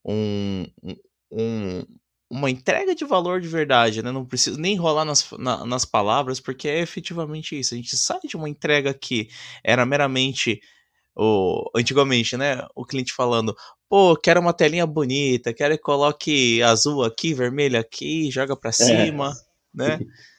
um, 0.06 0.66
um, 1.32 1.86
uma 2.30 2.50
entrega 2.50 2.96
de 2.96 3.06
valor 3.06 3.40
de 3.40 3.48
verdade, 3.48 4.02
né? 4.02 4.12
Não 4.12 4.26
preciso 4.26 4.60
nem 4.60 4.76
rolar 4.76 5.06
nas, 5.06 5.30
na, 5.38 5.66
nas 5.66 5.86
palavras, 5.86 6.40
porque 6.40 6.68
é 6.68 6.80
efetivamente 6.80 7.58
isso. 7.58 7.74
A 7.74 7.78
gente 7.78 7.96
sai 7.96 8.20
de 8.26 8.36
uma 8.36 8.50
entrega 8.50 8.94
que 8.94 9.30
era 9.64 9.86
meramente 9.86 10.60
o, 11.16 11.70
antigamente, 11.76 12.36
né? 12.36 12.66
O 12.76 12.86
cliente 12.86 13.14
falando, 13.14 13.56
pô, 13.88 14.16
quero 14.16 14.40
uma 14.42 14.54
telinha 14.54 14.86
bonita, 14.86 15.54
quero 15.54 15.78
que 15.78 15.84
coloque 15.84 16.62
azul 16.64 17.04
aqui, 17.04 17.34
vermelho 17.34 17.80
aqui, 17.80 18.32
joga 18.32 18.56
para 18.56 18.70
é. 18.70 18.74
cima, 18.74 19.32
é. 19.80 19.98
né? 19.98 20.00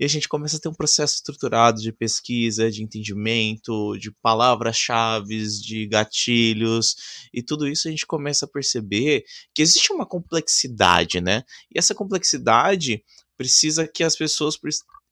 E 0.00 0.04
a 0.06 0.08
gente 0.08 0.26
começa 0.26 0.56
a 0.56 0.58
ter 0.58 0.70
um 0.70 0.74
processo 0.74 1.16
estruturado 1.16 1.82
de 1.82 1.92
pesquisa, 1.92 2.70
de 2.70 2.82
entendimento, 2.82 3.98
de 3.98 4.10
palavras-chave, 4.10 5.46
de 5.60 5.86
gatilhos, 5.86 6.96
e 7.34 7.42
tudo 7.42 7.68
isso 7.68 7.86
a 7.86 7.90
gente 7.90 8.06
começa 8.06 8.46
a 8.46 8.48
perceber 8.48 9.22
que 9.54 9.60
existe 9.60 9.92
uma 9.92 10.06
complexidade, 10.06 11.20
né? 11.20 11.44
E 11.70 11.78
essa 11.78 11.94
complexidade 11.94 13.04
precisa 13.36 13.86
que 13.86 14.02
as 14.02 14.16
pessoas 14.16 14.58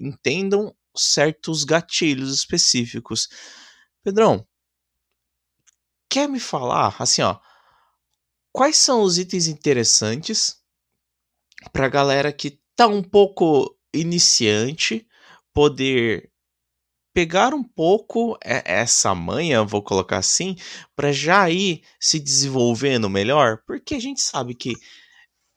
entendam 0.00 0.74
certos 0.96 1.64
gatilhos 1.64 2.34
específicos. 2.34 3.28
Pedrão, 4.02 4.46
quer 6.08 6.26
me 6.30 6.40
falar, 6.40 6.96
assim, 6.98 7.20
ó, 7.20 7.38
quais 8.50 8.78
são 8.78 9.02
os 9.02 9.18
itens 9.18 9.48
interessantes 9.48 10.56
para 11.74 11.90
galera 11.90 12.32
que 12.32 12.58
tá 12.74 12.86
um 12.86 13.02
pouco 13.02 13.77
iniciante 13.94 15.06
poder 15.52 16.30
pegar 17.12 17.52
um 17.52 17.64
pouco 17.64 18.38
essa 18.42 19.14
manha, 19.14 19.64
vou 19.64 19.82
colocar 19.82 20.18
assim, 20.18 20.56
para 20.94 21.12
já 21.12 21.50
ir 21.50 21.82
se 21.98 22.20
desenvolvendo 22.20 23.10
melhor, 23.10 23.62
porque 23.66 23.94
a 23.94 24.00
gente 24.00 24.20
sabe 24.20 24.54
que 24.54 24.74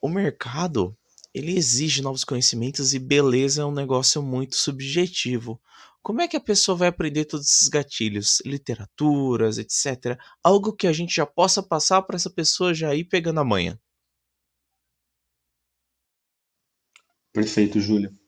o 0.01 0.09
mercado 0.09 0.97
ele 1.34 1.55
exige 1.55 2.01
novos 2.01 2.23
conhecimentos 2.23 2.93
e 2.93 2.99
beleza 2.99 3.61
é 3.61 3.65
um 3.65 3.71
negócio 3.71 4.21
muito 4.21 4.55
subjetivo. 4.55 5.61
Como 6.01 6.19
é 6.21 6.27
que 6.27 6.36
a 6.36 6.41
pessoa 6.41 6.75
vai 6.75 6.88
aprender 6.88 7.25
todos 7.25 7.45
esses 7.45 7.67
gatilhos, 7.69 8.41
literaturas, 8.43 9.59
etc? 9.59 10.17
Algo 10.43 10.73
que 10.75 10.88
a 10.88 10.93
gente 10.93 11.15
já 11.15 11.25
possa 11.25 11.61
passar 11.61 12.01
para 12.01 12.15
essa 12.15 12.29
pessoa 12.29 12.73
já 12.73 12.93
ir 12.95 13.05
pegando 13.05 13.39
a 13.39 13.45
manha. 13.45 13.79
Perfeito, 17.32 17.79
Júlio. 17.79 18.20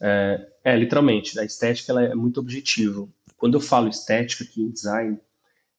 É, 0.00 0.52
é, 0.64 0.76
literalmente, 0.76 1.38
a 1.38 1.44
estética 1.44 1.92
ela 1.92 2.04
é 2.04 2.14
muito 2.14 2.40
objetiva. 2.40 3.08
Quando 3.36 3.54
eu 3.54 3.60
falo 3.60 3.88
estética 3.88 4.44
aqui 4.44 4.62
em 4.62 4.70
design, 4.70 5.18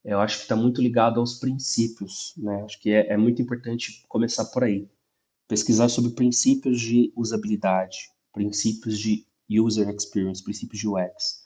eu 0.03 0.19
acho 0.19 0.37
que 0.37 0.43
está 0.43 0.55
muito 0.55 0.81
ligado 0.81 1.19
aos 1.19 1.39
princípios, 1.39 2.33
né? 2.37 2.63
Acho 2.63 2.79
que 2.79 2.91
é, 2.91 3.13
é 3.13 3.17
muito 3.17 3.41
importante 3.41 4.03
começar 4.07 4.45
por 4.45 4.63
aí. 4.63 4.89
Pesquisar 5.47 5.89
sobre 5.89 6.11
princípios 6.11 6.79
de 6.79 7.11
usabilidade, 7.15 8.09
princípios 8.33 8.99
de 8.99 9.25
user 9.49 9.89
experience, 9.89 10.43
princípios 10.43 10.79
de 10.79 10.87
UX. 10.87 11.43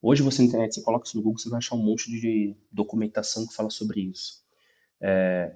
Hoje 0.00 0.22
você 0.22 0.42
na 0.42 0.48
internet, 0.48 0.74
você 0.74 0.82
coloca 0.82 1.06
isso 1.06 1.16
no 1.16 1.22
Google, 1.22 1.38
você 1.38 1.48
vai 1.48 1.58
achar 1.58 1.76
um 1.76 1.82
monte 1.82 2.10
de 2.10 2.56
documentação 2.72 3.46
que 3.46 3.54
fala 3.54 3.70
sobre 3.70 4.00
isso. 4.00 4.42
É, 5.00 5.54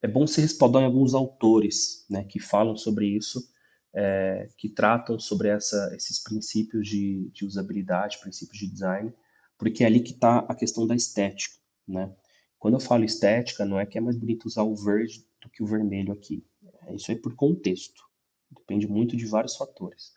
é 0.00 0.08
bom 0.08 0.26
se 0.26 0.40
respaldar 0.40 0.82
em 0.82 0.86
alguns 0.86 1.14
autores 1.14 2.06
né, 2.08 2.24
que 2.24 2.38
falam 2.38 2.76
sobre 2.76 3.06
isso 3.06 3.53
é, 3.94 4.48
que 4.58 4.68
tratam 4.68 5.18
sobre 5.18 5.48
essa, 5.48 5.94
esses 5.94 6.22
princípios 6.22 6.88
de, 6.88 7.30
de, 7.30 7.44
usabilidade, 7.44 8.18
princípios 8.18 8.58
de 8.58 8.66
design, 8.66 9.14
porque 9.56 9.84
é 9.84 9.86
ali 9.86 10.00
que 10.00 10.12
está 10.12 10.38
a 10.40 10.54
questão 10.54 10.86
da 10.86 10.96
estética, 10.96 11.56
né? 11.86 12.12
Quando 12.58 12.74
eu 12.74 12.80
falo 12.80 13.04
estética, 13.04 13.64
não 13.64 13.78
é 13.78 13.86
que 13.86 13.98
é 13.98 14.00
mais 14.00 14.16
bonito 14.16 14.46
usar 14.46 14.62
o 14.62 14.74
verde 14.74 15.24
do 15.40 15.50
que 15.50 15.62
o 15.62 15.66
vermelho 15.66 16.12
aqui. 16.12 16.44
É, 16.86 16.94
isso 16.94 17.10
aí 17.10 17.16
por 17.16 17.36
contexto. 17.36 18.02
Depende 18.50 18.88
muito 18.88 19.16
de 19.16 19.26
vários 19.26 19.54
fatores. 19.54 20.12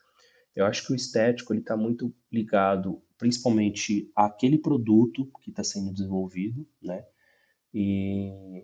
Eu 0.56 0.66
acho 0.66 0.86
que 0.86 0.94
o 0.94 0.96
estético 0.96 1.54
ele 1.54 1.60
está 1.60 1.78
muito 1.78 2.14
ligado, 2.32 3.04
principalmente 3.18 4.10
àquele 4.16 4.58
produto 4.58 5.30
que 5.42 5.50
está 5.50 5.64
sendo 5.64 5.92
desenvolvido, 5.92 6.66
né? 6.82 7.06
E, 7.74 8.64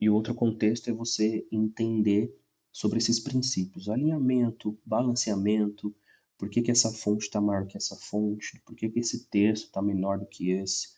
e 0.00 0.08
outro 0.08 0.34
contexto 0.34 0.88
é 0.88 0.92
você 0.92 1.46
entender 1.50 2.32
sobre 2.76 2.98
esses 2.98 3.18
princípios, 3.18 3.88
alinhamento, 3.88 4.78
balanceamento, 4.84 5.96
por 6.36 6.50
que, 6.50 6.60
que 6.60 6.70
essa 6.70 6.92
fonte 6.92 7.22
está 7.22 7.40
maior 7.40 7.66
que 7.66 7.78
essa 7.78 7.96
fonte, 7.96 8.60
por 8.66 8.76
que, 8.76 8.90
que 8.90 8.98
esse 8.98 9.30
texto 9.30 9.64
está 9.64 9.80
menor 9.80 10.18
do 10.18 10.26
que 10.26 10.50
esse, 10.50 10.88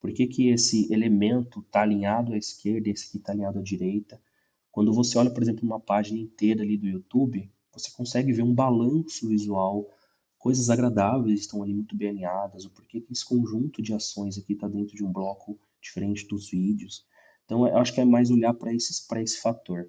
por 0.00 0.10
que, 0.14 0.26
que 0.26 0.48
esse 0.48 0.90
elemento 0.90 1.60
está 1.60 1.82
alinhado 1.82 2.32
à 2.32 2.38
esquerda 2.38 2.88
e 2.88 2.92
esse 2.92 3.08
aqui 3.08 3.18
está 3.18 3.32
alinhado 3.32 3.58
à 3.58 3.62
direita. 3.62 4.18
Quando 4.72 4.94
você 4.94 5.18
olha, 5.18 5.28
por 5.28 5.42
exemplo, 5.42 5.62
uma 5.62 5.78
página 5.78 6.18
inteira 6.18 6.62
ali 6.62 6.78
do 6.78 6.86
YouTube, 6.86 7.52
você 7.70 7.90
consegue 7.90 8.32
ver 8.32 8.42
um 8.42 8.54
balanço 8.54 9.28
visual, 9.28 9.86
coisas 10.38 10.70
agradáveis 10.70 11.40
estão 11.40 11.62
ali 11.62 11.74
muito 11.74 11.94
bem 11.94 12.08
alinhadas, 12.08 12.64
o 12.64 12.70
porquê 12.70 12.98
que 12.98 13.12
esse 13.12 13.26
conjunto 13.26 13.82
de 13.82 13.92
ações 13.92 14.38
aqui 14.38 14.54
está 14.54 14.68
dentro 14.68 14.96
de 14.96 15.04
um 15.04 15.12
bloco 15.12 15.60
diferente 15.82 16.26
dos 16.26 16.48
vídeos. 16.48 17.04
Então, 17.44 17.68
eu 17.68 17.76
acho 17.76 17.92
que 17.92 18.00
é 18.00 18.06
mais 18.06 18.30
olhar 18.30 18.54
para 18.54 18.72
esse 18.72 19.38
fator. 19.38 19.86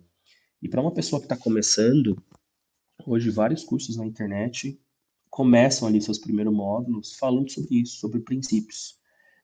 E 0.61 0.67
para 0.67 0.81
uma 0.81 0.93
pessoa 0.93 1.19
que 1.19 1.25
está 1.25 1.37
começando, 1.37 2.21
hoje 3.05 3.29
vários 3.29 3.63
cursos 3.63 3.95
na 3.95 4.05
internet 4.05 4.79
começam 5.29 5.87
ali 5.87 6.01
seus 6.01 6.17
primeiros 6.17 6.53
módulos 6.53 7.13
falando 7.13 7.51
sobre 7.51 7.81
isso, 7.81 7.97
sobre 7.99 8.21
princípios. 8.21 8.99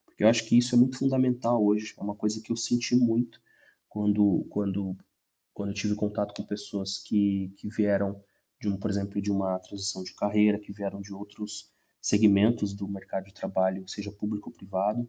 Porque 0.05 0.23
eu 0.23 0.27
acho 0.27 0.43
que 0.45 0.57
isso 0.57 0.73
é 0.73 0.77
muito 0.77 0.97
fundamental 0.97 1.63
hoje, 1.63 1.93
é 1.97 2.01
uma 2.01 2.15
coisa 2.15 2.41
que 2.41 2.51
eu 2.51 2.55
senti 2.55 2.95
muito 2.95 3.39
quando, 3.87 4.45
quando, 4.49 4.97
quando 5.53 5.69
eu 5.69 5.75
tive 5.75 5.93
contato 5.93 6.33
com 6.33 6.47
pessoas 6.47 6.97
que, 6.97 7.53
que 7.57 7.69
vieram, 7.69 8.19
de 8.59 8.67
um, 8.67 8.77
por 8.77 8.89
exemplo, 8.89 9.21
de 9.21 9.31
uma 9.31 9.59
transição 9.59 10.03
de 10.03 10.15
carreira, 10.15 10.57
que 10.57 10.73
vieram 10.73 10.99
de 10.99 11.13
outros 11.13 11.71
segmentos 12.01 12.73
do 12.73 12.87
mercado 12.87 13.25
de 13.25 13.33
trabalho, 13.33 13.87
seja 13.87 14.11
público 14.11 14.49
ou 14.49 14.55
privado. 14.55 15.07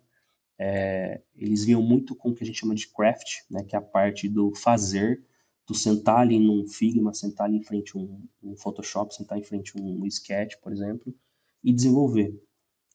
É, 0.59 1.23
eles 1.35 1.65
vinham 1.65 1.83
muito 1.83 2.15
com 2.15 2.29
o 2.29 2.35
que 2.35 2.45
a 2.45 2.47
gente 2.47 2.61
chama 2.61 2.75
de 2.75 2.89
craft, 2.89 3.41
né, 3.51 3.65
que 3.65 3.75
é 3.75 3.79
a 3.79 3.83
parte 3.83 4.29
do 4.29 4.55
fazer, 4.55 5.25
tu 5.67 5.75
sentar 5.75 6.19
ali 6.19 6.39
num 6.39 6.67
Figma, 6.69 7.15
sentar 7.15 7.47
ali 7.47 7.59
em 7.59 7.63
frente 7.63 7.97
a 7.97 8.01
um, 8.01 8.27
um 8.43 8.57
Photoshop, 8.57 9.15
sentar 9.15 9.39
em 9.39 9.43
frente 9.43 9.73
a 9.77 9.81
um 9.81 10.05
Sketch, 10.07 10.57
por 10.63 10.73
exemplo, 10.73 11.15
e 11.63 11.73
desenvolver. 11.73 12.39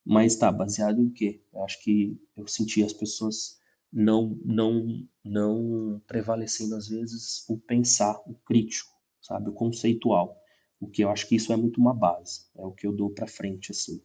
Mas 0.06 0.36
tá, 0.36 0.52
baseado 0.52 1.02
em 1.02 1.10
quê? 1.10 1.42
Eu 1.54 1.64
acho 1.64 1.82
que 1.84 2.20
eu 2.36 2.48
senti 2.48 2.84
as 2.84 2.94
pessoas 2.94 3.60
não 3.92 4.40
não 4.46 5.08
não 5.24 6.02
prevalecendo 6.08 6.76
às 6.76 6.88
vezes 6.88 7.44
o 7.50 7.58
pensar, 7.58 8.22
o 8.28 8.36
crítico, 8.46 8.92
sabe, 9.22 9.50
o 9.50 9.54
conceitual. 9.54 10.38
O 10.80 10.88
que 10.88 11.04
eu 11.04 11.10
acho 11.10 11.28
que 11.28 11.36
isso 11.36 11.52
é 11.52 11.58
muito 11.58 11.80
uma 11.82 11.94
base, 11.94 12.46
é 12.56 12.66
o 12.66 12.72
que 12.72 12.88
eu 12.88 12.94
dou 12.94 13.10
para 13.10 13.28
frente 13.28 13.72
assim. 13.72 14.02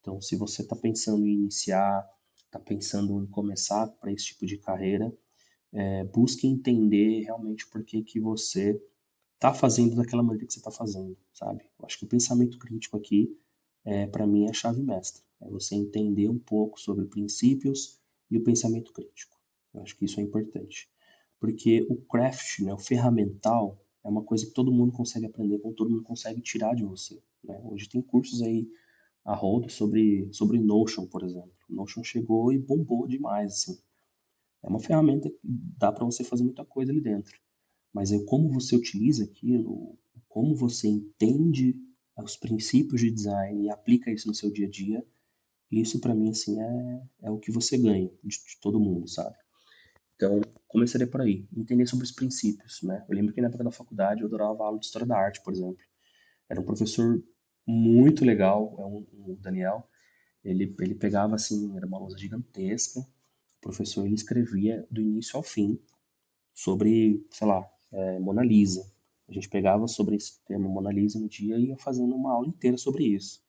Então, 0.00 0.20
se 0.20 0.36
você 0.36 0.62
está 0.62 0.76
pensando 0.76 1.26
em 1.26 1.32
iniciar, 1.32 2.06
está 2.44 2.58
pensando 2.58 3.22
em 3.22 3.26
começar 3.26 3.86
para 3.86 4.12
esse 4.12 4.26
tipo 4.26 4.44
de 4.44 4.58
carreira, 4.58 5.12
é, 5.72 6.04
busque 6.04 6.46
entender 6.46 7.22
realmente 7.22 7.66
por 7.68 7.82
que, 7.82 8.02
que 8.02 8.20
você 8.20 8.80
está 9.34 9.52
fazendo 9.52 9.96
daquela 9.96 10.22
maneira 10.22 10.46
que 10.46 10.52
você 10.52 10.60
está 10.60 10.70
fazendo, 10.70 11.16
sabe? 11.32 11.64
Eu 11.78 11.86
acho 11.86 11.98
que 11.98 12.04
o 12.04 12.08
pensamento 12.08 12.58
crítico 12.58 12.96
aqui, 12.96 13.36
é, 13.84 14.06
para 14.06 14.26
mim, 14.26 14.46
é 14.46 14.50
a 14.50 14.52
chave 14.52 14.82
mestra. 14.82 15.22
É 15.40 15.48
você 15.48 15.74
entender 15.74 16.28
um 16.28 16.38
pouco 16.38 16.78
sobre 16.80 17.06
princípios 17.06 17.98
e 18.30 18.36
o 18.36 18.44
pensamento 18.44 18.92
crítico. 18.92 19.36
Eu 19.74 19.82
acho 19.82 19.96
que 19.96 20.04
isso 20.04 20.20
é 20.20 20.22
importante. 20.22 20.88
Porque 21.40 21.84
o 21.90 21.96
craft, 21.96 22.60
né, 22.60 22.72
o 22.72 22.78
ferramental, 22.78 23.82
é 24.04 24.08
uma 24.08 24.22
coisa 24.22 24.46
que 24.46 24.52
todo 24.52 24.72
mundo 24.72 24.92
consegue 24.92 25.26
aprender, 25.26 25.58
como 25.58 25.74
todo 25.74 25.90
mundo 25.90 26.04
consegue 26.04 26.40
tirar 26.40 26.74
de 26.74 26.84
você. 26.84 27.20
Né? 27.42 27.60
Hoje 27.64 27.88
tem 27.88 28.00
cursos 28.00 28.42
aí 28.42 28.68
a 29.24 29.34
rodo 29.34 29.68
sobre, 29.68 30.28
sobre 30.32 30.58
Notion, 30.58 31.06
por 31.06 31.24
exemplo. 31.24 31.52
Notion 31.68 32.04
chegou 32.04 32.52
e 32.52 32.58
bombou 32.58 33.06
demais, 33.06 33.52
assim. 33.52 33.78
É 34.62 34.68
uma 34.68 34.80
ferramenta 34.80 35.28
que 35.28 35.38
dá 35.42 35.90
para 35.90 36.04
você 36.04 36.22
fazer 36.22 36.44
muita 36.44 36.64
coisa 36.64 36.92
ali 36.92 37.00
dentro. 37.00 37.38
Mas 37.92 38.12
é 38.12 38.22
como 38.24 38.48
você 38.48 38.76
utiliza 38.76 39.24
aquilo, 39.24 39.98
como 40.28 40.54
você 40.54 40.88
entende 40.88 41.76
os 42.16 42.36
princípios 42.36 43.00
de 43.00 43.10
design 43.10 43.64
e 43.64 43.70
aplica 43.70 44.10
isso 44.10 44.28
no 44.28 44.34
seu 44.34 44.50
dia 44.50 44.66
a 44.66 44.70
dia, 44.70 45.04
isso 45.70 46.00
para 46.00 46.14
mim 46.14 46.30
assim 46.30 46.60
é, 46.60 47.02
é 47.22 47.30
o 47.30 47.38
que 47.38 47.50
você 47.50 47.76
ganha 47.78 48.10
de, 48.22 48.36
de 48.36 48.60
todo 48.60 48.78
mundo, 48.80 49.08
sabe? 49.08 49.34
Então, 50.14 50.40
começaria 50.68 51.06
por 51.06 51.20
aí, 51.20 51.48
entender 51.56 51.86
sobre 51.86 52.04
os 52.04 52.12
princípios, 52.12 52.80
né? 52.82 53.04
Eu 53.08 53.14
lembro 53.14 53.34
que 53.34 53.40
na 53.40 53.48
época 53.48 53.64
da 53.64 53.70
faculdade 53.70 54.20
eu 54.20 54.26
adorava 54.26 54.64
aula 54.64 54.78
de 54.78 54.86
História 54.86 55.06
da 55.06 55.18
Arte, 55.18 55.42
por 55.42 55.52
exemplo. 55.52 55.84
Era 56.48 56.60
um 56.60 56.64
professor 56.64 57.22
muito 57.66 58.24
legal, 58.24 58.76
é 58.78 58.84
um, 58.84 59.06
o 59.32 59.36
Daniel. 59.40 59.88
Ele, 60.44 60.74
ele 60.80 60.94
pegava, 60.94 61.34
assim, 61.34 61.76
era 61.76 61.86
uma 61.86 61.98
lousa 61.98 62.18
gigantesca. 62.18 63.04
O 63.62 63.70
professor, 63.70 64.04
ele 64.04 64.16
escrevia 64.16 64.84
do 64.90 65.00
início 65.00 65.36
ao 65.36 65.42
fim 65.42 65.78
sobre, 66.52 67.24
sei 67.30 67.46
lá, 67.46 67.64
é, 67.92 68.18
Mona 68.18 68.42
Lisa. 68.42 68.84
A 69.28 69.32
gente 69.32 69.48
pegava 69.48 69.86
sobre 69.86 70.16
esse 70.16 70.42
tema 70.44 70.68
Mona 70.68 70.90
Lisa 70.90 71.20
no 71.20 71.28
dia 71.28 71.56
e 71.56 71.68
ia 71.68 71.76
fazendo 71.76 72.12
uma 72.12 72.32
aula 72.32 72.48
inteira 72.48 72.76
sobre 72.76 73.04
isso. 73.04 73.40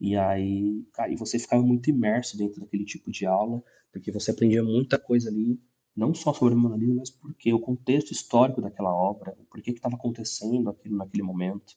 E 0.00 0.16
aí, 0.16 0.86
cara, 0.92 1.12
e 1.12 1.16
você 1.16 1.40
ficava 1.40 1.60
muito 1.60 1.90
imerso 1.90 2.38
dentro 2.38 2.60
daquele 2.60 2.84
tipo 2.84 3.10
de 3.10 3.26
aula, 3.26 3.60
porque 3.92 4.12
você 4.12 4.30
aprendia 4.30 4.62
muita 4.62 4.96
coisa 4.96 5.28
ali, 5.28 5.60
não 5.94 6.14
só 6.14 6.32
sobre 6.32 6.54
Mona 6.54 6.76
Lisa, 6.76 6.94
mas 6.94 7.10
porque 7.10 7.52
o 7.52 7.58
contexto 7.58 8.12
histórico 8.12 8.62
daquela 8.62 8.94
obra, 8.94 9.36
por 9.50 9.60
que 9.60 9.72
estava 9.72 9.96
acontecendo 9.96 10.70
aquilo 10.70 10.96
naquele 10.96 11.24
momento. 11.24 11.76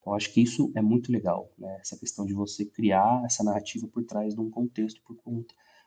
Então, 0.00 0.14
acho 0.14 0.32
que 0.32 0.40
isso 0.40 0.72
é 0.74 0.80
muito 0.80 1.12
legal, 1.12 1.52
né? 1.58 1.76
Essa 1.78 1.96
questão 1.98 2.24
de 2.24 2.32
você 2.32 2.64
criar 2.64 3.22
essa 3.26 3.44
narrativa 3.44 3.86
por 3.86 4.02
trás 4.02 4.34
de 4.34 4.40
um 4.40 4.50
contexto, 4.50 5.02
por, 5.02 5.16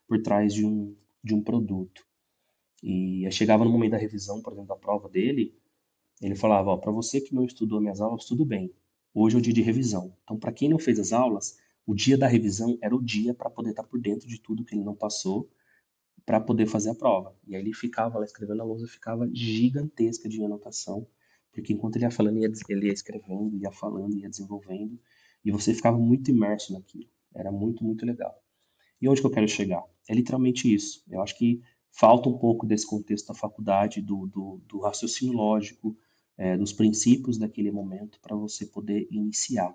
por 0.08 0.22
trás 0.22 0.54
de 0.54 0.64
um, 0.64 0.96
de 1.26 1.34
um 1.34 1.42
produto. 1.42 2.06
E 2.84 3.28
chegava 3.32 3.66
no 3.66 3.72
momento 3.72 3.92
da 3.92 3.98
revisão, 3.98 4.42
por 4.42 4.54
exemplo, 4.54 4.70
da 4.70 4.76
prova 4.76 5.10
dele, 5.10 5.58
ele 6.22 6.36
falava, 6.36 6.70
ó, 6.70 6.78
para 6.78 6.92
você 6.92 7.20
que 7.20 7.34
não 7.34 7.44
estudou 7.44 7.82
minhas 7.82 8.00
aulas, 8.00 8.26
tudo 8.26 8.46
bem. 8.46 8.72
Hoje 9.14 9.36
é 9.36 9.40
o 9.40 9.42
dia 9.42 9.54
de 9.54 9.62
revisão. 9.62 10.16
Então, 10.24 10.38
para 10.38 10.52
quem 10.52 10.70
não 10.70 10.78
fez 10.78 11.00
as 11.00 11.12
aulas, 11.12 11.58
o 11.86 11.96
dia 11.96 12.18
da 12.18 12.28
revisão 12.28 12.78
era 12.80 12.96
o 12.96 13.02
dia 13.02 13.34
para 13.34 13.50
poder 13.50 13.72
estar 13.72 13.84
tá 13.84 13.90
por 13.90 14.00
dentro 14.00 14.28
de 14.28 14.40
tudo 14.40 14.64
que 14.64 14.76
ele 14.76 14.84
não 14.84 14.96
passou, 14.96 15.50
para 16.26 16.40
poder 16.40 16.68
fazer 16.68 16.92
a 16.92 16.96
prova. 16.96 17.36
E 17.48 17.56
aí 17.56 17.62
ele 17.62 17.74
ficava 17.74 18.20
lá 18.20 18.26
escrevendo 18.26 18.62
a 18.62 18.66
lousa, 18.66 18.88
ficava 18.88 19.28
gigantesca 19.34 20.30
de 20.30 20.44
anotação, 20.44 21.08
porque 21.52 21.74
enquanto 21.74 21.96
ele 21.96 22.06
ia 22.06 22.12
falando, 22.12 22.38
ele 22.38 22.88
ia 22.88 22.94
escrevendo, 22.94 23.58
ia 23.58 23.72
falando, 23.72 24.16
ia 24.16 24.30
desenvolvendo, 24.30 25.00
e 25.44 25.52
você 25.52 25.74
ficava 25.74 25.98
muito 25.98 26.30
imerso 26.30 26.74
naquilo. 26.74 27.10
Era 27.34 27.52
muito, 27.52 27.84
muito 27.84 28.06
legal. 28.06 28.45
E 29.06 29.08
onde 29.08 29.22
que 29.22 29.28
eu 29.28 29.32
quero 29.32 29.48
chegar? 29.48 29.84
É 30.10 30.16
literalmente 30.16 30.74
isso. 30.74 31.04
Eu 31.08 31.22
acho 31.22 31.38
que 31.38 31.62
falta 31.92 32.28
um 32.28 32.40
pouco 32.40 32.66
desse 32.66 32.88
contexto 32.88 33.28
da 33.28 33.36
faculdade, 33.36 34.02
do, 34.02 34.26
do, 34.26 34.60
do 34.68 34.80
raciocínio 34.80 35.36
lógico, 35.36 35.96
é, 36.36 36.58
dos 36.58 36.74
princípios 36.74 37.38
daquele 37.38 37.70
momento 37.70 38.20
para 38.20 38.36
você 38.36 38.66
poder 38.66 39.08
iniciar. 39.12 39.72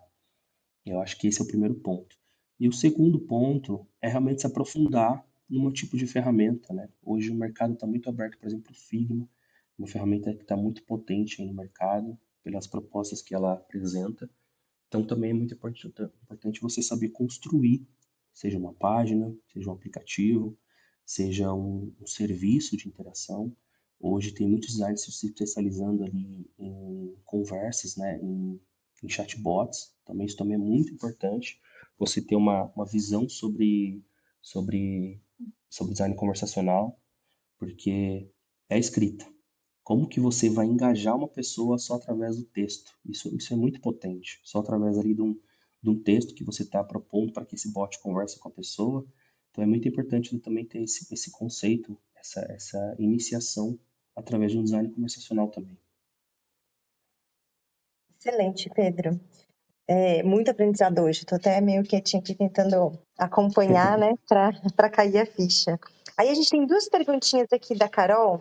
Eu 0.85 1.01
acho 1.01 1.17
que 1.17 1.29
esse 1.29 1.41
é 1.41 1.45
o 1.45 1.47
primeiro 1.47 1.77
ponto. 1.77 2.17
E 2.59 2.67
o 2.67 2.73
segundo 2.73 3.21
ponto 3.21 3.87
é 4.03 4.09
realmente 4.09 4.41
se 4.41 4.49
aprofundar 4.49 5.25
num 5.49 5.71
tipo 5.71 5.97
de 5.97 6.09
ferramenta. 6.09 6.75
Né? 6.75 6.89
Hoje 7.01 7.31
o 7.31 7.35
mercado 7.37 7.75
está 7.75 7.87
muito 7.87 8.09
aberto, 8.09 8.37
por 8.37 8.49
exemplo, 8.49 8.73
o 8.73 8.75
Figma, 8.75 9.29
uma 9.79 9.87
ferramenta 9.87 10.35
que 10.35 10.43
está 10.43 10.57
muito 10.57 10.83
potente 10.83 11.41
no 11.45 11.55
mercado, 11.55 12.19
pelas 12.43 12.67
propostas 12.67 13.23
que 13.23 13.33
ela 13.33 13.53
apresenta. 13.53 14.29
Então 14.89 15.07
também 15.07 15.31
é 15.31 15.35
muito 15.35 15.55
importante 15.55 16.61
você 16.61 16.83
saber 16.83 17.11
construir, 17.11 17.87
seja 18.33 18.59
uma 18.59 18.73
página, 18.73 19.35
seja 19.53 19.69
um 19.71 19.73
aplicativo, 19.73 20.57
seja 21.05 21.53
um, 21.53 21.93
um 22.01 22.07
serviço 22.07 22.77
de 22.77 22.89
interação. 22.89 23.55
Hoje 23.99 24.33
tem 24.33 24.49
muitos 24.49 24.71
designers 24.71 25.03
se 25.03 25.27
especializando 25.27 26.05
ali 26.05 26.49
em 26.59 27.15
conversas, 27.25 27.97
né, 27.97 28.19
em, 28.23 28.61
em 29.03 29.09
chatbots. 29.09 29.95
Também 30.05 30.27
isso 30.27 30.37
também 30.37 30.55
é 30.55 30.59
muito 30.59 30.93
importante. 30.93 31.61
Você 31.99 32.23
ter 32.23 32.37
uma, 32.37 32.73
uma 32.75 32.87
visão 32.87 33.29
sobre, 33.29 34.03
sobre, 34.41 35.21
sobre 35.69 35.93
design 35.93 36.15
conversacional, 36.15 36.99
porque 37.59 38.31
é 38.69 38.79
escrita. 38.79 39.27
Como 39.83 40.09
que 40.09 40.21
você 40.21 40.49
vai 40.49 40.67
engajar 40.67 41.17
uma 41.17 41.29
pessoa 41.29 41.77
só 41.79 41.95
através 41.95 42.37
do 42.37 42.45
texto? 42.45 42.97
Isso, 43.05 43.35
isso 43.37 43.53
é 43.53 43.57
muito 43.57 43.81
potente. 43.81 44.41
Só 44.45 44.61
através 44.61 44.97
ali 44.97 45.13
de 45.13 45.21
um, 45.21 45.39
de 45.83 45.91
um 45.91 46.03
texto 46.03 46.35
que 46.35 46.45
você 46.45 46.63
está 46.63 46.83
propondo 46.85 47.33
para 47.33 47.45
que 47.45 47.55
esse 47.55 47.73
bot 47.73 47.99
converse 48.01 48.39
com 48.39 48.49
a 48.49 48.53
pessoa, 48.53 49.07
então 49.51 49.65
é 49.65 49.67
muito 49.67 49.89
importante 49.89 50.39
também 50.39 50.65
ter 50.65 50.83
esse, 50.83 51.13
esse 51.13 51.31
conceito, 51.31 51.97
essa, 52.15 52.41
essa 52.53 52.97
iniciação 52.99 53.79
através 54.15 54.53
de 54.53 54.59
um 54.59 54.63
design 54.63 54.91
conversacional 54.91 55.49
também. 55.49 55.77
Excelente, 58.19 58.69
Pedro. 58.71 59.19
É, 59.89 60.23
muito 60.23 60.51
aprendizado 60.51 61.01
hoje. 61.01 61.21
Estou 61.21 61.37
até 61.37 61.61
meio 61.61 61.83
quietinha 61.83 62.21
aqui 62.21 62.35
tentando 62.35 62.99
acompanhar, 63.19 63.99
né, 63.99 64.13
para 64.29 64.91
cair 64.91 65.19
a 65.19 65.27
ficha. 65.27 65.79
Aí 66.17 66.29
a 66.29 66.35
gente 66.35 66.51
tem 66.51 66.67
duas 66.67 66.89
perguntinhas 66.89 67.49
aqui 67.53 67.75
da 67.75 67.89
Carol. 67.89 68.41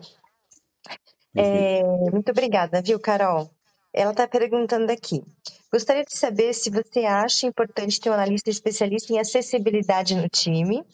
É, 1.34 1.82
muito 2.12 2.30
obrigada, 2.30 2.82
viu, 2.82 3.00
Carol? 3.00 3.50
Ela 3.92 4.12
está 4.12 4.26
perguntando 4.28 4.90
aqui. 4.90 5.22
Gostaria 5.72 6.04
de 6.04 6.16
saber 6.16 6.52
se 6.54 6.70
você 6.70 7.00
acha 7.00 7.46
importante 7.46 8.00
ter 8.00 8.10
um 8.10 8.14
analista 8.14 8.48
especialista 8.48 9.12
em 9.12 9.18
acessibilidade 9.18 10.14
no 10.14 10.28
time 10.28 10.84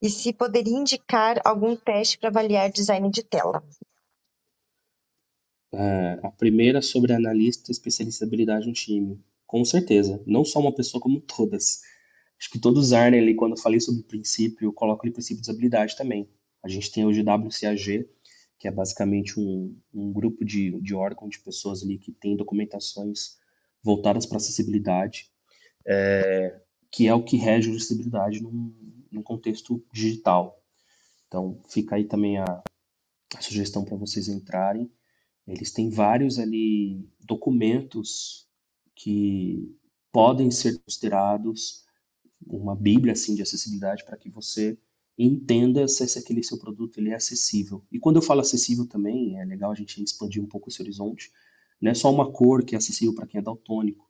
e 0.00 0.08
se 0.08 0.32
poderia 0.32 0.76
indicar 0.76 1.40
algum 1.44 1.76
teste 1.76 2.18
para 2.18 2.30
avaliar 2.30 2.70
design 2.70 3.10
de 3.10 3.22
tela. 3.22 3.62
É, 5.74 6.20
a 6.22 6.30
primeira 6.30 6.82
sobre 6.82 7.12
analista 7.12 7.70
especialista 7.70 8.24
em 8.24 8.28
habilidade 8.28 8.66
no 8.66 8.72
time. 8.72 9.18
Com 9.46 9.64
certeza. 9.64 10.22
Não 10.26 10.44
só 10.44 10.60
uma 10.60 10.74
pessoa, 10.74 11.00
como 11.00 11.20
todas. 11.20 11.80
Acho 12.38 12.50
que 12.50 12.58
todos 12.58 12.86
os 12.86 12.92
ali, 12.92 13.34
quando 13.34 13.52
eu 13.52 13.62
falei 13.62 13.80
sobre 13.80 14.00
o 14.00 14.04
princípio, 14.04 14.66
eu 14.66 14.72
coloco 14.72 15.02
ali 15.02 15.10
o 15.10 15.14
princípio 15.14 15.42
de 15.42 15.50
usabilidade 15.50 15.96
também. 15.96 16.28
A 16.62 16.68
gente 16.68 16.90
tem 16.90 17.04
hoje 17.04 17.20
o 17.20 17.24
WCAG, 17.24 18.08
que 18.62 18.68
é 18.68 18.70
basicamente 18.70 19.40
um, 19.40 19.76
um 19.92 20.12
grupo 20.12 20.44
de, 20.44 20.80
de 20.80 20.94
órgão 20.94 21.28
de 21.28 21.40
pessoas 21.40 21.82
ali 21.82 21.98
que 21.98 22.12
tem 22.12 22.36
documentações 22.36 23.36
voltadas 23.82 24.24
para 24.24 24.36
acessibilidade, 24.36 25.28
é, 25.84 26.60
que 26.88 27.08
é 27.08 27.12
o 27.12 27.24
que 27.24 27.36
rege 27.36 27.68
a 27.68 27.74
acessibilidade 27.74 28.40
num, 28.40 28.72
num 29.10 29.20
contexto 29.20 29.84
digital. 29.92 30.62
Então, 31.26 31.60
fica 31.68 31.96
aí 31.96 32.04
também 32.04 32.38
a, 32.38 32.62
a 33.34 33.40
sugestão 33.40 33.84
para 33.84 33.96
vocês 33.96 34.28
entrarem. 34.28 34.88
Eles 35.44 35.72
têm 35.72 35.90
vários 35.90 36.38
ali 36.38 37.04
documentos 37.18 38.46
que 38.94 39.76
podem 40.12 40.52
ser 40.52 40.78
considerados 40.78 41.84
uma 42.46 42.76
bíblia 42.76 43.14
assim 43.14 43.34
de 43.34 43.42
acessibilidade 43.42 44.04
para 44.04 44.16
que 44.16 44.30
você 44.30 44.78
entenda 45.18 45.86
se 45.86 46.18
aquele 46.18 46.42
seu 46.42 46.58
produto 46.58 46.98
ele 46.98 47.10
é 47.10 47.14
acessível. 47.14 47.84
E 47.90 47.98
quando 47.98 48.16
eu 48.16 48.22
falo 48.22 48.40
acessível 48.40 48.86
também, 48.86 49.38
é 49.38 49.44
legal 49.44 49.70
a 49.70 49.74
gente 49.74 50.02
expandir 50.02 50.42
um 50.42 50.46
pouco 50.46 50.68
esse 50.68 50.80
horizonte. 50.80 51.30
Não 51.80 51.90
é 51.90 51.94
só 51.94 52.10
uma 52.10 52.30
cor 52.30 52.64
que 52.64 52.74
é 52.74 52.78
acessível 52.78 53.14
para 53.14 53.26
quem 53.26 53.38
é 53.38 53.42
daltônico, 53.42 54.08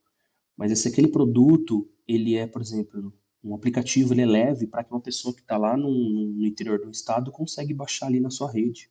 mas 0.55 0.77
se 0.79 0.87
aquele 0.87 1.07
produto 1.07 1.89
ele 2.07 2.35
é, 2.35 2.45
por 2.45 2.61
exemplo, 2.61 3.13
um 3.43 3.53
aplicativo 3.53 4.13
ele 4.13 4.21
é 4.21 4.25
leve 4.25 4.67
para 4.67 4.83
que 4.83 4.91
uma 4.91 5.01
pessoa 5.01 5.33
que 5.33 5.41
está 5.41 5.57
lá 5.57 5.75
no, 5.75 5.91
no, 5.91 6.45
interior 6.45 6.79
do 6.79 6.89
estado 6.89 7.31
consegue 7.31 7.73
baixar 7.73 8.07
ali 8.07 8.19
na 8.19 8.29
sua 8.29 8.49
rede, 8.51 8.89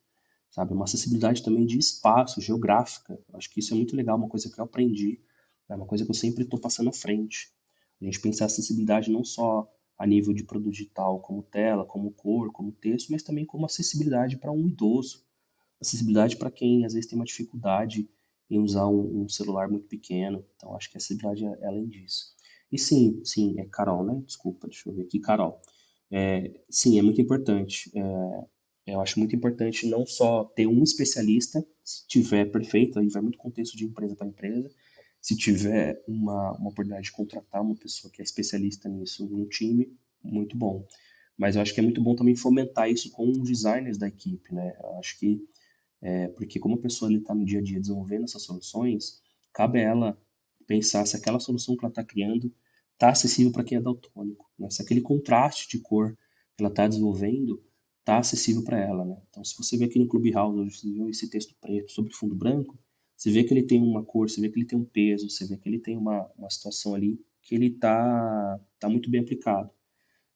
sabe? 0.51 0.73
Uma 0.73 0.83
acessibilidade 0.83 1.41
também 1.41 1.65
de 1.65 1.77
espaço, 1.77 2.41
geográfica. 2.41 3.19
acho 3.33 3.49
que 3.49 3.59
isso 3.59 3.73
é 3.73 3.77
muito 3.77 3.95
legal, 3.95 4.17
uma 4.17 4.29
coisa 4.29 4.49
que 4.49 4.59
eu 4.59 4.63
aprendi, 4.65 5.19
é 5.69 5.75
uma 5.75 5.85
coisa 5.85 6.03
que 6.05 6.11
eu 6.11 6.15
sempre 6.15 6.43
estou 6.43 6.59
passando 6.59 6.89
à 6.89 6.93
frente. 6.93 7.51
A 8.01 8.05
gente 8.05 8.19
pensar 8.19 8.45
acessibilidade 8.45 9.09
não 9.09 9.23
só 9.23 9.67
a 9.97 10.07
nível 10.07 10.33
de 10.33 10.43
produto 10.43 10.71
digital, 10.71 11.19
como 11.19 11.43
tela, 11.43 11.85
como 11.85 12.11
cor, 12.11 12.51
como 12.51 12.71
texto, 12.71 13.11
mas 13.11 13.23
também 13.23 13.45
como 13.45 13.65
acessibilidade 13.65 14.37
para 14.37 14.51
um 14.51 14.67
idoso, 14.67 15.23
acessibilidade 15.79 16.37
para 16.37 16.51
quem 16.51 16.85
às 16.85 16.93
vezes 16.93 17.09
tem 17.09 17.17
uma 17.17 17.25
dificuldade 17.25 18.09
em 18.49 18.59
usar 18.59 18.87
um, 18.87 19.23
um, 19.23 19.29
celular 19.29 19.69
muito 19.69 19.87
pequeno. 19.87 20.45
Então, 20.55 20.75
acho 20.75 20.89
que 20.89 20.97
a 20.97 20.99
acessibilidade 20.99 21.45
é 21.45 21.67
além 21.67 21.87
disso. 21.87 22.33
E 22.71 22.77
sim, 22.77 23.21
sim, 23.23 23.59
é 23.59 23.65
Carol, 23.65 24.03
né? 24.03 24.21
Desculpa, 24.25 24.67
deixa 24.67 24.89
eu 24.89 24.93
ver 24.93 25.03
aqui, 25.03 25.19
Carol. 25.19 25.61
É, 26.11 26.51
sim, 26.69 26.99
é 26.99 27.01
muito 27.01 27.21
importante. 27.21 27.91
É, 27.95 28.93
eu 28.93 28.99
acho 28.99 29.17
muito 29.19 29.35
importante 29.35 29.87
não 29.87 30.05
só 30.05 30.43
ter 30.43 30.67
um 30.67 30.83
especialista, 30.83 31.65
se 31.83 32.07
tiver 32.07 32.45
perfeito, 32.45 32.99
aí 32.99 33.07
vai 33.07 33.21
muito 33.21 33.37
contexto 33.37 33.77
de 33.77 33.85
empresa 33.85 34.15
para 34.15 34.27
empresa, 34.27 34.69
se 35.23 35.37
tiver 35.37 36.03
uma, 36.05 36.51
uma 36.57 36.69
oportunidade 36.69 37.05
de 37.05 37.13
contratar 37.13 37.61
uma 37.61 37.77
pessoa 37.77 38.11
que 38.11 38.21
é 38.21 38.25
especialista 38.25 38.89
nisso 38.89 39.25
no 39.25 39.47
time, 39.47 39.97
muito 40.21 40.57
bom. 40.57 40.85
Mas 41.37 41.55
eu 41.55 41.61
acho 41.61 41.73
que 41.73 41.79
é 41.79 41.83
muito 41.83 42.03
bom 42.03 42.13
também 42.13 42.35
fomentar 42.35 42.91
isso 42.91 43.09
com 43.09 43.31
os 43.31 43.39
designers 43.49 43.97
da 43.97 44.09
equipe, 44.09 44.53
né? 44.53 44.75
Eu 44.83 44.99
acho 44.99 45.17
que, 45.17 45.41
é, 46.01 46.27
porque 46.27 46.59
como 46.59 46.75
a 46.75 46.81
pessoa 46.81 47.11
está 47.11 47.33
no 47.33 47.45
dia 47.45 47.59
a 47.59 47.63
dia 47.63 47.79
desenvolvendo 47.79 48.25
essas 48.25 48.43
soluções, 48.43 49.21
cabe 49.53 49.79
a 49.79 49.83
ela 49.83 50.21
pensar 50.67 51.05
se 51.05 51.15
aquela 51.15 51.39
solução 51.39 51.77
que 51.77 51.85
ela 51.85 51.91
está 51.91 52.03
criando 52.03 52.53
está 52.91 53.09
acessível 53.09 53.53
para 53.53 53.63
quem 53.63 53.77
é 53.77 53.81
daltônico, 53.81 54.51
né? 54.59 54.69
Se 54.69 54.81
aquele 54.81 54.99
contraste 54.99 55.69
de 55.69 55.81
cor 55.81 56.17
que 56.57 56.63
ela 56.63 56.69
está 56.69 56.85
desenvolvendo 56.85 57.63
está 58.01 58.17
acessível 58.17 58.61
para 58.61 58.77
ela, 58.77 59.05
né? 59.05 59.21
Então, 59.29 59.41
se 59.45 59.55
você 59.57 59.77
vê 59.77 59.85
aqui 59.85 59.97
no 59.97 60.07
Clubhouse, 60.09 60.59
hoje 60.59 60.79
você 60.79 60.91
viu 60.91 61.09
esse 61.09 61.29
texto 61.29 61.55
preto 61.61 61.93
sobre 61.93 62.13
fundo 62.13 62.35
branco, 62.35 62.77
você 63.15 63.31
vê 63.31 63.43
que 63.43 63.53
ele 63.53 63.63
tem 63.63 63.81
uma 63.81 64.03
cor, 64.03 64.29
você 64.29 64.41
vê 64.41 64.49
que 64.49 64.59
ele 64.59 64.65
tem 64.65 64.77
um 64.77 64.85
peso, 64.85 65.29
você 65.29 65.45
vê 65.45 65.57
que 65.57 65.67
ele 65.69 65.79
tem 65.79 65.97
uma, 65.97 66.29
uma 66.37 66.49
situação 66.49 66.93
ali 66.93 67.19
que 67.41 67.55
ele 67.55 67.67
está 67.67 68.59
tá 68.79 68.89
muito 68.89 69.09
bem 69.09 69.21
aplicado. 69.21 69.69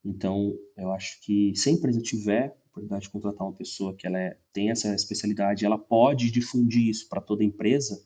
Então, 0.03 0.57
eu 0.77 0.91
acho 0.91 1.19
que 1.21 1.53
se 1.55 1.69
a 1.69 1.71
empresa 1.71 2.01
tiver 2.01 2.55
oportunidade 2.77 3.03
de 3.03 3.09
contratar 3.09 3.47
uma 3.47 3.55
pessoa 3.55 3.95
que 3.95 4.05
ela 4.05 4.19
é, 4.19 4.37
tem 4.53 4.69
essa 4.69 4.93
especialidade, 4.93 5.65
ela 5.65 5.77
pode 5.77 6.31
difundir 6.31 6.87
isso 6.87 7.09
para 7.09 7.21
toda 7.21 7.43
a 7.43 7.45
empresa, 7.45 8.01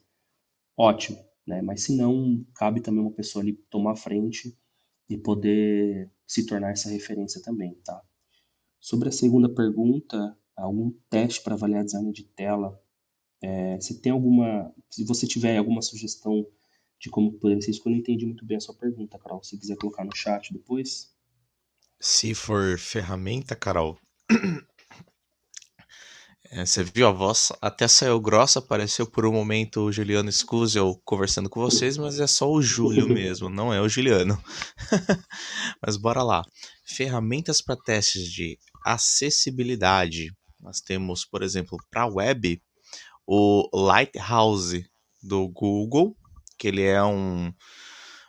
ótimo, 0.76 1.18
né? 1.46 1.60
Mas 1.60 1.82
se 1.82 1.94
não, 1.94 2.44
cabe 2.54 2.80
também 2.80 3.00
uma 3.02 3.12
pessoa 3.12 3.42
ali 3.42 3.54
tomar 3.70 3.96
frente 3.96 4.56
e 5.08 5.16
poder 5.16 6.10
se 6.26 6.46
tornar 6.46 6.70
essa 6.70 6.88
referência 6.88 7.42
também, 7.42 7.74
tá? 7.84 8.02
Sobre 8.80 9.08
a 9.08 9.12
segunda 9.12 9.48
pergunta, 9.48 10.36
algum 10.56 10.90
teste 11.08 11.42
para 11.42 11.54
avaliar 11.54 11.84
design 11.84 12.10
de 12.12 12.24
tela? 12.24 12.81
É, 13.42 13.80
se 13.80 14.00
tem 14.00 14.12
alguma, 14.12 14.72
se 14.88 15.04
você 15.04 15.26
tiver 15.26 15.56
alguma 15.56 15.82
sugestão 15.82 16.46
de 17.00 17.10
como 17.10 17.32
poderia 17.32 17.60
ser 17.60 17.72
isso, 17.72 17.82
eu 17.84 17.90
não 17.90 17.98
entendi 17.98 18.24
muito 18.24 18.46
bem 18.46 18.56
a 18.56 18.60
sua 18.60 18.76
pergunta, 18.76 19.18
Carol. 19.18 19.42
Se 19.42 19.58
quiser 19.58 19.76
colocar 19.76 20.04
no 20.04 20.14
chat 20.14 20.52
depois. 20.52 21.12
Se 22.00 22.34
for 22.34 22.78
ferramenta, 22.78 23.56
Carol. 23.56 23.98
É, 26.54 26.66
você 26.66 26.84
viu 26.84 27.08
a 27.08 27.10
voz 27.10 27.50
até 27.62 27.88
saiu 27.88 28.20
grossa, 28.20 28.58
apareceu 28.58 29.06
por 29.06 29.24
um 29.24 29.32
momento 29.32 29.80
o 29.80 29.92
Juliano 29.92 30.30
Scuzel 30.30 31.00
conversando 31.02 31.48
com 31.48 31.62
vocês, 31.62 31.96
mas 31.96 32.20
é 32.20 32.26
só 32.26 32.46
o 32.52 32.60
Júlio 32.60 33.08
mesmo, 33.08 33.48
não 33.48 33.72
é 33.72 33.80
o 33.80 33.88
Juliano. 33.88 34.38
mas 35.80 35.96
bora 35.96 36.22
lá. 36.22 36.42
Ferramentas 36.84 37.62
para 37.62 37.74
testes 37.74 38.30
de 38.30 38.58
acessibilidade. 38.84 40.30
Nós 40.60 40.82
temos, 40.82 41.24
por 41.24 41.42
exemplo, 41.42 41.78
para 41.90 42.06
web, 42.06 42.60
o 43.26 43.68
Lighthouse 43.72 44.84
do 45.22 45.48
Google, 45.48 46.16
que 46.58 46.68
ele 46.68 46.82
é 46.82 47.02
um, 47.02 47.52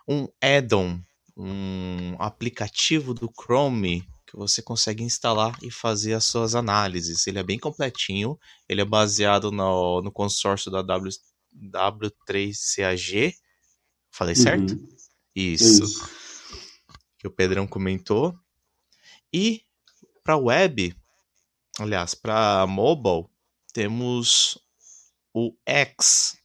um 0.08 0.28
add-on, 0.42 1.00
um 1.36 2.16
aplicativo 2.20 3.14
do 3.14 3.32
Chrome 3.32 4.08
que 4.34 4.38
você 4.38 4.64
consegue 4.64 5.04
instalar 5.04 5.56
e 5.62 5.70
fazer 5.70 6.14
as 6.14 6.26
suas 6.26 6.56
análises. 6.56 7.28
Ele 7.28 7.38
é 7.38 7.44
bem 7.44 7.60
completinho, 7.60 8.38
ele 8.68 8.82
é 8.82 8.86
baseado 8.86 9.52
no, 9.52 10.02
no 10.02 10.12
consórcio 10.12 10.72
da 10.72 10.82
w, 10.82 11.12
W3CAG. 11.72 13.36
Falei 14.12 14.36
certo? 14.36 14.72
Uhum. 14.74 14.88
Isso. 15.36 15.84
Isso. 15.84 16.10
Que 17.20 17.28
o 17.28 17.32
Pedrão 17.32 17.68
comentou. 17.68 18.36
E 19.32 19.62
para 20.24 20.38
web, 20.38 20.96
aliás, 21.80 22.16
para 22.16 22.66
mobile, 22.66 23.28
temos 23.72 24.58
o 25.34 25.56
X. 25.66 26.38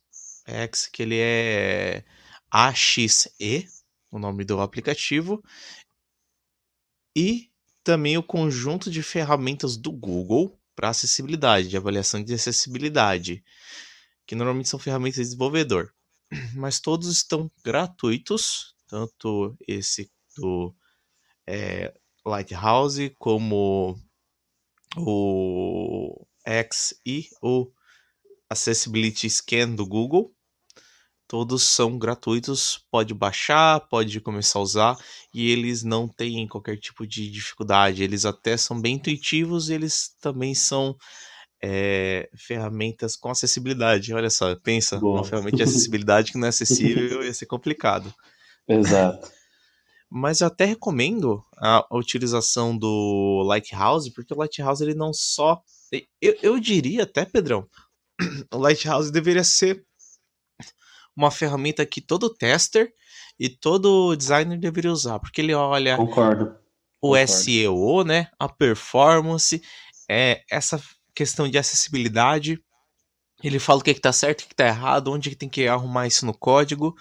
X, 0.47 0.86
que 0.86 1.03
ele 1.03 1.18
é 1.18 2.05
AXE, 2.51 3.68
o 4.11 4.18
nome 4.18 4.45
do 4.45 4.61
aplicativo. 4.61 5.43
E 7.14 7.51
também 7.84 8.16
o 8.16 8.22
conjunto 8.22 8.91
de 8.91 9.03
ferramentas 9.03 9.76
do 9.76 9.93
Google 9.93 10.59
para 10.74 10.91
acessibilidade, 10.91 11.68
de 11.68 11.76
avaliação 11.76 12.22
de 12.22 12.32
acessibilidade, 12.32 13.45
que 14.26 14.34
normalmente 14.34 14.68
são 14.68 14.78
ferramentas 14.78 15.16
de 15.16 15.22
desenvolvedor. 15.22 15.93
Mas 16.55 16.80
todos 16.80 17.09
estão 17.09 17.51
gratuitos, 17.64 18.74
tanto 18.86 19.57
esse 19.66 20.11
do 20.36 20.74
é, 21.47 21.93
Lighthouse 22.24 23.11
como 23.18 23.99
o 24.97 26.26
X 26.47 26.95
e 27.05 27.28
o 27.43 27.70
Accessibility 28.51 29.29
Scan 29.29 29.75
do 29.75 29.87
Google 29.87 30.35
todos 31.29 31.63
são 31.63 31.99
gratuitos, 31.99 32.83
pode 32.91 33.13
baixar, 33.13 33.81
pode 33.89 34.19
começar 34.19 34.59
a 34.59 34.63
usar 34.63 34.97
e 35.33 35.51
eles 35.51 35.85
não 35.85 36.09
têm 36.09 36.49
qualquer 36.49 36.79
tipo 36.79 37.07
de 37.07 37.31
dificuldade. 37.31 38.03
Eles 38.03 38.25
até 38.25 38.57
são 38.57 38.81
bem 38.81 38.95
intuitivos 38.95 39.69
e 39.69 39.75
eles 39.75 40.17
também 40.23 40.55
são 40.55 40.97
é, 41.63 42.31
ferramentas 42.35 43.15
com 43.15 43.31
acessibilidade. 43.31 44.15
Olha 44.15 44.31
só, 44.31 44.57
pensa, 44.57 44.99
Boa. 44.99 45.19
uma 45.19 45.25
ferramenta 45.25 45.59
de 45.59 45.63
acessibilidade 45.65 46.33
que 46.33 46.39
não 46.39 46.47
é 46.47 46.49
acessível 46.49 47.23
ia 47.23 47.35
ser 47.35 47.47
complicado. 47.47 48.13
Exato. 48.67 49.31
Mas 50.11 50.41
eu 50.41 50.47
até 50.47 50.65
recomendo 50.65 51.45
a, 51.59 51.87
a 51.91 51.99
utilização 51.99 52.77
do 52.77 53.43
Lighthouse, 53.47 54.11
porque 54.11 54.33
o 54.33 54.39
Lighthouse 54.39 54.83
ele 54.83 54.95
não 54.95 55.13
só. 55.13 55.63
Eu, 56.21 56.35
eu 56.43 56.59
diria 56.59 57.03
até, 57.03 57.27
Pedrão, 57.27 57.67
o 58.53 58.59
Lighthouse 58.59 59.11
deveria 59.11 59.45
ser 59.45 59.85
uma 61.16 61.31
ferramenta 61.31 61.85
que 61.85 62.01
todo 62.01 62.33
tester 62.33 62.93
e 63.39 63.49
todo 63.49 64.14
designer 64.16 64.59
deveria 64.59 64.93
usar, 64.93 65.19
porque 65.19 65.41
ele 65.41 65.55
olha 65.55 65.97
Concordo. 65.97 66.45
o 67.01 67.09
concordo. 67.09 67.33
SEO, 67.33 68.05
né, 68.05 68.29
a 68.39 68.49
performance, 68.49 69.62
é, 70.09 70.43
essa 70.51 70.81
questão 71.14 71.49
de 71.49 71.59
acessibilidade. 71.59 72.62
Ele 73.43 73.59
fala 73.59 73.81
o 73.81 73.83
que 73.83 73.91
está 73.91 74.12
certo, 74.12 74.43
o 74.43 74.47
que 74.47 74.55
está 74.55 74.66
errado, 74.66 75.12
onde 75.12 75.35
tem 75.37 75.49
que 75.49 75.66
arrumar 75.66 76.07
isso 76.07 76.27
no 76.27 76.37
código. 76.37 76.97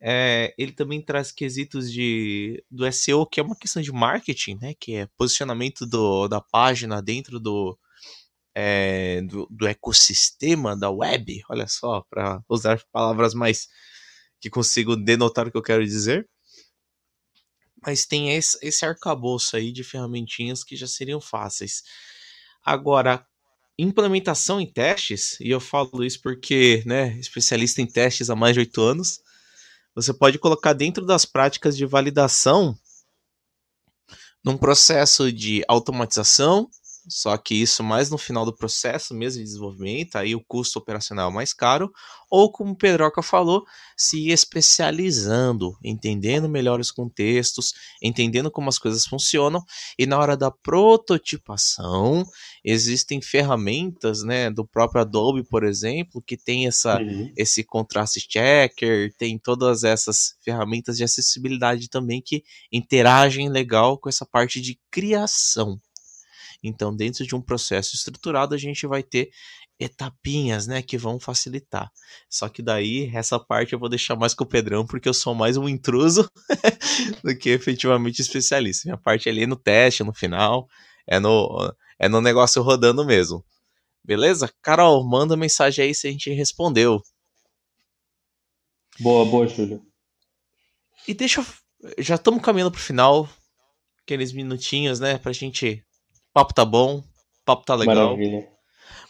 É, 0.00 0.54
ele 0.58 0.72
também 0.72 1.02
traz 1.02 1.32
quesitos 1.32 1.90
de, 1.90 2.62
do 2.70 2.90
SEO, 2.92 3.26
que 3.26 3.40
é 3.40 3.42
uma 3.42 3.56
questão 3.56 3.82
de 3.82 3.92
marketing, 3.92 4.58
né? 4.60 4.74
Que 4.78 4.96
é 4.96 5.08
posicionamento 5.16 5.86
do, 5.86 6.28
da 6.28 6.40
página 6.40 7.02
dentro 7.02 7.40
do, 7.40 7.78
é, 8.58 9.20
do, 9.20 9.46
do, 9.50 9.66
ecossistema 9.66 10.74
da 10.74 10.90
web. 10.90 11.42
Olha 11.50 11.68
só, 11.68 12.02
para 12.08 12.42
usar 12.48 12.82
palavras 12.90 13.34
mais 13.34 13.68
que 14.40 14.48
consigo 14.48 14.96
denotar 14.96 15.46
o 15.46 15.50
que 15.50 15.58
eu 15.58 15.62
quero 15.62 15.84
dizer. 15.84 16.26
Mas 17.84 18.06
tem 18.06 18.34
esse, 18.34 18.58
esse 18.62 18.86
arcabouço 18.86 19.56
aí 19.56 19.70
de 19.70 19.84
ferramentinhas 19.84 20.64
que 20.64 20.74
já 20.74 20.86
seriam 20.86 21.20
fáceis. 21.20 21.82
Agora, 22.64 23.26
implementação 23.78 24.58
em 24.58 24.72
testes, 24.72 25.38
e 25.38 25.50
eu 25.50 25.60
falo 25.60 26.02
isso 26.02 26.22
porque, 26.22 26.82
né, 26.86 27.14
especialista 27.18 27.82
em 27.82 27.86
testes 27.86 28.30
há 28.30 28.34
mais 28.34 28.54
de 28.54 28.60
oito 28.60 28.80
anos, 28.80 29.20
você 29.94 30.14
pode 30.14 30.38
colocar 30.38 30.72
dentro 30.72 31.04
das 31.04 31.26
práticas 31.26 31.76
de 31.76 31.84
validação 31.84 32.74
num 34.42 34.56
processo 34.56 35.30
de 35.30 35.62
automatização, 35.68 36.70
só 37.08 37.36
que 37.36 37.54
isso 37.54 37.82
mais 37.84 38.10
no 38.10 38.18
final 38.18 38.44
do 38.44 38.54
processo 38.54 39.14
mesmo 39.14 39.38
de 39.38 39.44
desenvolvimento, 39.44 40.16
aí 40.16 40.34
o 40.34 40.44
custo 40.44 40.78
operacional 40.78 41.30
é 41.30 41.34
mais 41.34 41.52
caro, 41.52 41.90
ou 42.30 42.50
como 42.50 42.72
o 42.72 42.76
Pedroca 42.76 43.22
falou, 43.22 43.64
se 43.96 44.30
especializando, 44.30 45.76
entendendo 45.84 46.48
melhor 46.48 46.80
os 46.80 46.90
contextos, 46.90 47.72
entendendo 48.02 48.50
como 48.50 48.68
as 48.68 48.78
coisas 48.78 49.06
funcionam, 49.06 49.62
e 49.98 50.06
na 50.06 50.18
hora 50.18 50.36
da 50.36 50.50
prototipação, 50.50 52.24
existem 52.64 53.20
ferramentas, 53.22 54.22
né, 54.22 54.50
do 54.50 54.66
próprio 54.66 55.02
Adobe, 55.02 55.44
por 55.44 55.64
exemplo, 55.64 56.22
que 56.22 56.36
tem 56.36 56.66
essa, 56.66 56.98
Uhum. 56.98 57.32
esse 57.36 57.62
contraste 57.64 58.20
checker, 58.28 59.14
tem 59.16 59.38
todas 59.38 59.84
essas 59.84 60.34
ferramentas 60.44 60.96
de 60.96 61.04
acessibilidade 61.04 61.88
também 61.88 62.20
que 62.22 62.42
interagem 62.72 63.48
legal 63.48 63.98
com 63.98 64.08
essa 64.08 64.26
parte 64.26 64.60
de 64.60 64.78
criação. 64.90 65.80
Então, 66.66 66.94
dentro 66.94 67.26
de 67.26 67.34
um 67.34 67.40
processo 67.40 67.94
estruturado, 67.94 68.54
a 68.54 68.58
gente 68.58 68.86
vai 68.86 69.02
ter 69.02 69.30
etapinhas, 69.78 70.66
né, 70.66 70.82
que 70.82 70.96
vão 70.96 71.20
facilitar. 71.20 71.90
Só 72.30 72.48
que 72.48 72.62
daí, 72.62 73.10
essa 73.14 73.38
parte 73.38 73.72
eu 73.72 73.78
vou 73.78 73.88
deixar 73.88 74.16
mais 74.16 74.32
com 74.34 74.44
o 74.44 74.46
Pedrão, 74.46 74.86
porque 74.86 75.08
eu 75.08 75.14
sou 75.14 75.34
mais 75.34 75.56
um 75.56 75.68
intruso 75.68 76.30
do 77.22 77.36
que 77.36 77.50
efetivamente 77.50 78.20
especialista. 78.22 78.88
Minha 78.88 78.96
parte 78.96 79.28
é 79.28 79.32
ali 79.32 79.46
no 79.46 79.56
teste, 79.56 80.02
no 80.02 80.14
final, 80.14 80.66
é 81.06 81.18
no, 81.18 81.74
é 81.98 82.08
no 82.08 82.20
negócio 82.20 82.62
rodando 82.62 83.04
mesmo. 83.04 83.44
Beleza? 84.02 84.52
Carol, 84.62 85.06
manda 85.06 85.36
mensagem 85.36 85.84
aí 85.84 85.94
se 85.94 86.08
a 86.08 86.10
gente 86.10 86.30
respondeu. 86.30 87.02
Boa, 88.98 89.24
boa, 89.26 89.46
Júlio. 89.46 89.82
E 91.06 91.12
deixa 91.12 91.40
eu... 91.40 91.46
Já 91.98 92.14
estamos 92.14 92.42
caminhando 92.42 92.70
pro 92.70 92.80
final. 92.80 93.28
Aqueles 94.02 94.32
minutinhos, 94.32 95.00
né, 95.00 95.18
pra 95.18 95.32
gente... 95.32 95.84
O 96.36 96.38
papo 96.38 96.52
tá 96.52 96.66
bom, 96.66 96.98
o 96.98 97.04
papo 97.46 97.64
tá 97.64 97.74
legal. 97.74 98.08
Maravilha. 98.10 98.46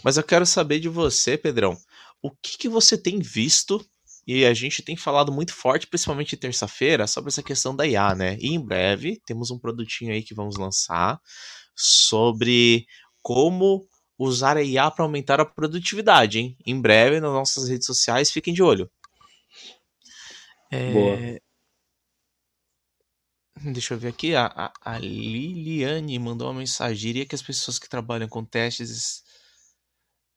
Mas 0.05 0.16
eu 0.16 0.22
quero 0.22 0.47
saber 0.47 0.79
de 0.79 0.89
você, 0.89 1.37
Pedrão. 1.37 1.77
O 2.22 2.31
que, 2.31 2.57
que 2.57 2.68
você 2.68 2.97
tem 2.97 3.18
visto? 3.18 3.85
E 4.24 4.45
a 4.45 4.55
gente 4.55 4.81
tem 4.81 4.97
falado 4.97 5.33
muito 5.33 5.53
forte, 5.53 5.89
principalmente 5.89 6.37
terça-feira, 6.37 7.05
sobre 7.09 7.27
essa 7.27 7.43
questão 7.43 7.74
da 7.74 7.85
IA, 7.85 8.14
né? 8.14 8.37
E 8.39 8.55
em 8.55 8.64
breve 8.64 9.20
temos 9.27 9.51
um 9.51 9.59
produtinho 9.59 10.12
aí 10.12 10.22
que 10.22 10.35
vamos 10.37 10.57
lançar 10.57 11.20
sobre 11.74 12.87
como 13.20 13.89
usar 14.16 14.57
a 14.57 14.62
IA 14.62 14.89
para 14.89 15.05
aumentar 15.05 15.41
a 15.41 15.45
produtividade, 15.45 16.39
hein? 16.39 16.57
Em 16.64 16.81
breve 16.81 17.18
nas 17.18 17.33
nossas 17.33 17.68
redes 17.68 17.89
sociais, 17.89 18.31
fiquem 18.31 18.55
de 18.55 18.62
olho. 18.62 18.89
É, 20.70 20.93
Boa. 20.93 21.41
Deixa 23.62 23.94
eu 23.94 23.98
ver 23.98 24.09
aqui. 24.09 24.34
A, 24.34 24.46
a, 24.46 24.72
a 24.82 24.98
Liliane 24.98 26.18
mandou 26.18 26.48
uma 26.48 26.61
mensagem. 26.61 26.96
Diria 26.96 27.26
que 27.26 27.34
as 27.34 27.42
pessoas 27.42 27.78
que 27.78 27.88
trabalham 27.88 28.28
com 28.28 28.44
testes 28.44 29.22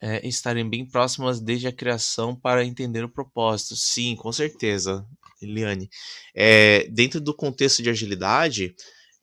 é, 0.02 0.26
estarem 0.28 0.68
bem 0.70 0.86
próximas 0.86 1.42
desde 1.42 1.68
a 1.68 1.74
criação 1.74 2.36
para 2.36 2.64
entender 2.64 3.04
o 3.04 3.10
propósito. 3.10 3.76
Sim, 3.76 4.16
com 4.16 4.32
certeza, 4.32 5.06
Liliane. 5.42 5.90
É, 6.34 6.88
dentro 6.90 7.20
do 7.20 7.34
contexto 7.34 7.84
de 7.84 7.90
agilidade, 7.90 8.74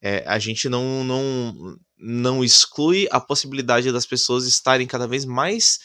é, 0.03 0.23
a 0.27 0.39
gente 0.39 0.69
não, 0.69 1.03
não, 1.03 1.79
não 1.99 2.45
exclui 2.45 3.09
a 3.11 3.19
possibilidade 3.19 3.91
das 3.91 4.05
pessoas 4.05 4.47
estarem 4.47 4.87
cada 4.87 5.09
vez 5.09 5.25
mais 5.25 5.79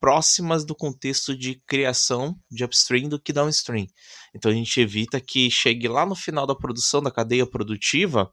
próximas 0.00 0.64
do 0.64 0.74
contexto 0.74 1.36
de 1.36 1.60
criação 1.66 2.38
de 2.50 2.64
upstream 2.64 3.08
do 3.08 3.20
que 3.20 3.32
downstream. 3.32 3.86
Então 4.34 4.50
a 4.50 4.54
gente 4.54 4.80
evita 4.80 5.20
que 5.20 5.50
chegue 5.50 5.88
lá 5.88 6.06
no 6.06 6.14
final 6.14 6.46
da 6.46 6.54
produção 6.54 7.02
da 7.02 7.10
cadeia 7.10 7.46
produtiva 7.46 8.32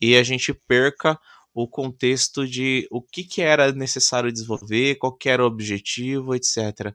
e 0.00 0.16
a 0.16 0.22
gente 0.22 0.52
perca 0.52 1.18
o 1.52 1.66
contexto 1.68 2.46
de 2.46 2.86
o 2.90 3.02
que, 3.02 3.24
que 3.24 3.42
era 3.42 3.72
necessário 3.72 4.32
desenvolver, 4.32 4.96
qual 4.96 5.16
era 5.24 5.42
o 5.42 5.46
objetivo, 5.46 6.34
etc. 6.34 6.94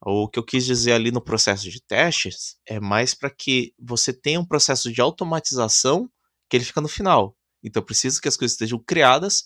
O 0.00 0.28
que 0.28 0.38
eu 0.38 0.44
quis 0.44 0.64
dizer 0.64 0.92
ali 0.92 1.10
no 1.10 1.20
processo 1.20 1.68
de 1.70 1.82
testes 1.82 2.56
é 2.66 2.78
mais 2.78 3.14
para 3.14 3.30
que 3.30 3.74
você 3.78 4.12
tenha 4.12 4.38
um 4.38 4.46
processo 4.46 4.92
de 4.92 5.00
automatização 5.00 6.08
que 6.48 6.56
ele 6.56 6.64
fica 6.64 6.80
no 6.80 6.88
final. 6.88 7.36
Então 7.62 7.80
eu 7.80 7.84
preciso 7.86 8.20
que 8.20 8.28
as 8.28 8.36
coisas 8.36 8.52
estejam 8.54 8.78
criadas 8.78 9.44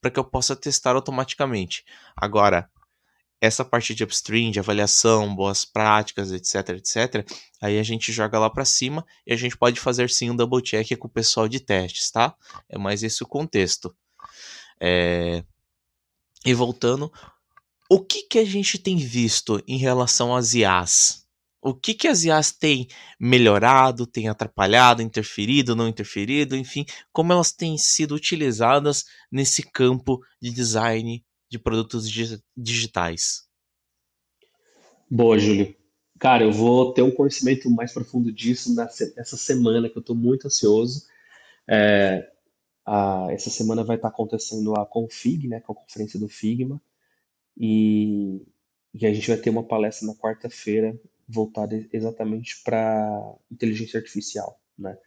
para 0.00 0.10
que 0.10 0.18
eu 0.18 0.24
possa 0.24 0.54
testar 0.54 0.94
automaticamente. 0.96 1.82
Agora, 2.14 2.70
essa 3.44 3.64
parte 3.64 3.94
de 3.94 4.02
upstream, 4.02 4.50
de 4.50 4.58
avaliação, 4.58 5.34
boas 5.34 5.64
práticas, 5.64 6.32
etc, 6.32 6.70
etc, 6.70 7.28
aí 7.60 7.78
a 7.78 7.82
gente 7.82 8.12
joga 8.12 8.38
lá 8.38 8.48
para 8.48 8.64
cima 8.64 9.04
e 9.26 9.32
a 9.32 9.36
gente 9.36 9.56
pode 9.56 9.78
fazer 9.78 10.10
sim 10.10 10.30
um 10.30 10.36
double 10.36 10.62
check 10.62 10.96
com 10.96 11.06
o 11.06 11.10
pessoal 11.10 11.48
de 11.48 11.60
testes, 11.60 12.10
tá? 12.10 12.34
É 12.68 12.78
mais 12.78 13.02
esse 13.02 13.22
o 13.22 13.26
contexto. 13.26 13.94
É... 14.80 15.44
E 16.44 16.54
voltando, 16.54 17.12
o 17.90 18.00
que 18.00 18.22
que 18.22 18.38
a 18.38 18.44
gente 18.44 18.78
tem 18.78 18.96
visto 18.96 19.62
em 19.66 19.78
relação 19.78 20.34
às 20.34 20.54
IAs? 20.54 21.24
o 21.64 21.72
que, 21.72 21.94
que 21.94 22.06
as 22.06 22.24
IAs 22.24 22.52
têm 22.52 22.86
melhorado, 23.18 24.06
têm 24.06 24.28
atrapalhado, 24.28 25.00
interferido, 25.00 25.74
não 25.74 25.88
interferido, 25.88 26.54
enfim, 26.54 26.84
como 27.10 27.32
elas 27.32 27.52
têm 27.52 27.78
sido 27.78 28.14
utilizadas 28.14 29.06
nesse 29.32 29.62
campo 29.62 30.20
de 30.40 30.50
design 30.50 31.24
de 31.54 31.58
produtos 31.60 32.10
digitais. 32.56 33.44
Boa, 35.08 35.38
Júlio. 35.38 35.72
Cara, 36.18 36.42
eu 36.42 36.50
vou 36.50 36.92
ter 36.92 37.02
um 37.02 37.12
conhecimento 37.12 37.70
mais 37.70 37.92
profundo 37.92 38.32
disso 38.32 38.74
nessa 38.74 39.36
semana, 39.36 39.88
que 39.88 39.96
eu 39.96 40.00
estou 40.00 40.16
muito 40.16 40.46
ansioso. 40.48 41.06
É, 41.68 42.28
a, 42.84 43.28
essa 43.30 43.50
semana 43.50 43.84
vai 43.84 43.96
estar 43.96 44.08
acontecendo 44.08 44.74
a 44.74 44.84
Config, 44.84 45.46
né, 45.46 45.56
é 45.56 45.58
a 45.58 45.62
conferência 45.62 46.18
do 46.18 46.28
Figma, 46.28 46.82
e, 47.56 48.44
e 48.92 49.06
a 49.06 49.14
gente 49.14 49.28
vai 49.28 49.36
ter 49.36 49.50
uma 49.50 49.62
palestra 49.62 50.08
na 50.08 50.14
quarta-feira 50.14 50.98
voltada 51.28 51.86
exatamente 51.92 52.60
para 52.64 53.36
inteligência 53.50 53.98
artificial, 53.98 54.60
né? 54.76 54.98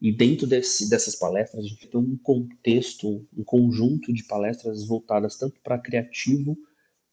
E 0.00 0.12
dentro 0.12 0.46
desse, 0.46 0.90
dessas 0.90 1.16
palestras, 1.16 1.64
a 1.64 1.68
gente 1.68 1.88
tem 1.88 2.00
um 2.00 2.16
contexto, 2.18 3.26
um 3.36 3.44
conjunto 3.44 4.12
de 4.12 4.24
palestras 4.24 4.86
voltadas 4.86 5.36
tanto 5.36 5.60
para 5.60 5.78
criativo 5.78 6.56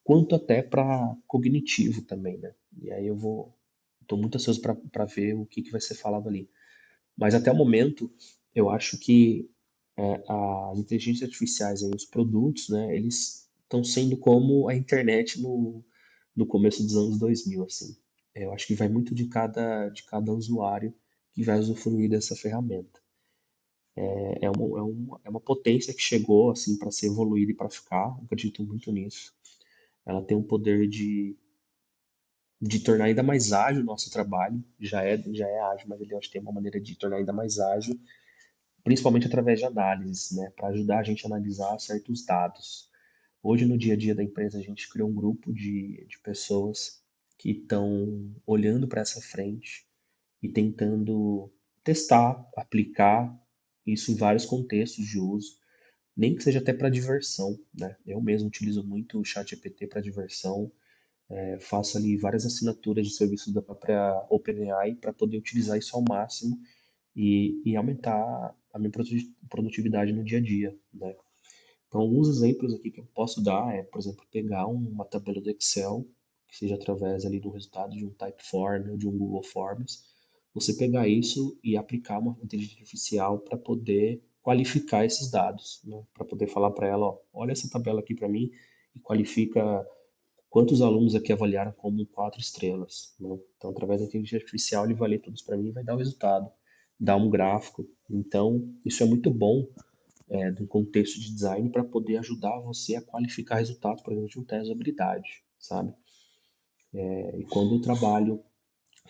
quanto 0.04 0.36
até 0.36 0.62
para 0.62 1.16
cognitivo 1.26 2.02
também, 2.02 2.38
né? 2.38 2.54
E 2.82 2.92
aí 2.92 3.08
eu 3.08 3.16
vou, 3.16 3.58
estou 4.02 4.18
muito 4.18 4.36
ansioso 4.36 4.62
para 4.62 5.06
ver 5.06 5.34
o 5.36 5.46
que, 5.46 5.62
que 5.62 5.72
vai 5.72 5.80
ser 5.80 5.96
falado 5.96 6.28
ali. 6.28 6.50
Mas 7.18 7.34
até 7.34 7.52
o 7.52 7.56
momento, 7.56 8.12
eu 8.54 8.70
acho 8.70 8.98
que 8.98 9.50
é, 9.96 10.24
as 10.28 10.80
inteligências 10.80 11.30
artificiais 11.30 11.82
e 11.82 11.86
os 11.86 12.06
produtos, 12.06 12.68
né, 12.70 12.96
eles 12.96 13.50
estão 13.62 13.84
sendo 13.84 14.18
como 14.18 14.68
a 14.68 14.76
internet 14.76 15.42
no, 15.42 15.84
no 16.36 16.46
começo 16.46 16.84
dos 16.84 16.98
anos 16.98 17.18
2000, 17.18 17.64
assim. 17.64 17.96
Eu 18.36 18.52
acho 18.52 18.68
que 18.68 18.76
vai 18.76 18.90
muito 18.90 19.14
de 19.14 19.28
cada, 19.28 19.90
de 19.90 20.04
cada 20.04 20.34
usuário 20.34 20.94
que 21.34 21.44
vai 21.44 21.60
usufruir 21.60 22.10
dessa 22.10 22.36
ferramenta. 22.36 23.02
É, 23.96 24.46
é, 24.46 24.50
uma, 24.50 24.80
é, 24.80 24.82
uma, 24.82 25.22
é 25.26 25.30
uma 25.30 25.40
potência 25.42 25.94
que 25.94 26.02
chegou 26.02 26.52
assim 26.52 26.78
para 26.78 26.92
ser 26.92 27.08
evoluída 27.08 27.52
e 27.52 27.56
para 27.56 27.70
ficar. 27.70 28.18
Acredito 28.24 28.64
muito 28.64 28.92
nisso. 28.92 29.34
Ela 30.06 30.24
tem 30.24 30.38
um 30.38 30.44
poder 30.44 30.88
de, 30.88 31.36
de 32.62 32.80
tornar 32.80 33.06
ainda 33.06 33.24
mais 33.24 33.52
ágil 33.52 33.82
o 33.82 33.86
nosso 33.86 34.12
trabalho. 34.12 34.64
Já 34.80 35.04
é, 35.04 35.18
já 35.34 35.48
é 35.48 35.60
ágil, 35.60 35.88
mas 35.88 36.02
ele 36.02 36.16
acho 36.16 36.28
que 36.28 36.34
tem 36.34 36.42
uma 36.42 36.52
maneira 36.52 36.80
de 36.80 36.96
tornar 36.96 37.18
ainda 37.18 37.34
mais 37.34 37.60
ágil, 37.60 38.00
principalmente 38.84 39.28
através 39.28 39.60
de 39.60 39.66
análises, 39.66 40.32
né, 40.32 40.52
para 40.56 40.70
ajudar 40.70 41.00
a 41.00 41.04
gente 41.04 41.24
a 41.26 41.28
analisar 41.28 41.80
certos 41.80 42.26
dados. 42.26 42.90
Hoje, 43.42 43.66
no 43.66 43.78
dia 43.78 43.94
a 43.94 43.98
dia 43.98 44.16
da 44.16 44.24
empresa, 44.24 44.58
a 44.58 44.62
gente 44.62 44.90
criou 44.90 45.10
um 45.10 45.14
grupo 45.14 45.52
de, 45.54 46.06
de 46.08 46.20
pessoas 46.20 47.02
que 47.38 47.52
estão 47.52 48.34
olhando 48.46 48.88
para 48.88 49.02
essa 49.02 49.22
frente 49.22 49.86
e 50.44 50.50
tentando 50.50 51.50
testar, 51.84 52.46
aplicar 52.58 53.34
isso 53.88 54.12
em 54.12 54.16
vários 54.16 54.46
contextos 54.46 55.06
de 55.06 55.18
uso, 55.18 55.58
nem 56.16 56.36
que 56.36 56.44
seja 56.44 56.60
até 56.60 56.74
para 56.74 56.90
diversão, 56.90 57.58
né? 57.74 57.96
Eu 58.06 58.22
mesmo 58.22 58.50
utilizo 58.50 58.84
muito 58.84 59.20
o 59.20 59.26
ChatGPT 59.26 59.88
para 59.88 60.02
diversão, 60.02 60.72
é, 61.30 61.58
faço 61.60 61.98
ali 61.98 62.18
várias 62.18 62.46
assinaturas 62.46 63.08
de 63.08 63.14
serviços 63.14 63.54
da 63.54 63.62
própria 63.62 64.26
OpenAI 64.30 64.96
para 64.96 65.14
poder 65.14 65.38
utilizar 65.38 65.78
isso 65.78 65.96
ao 65.96 66.04
máximo 66.04 66.60
e, 67.16 67.62
e 67.66 67.76
aumentar 67.76 68.56
a 68.74 68.80
minha 68.80 68.92
produtividade 69.50 70.12
no 70.12 70.24
dia 70.24 70.40
a 70.40 70.42
dia, 70.42 70.78
né? 70.94 71.16
Então, 71.88 72.02
alguns 72.02 72.28
exemplos 72.28 72.74
aqui 72.74 72.92
que 72.92 73.00
eu 73.00 73.06
posso 73.14 73.42
dar 73.42 73.74
é, 73.74 73.84
por 73.84 74.00
exemplo, 74.00 74.26
pegar 74.32 74.68
uma 74.68 75.06
tabela 75.06 75.40
do 75.40 75.50
Excel 75.50 76.06
que 76.48 76.58
seja 76.58 76.76
através 76.76 77.26
ali 77.26 77.40
do 77.40 77.50
resultado 77.50 77.96
de 77.96 78.06
um 78.06 78.12
Typeform 78.12 78.92
ou 78.92 78.98
de 78.98 79.08
um 79.08 79.18
Google 79.18 79.44
Forms, 79.44 80.04
você 80.54 80.74
pegar 80.74 81.08
isso 81.08 81.58
e 81.64 81.76
aplicar 81.76 82.20
uma 82.20 82.38
inteligência 82.44 82.80
artificial 82.80 83.40
para 83.40 83.58
poder 83.58 84.24
qualificar 84.42 85.06
esses 85.06 85.32
dados, 85.32 85.82
né? 85.86 86.04
para 86.14 86.26
poder 86.26 86.48
falar 86.48 86.72
para 86.72 86.88
ela, 86.88 87.08
ó, 87.08 87.18
olha 87.34 87.54
essa 87.54 87.70
tabela 87.70 88.02
aqui 88.02 88.14
para 88.14 88.28
mim 88.28 88.52
e 88.96 89.00
qualifica 89.00 89.86
quantos 90.50 90.82
alunos 90.82 91.16
aqui 91.16 91.32
avaliaram 91.32 91.72
como 91.72 92.06
quatro 92.06 92.40
estrelas. 92.40 93.16
Né? 93.20 93.40
Então, 93.58 93.72
através 93.72 94.02
da 94.02 94.08
inteligência 94.08 94.38
artificial, 94.38 94.86
ele 94.86 94.94
vai 94.94 95.10
ler 95.10 95.20
todos 95.20 95.42
para 95.42 95.58
mim 95.58 95.70
e 95.70 95.72
vai 95.72 95.84
dar 95.84 95.96
o 95.96 95.98
resultado, 95.98 96.52
dar 97.00 97.16
um 97.16 97.30
gráfico. 97.30 97.88
Então, 98.10 98.72
isso 98.86 99.02
é 99.02 99.06
muito 99.06 99.32
bom 99.32 99.66
é, 100.30 100.52
um 100.62 100.68
contexto 100.68 101.20
de 101.20 101.34
design 101.34 101.70
para 101.70 101.84
poder 101.84 102.18
ajudar 102.18 102.60
você 102.60 102.96
a 102.96 103.02
qualificar 103.02 103.56
resultados, 103.56 104.04
por 104.04 104.12
exemplo, 104.12 104.30
de 104.30 104.40
um 104.40 104.44
teste 104.44 104.66
de 104.66 104.72
habilidade, 104.72 105.44
sabe? 105.58 105.94
É, 106.94 107.40
e 107.40 107.46
quando 107.46 107.76
eu 107.76 107.82
trabalho 107.82 108.44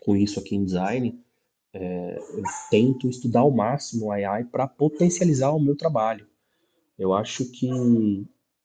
com 0.01 0.15
isso 0.15 0.39
aqui 0.39 0.55
em 0.55 0.63
design, 0.63 1.21
é, 1.73 2.19
eu 2.19 2.43
tento 2.69 3.09
estudar 3.09 3.41
ao 3.41 3.51
máximo 3.51 4.11
AI 4.11 4.43
para 4.45 4.67
potencializar 4.67 5.51
o 5.51 5.59
meu 5.59 5.75
trabalho. 5.75 6.27
Eu 6.97 7.13
acho 7.13 7.49
que 7.51 7.67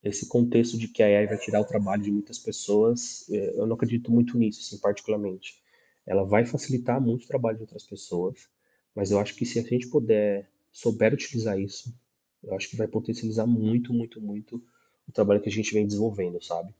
esse 0.05 0.29
contexto 0.29 0.79
de 0.79 0.89
que 0.89 1.03
a 1.03 1.07
AI 1.07 1.27
vai 1.27 1.39
tirar 1.39 1.61
o 1.61 1.65
trabalho 1.65 2.03
de 2.03 2.13
muitas 2.13 2.39
pessoas, 2.39 3.29
é, 3.31 3.59
eu 3.59 3.67
não 3.67 3.75
acredito 3.75 4.13
muito 4.13 4.37
nisso, 4.37 4.61
assim, 4.61 4.79
particularmente. 4.79 5.61
Ela 6.07 6.25
vai 6.25 6.45
facilitar 6.45 7.01
muito 7.01 7.25
o 7.25 7.29
trabalho 7.29 7.57
de 7.57 7.63
outras 7.63 7.85
pessoas, 7.85 8.49
mas 8.95 9.11
eu 9.11 9.19
acho 9.19 9.35
que 9.35 9.47
se 9.47 9.59
a 9.59 9.63
gente 9.63 9.89
puder, 9.89 10.49
souber 10.73 11.13
utilizar 11.15 11.59
isso, 11.59 11.95
eu 12.43 12.55
acho 12.55 12.69
que 12.69 12.77
vai 12.77 12.87
potencializar 12.87 13.47
muito, 13.47 13.93
muito, 13.93 14.21
muito 14.21 14.63
o 15.09 15.13
trabalho 15.13 15.41
que 15.41 15.49
a 15.49 15.53
gente 15.53 15.73
vem 15.73 15.87
desenvolvendo, 15.87 16.43
sabe? 16.43 16.75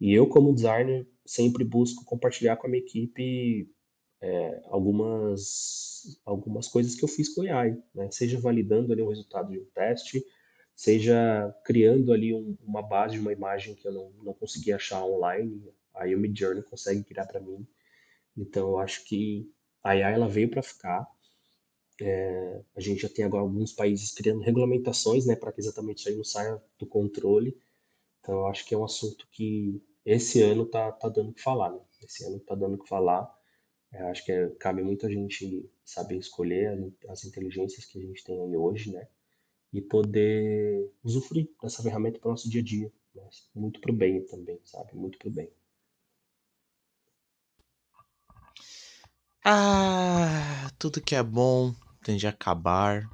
E 0.00 0.12
eu, 0.12 0.26
como 0.26 0.54
designer, 0.54 1.06
sempre 1.24 1.64
busco 1.64 2.04
compartilhar 2.04 2.56
com 2.56 2.66
a 2.66 2.70
minha 2.70 2.82
equipe 2.82 3.68
é, 4.22 4.62
algumas, 4.66 6.18
algumas 6.24 6.68
coisas 6.68 6.94
que 6.94 7.04
eu 7.04 7.08
fiz 7.08 7.28
com 7.28 7.42
AI, 7.42 7.76
né? 7.92 8.08
seja 8.12 8.38
validando 8.40 8.92
ali 8.92 9.02
o 9.02 9.08
resultado 9.08 9.50
de 9.50 9.58
um 9.58 9.64
teste, 9.74 10.24
seja 10.74 11.52
criando 11.64 12.12
ali 12.12 12.32
um, 12.32 12.56
uma 12.64 12.82
base 12.82 13.14
de 13.14 13.20
uma 13.20 13.32
imagem 13.32 13.74
que 13.74 13.86
eu 13.86 13.92
não, 13.92 14.10
não 14.22 14.32
consegui 14.32 14.72
achar 14.72 15.04
online, 15.04 15.60
aí 15.92 16.14
o 16.14 16.18
Midjourney 16.18 16.62
consegue 16.62 17.02
criar 17.02 17.26
para 17.26 17.40
mim. 17.40 17.66
Então 18.36 18.70
eu 18.70 18.78
acho 18.78 19.04
que 19.04 19.52
a 19.82 19.90
AI 19.90 20.14
ela 20.14 20.28
veio 20.28 20.48
para 20.48 20.62
ficar. 20.62 21.06
É, 22.00 22.62
a 22.76 22.80
gente 22.80 23.02
já 23.02 23.08
tem 23.08 23.24
agora 23.24 23.42
alguns 23.42 23.72
países 23.72 24.12
criando 24.12 24.40
regulamentações, 24.40 25.26
né, 25.26 25.36
para 25.36 25.52
que 25.52 25.60
exatamente 25.60 25.98
isso 25.98 26.08
aí 26.08 26.16
não 26.16 26.24
saia 26.24 26.62
do 26.78 26.86
controle. 26.86 27.56
Então 28.20 28.36
eu 28.36 28.46
acho 28.46 28.64
que 28.64 28.74
é 28.74 28.78
um 28.78 28.84
assunto 28.84 29.26
que 29.32 29.82
esse 30.06 30.40
ano 30.42 30.64
tá, 30.64 30.92
tá 30.92 31.08
dando 31.08 31.30
o 31.30 31.34
que 31.34 31.42
falar, 31.42 31.70
né? 31.72 31.80
Esse 32.02 32.24
ano 32.24 32.40
tá 32.40 32.54
dando 32.54 32.74
o 32.74 32.78
que 32.78 32.88
falar. 32.88 33.41
É, 33.92 34.02
acho 34.04 34.24
que 34.24 34.32
é, 34.32 34.48
cabe 34.58 34.82
muito 34.82 35.06
a 35.06 35.10
gente 35.10 35.68
saber 35.84 36.16
escolher 36.16 36.68
as, 36.68 37.10
as 37.10 37.24
inteligências 37.24 37.84
que 37.84 37.98
a 37.98 38.02
gente 38.02 38.24
tem 38.24 38.40
aí 38.40 38.56
hoje, 38.56 38.90
né? 38.90 39.06
E 39.72 39.80
poder 39.80 40.90
usufruir 41.04 41.48
dessa 41.62 41.82
ferramenta 41.82 42.18
para 42.18 42.28
o 42.28 42.30
nosso 42.30 42.48
dia 42.48 42.60
a 42.60 42.64
dia. 42.64 42.92
Né? 43.14 43.28
Muito 43.54 43.80
pro 43.80 43.92
bem 43.92 44.24
também, 44.24 44.58
sabe? 44.64 44.94
Muito 44.94 45.18
pro 45.18 45.30
bem. 45.30 45.50
Ah, 49.44 50.70
tudo 50.78 51.00
que 51.00 51.14
é 51.14 51.22
bom 51.22 51.74
tende 52.02 52.26
a 52.26 52.30
acabar. 52.30 53.08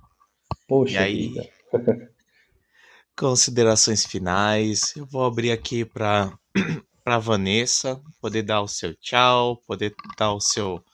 Poxa 0.67 0.95
e 0.95 0.99
aí, 0.99 1.29
vida. 1.29 1.51
considerações 3.19 4.05
finais. 4.05 4.95
Eu 4.97 5.05
vou 5.05 5.25
abrir 5.25 5.51
aqui 5.51 5.85
para 5.85 6.39
para 7.09 7.17
Vanessa 7.17 7.99
poder 8.21 8.43
dar 8.43 8.61
o 8.61 8.69
seu 8.69 8.95
tchau, 8.95 9.57
poder 9.67 9.95
dar 10.19 10.35
o 10.35 10.41
seu 10.41 10.85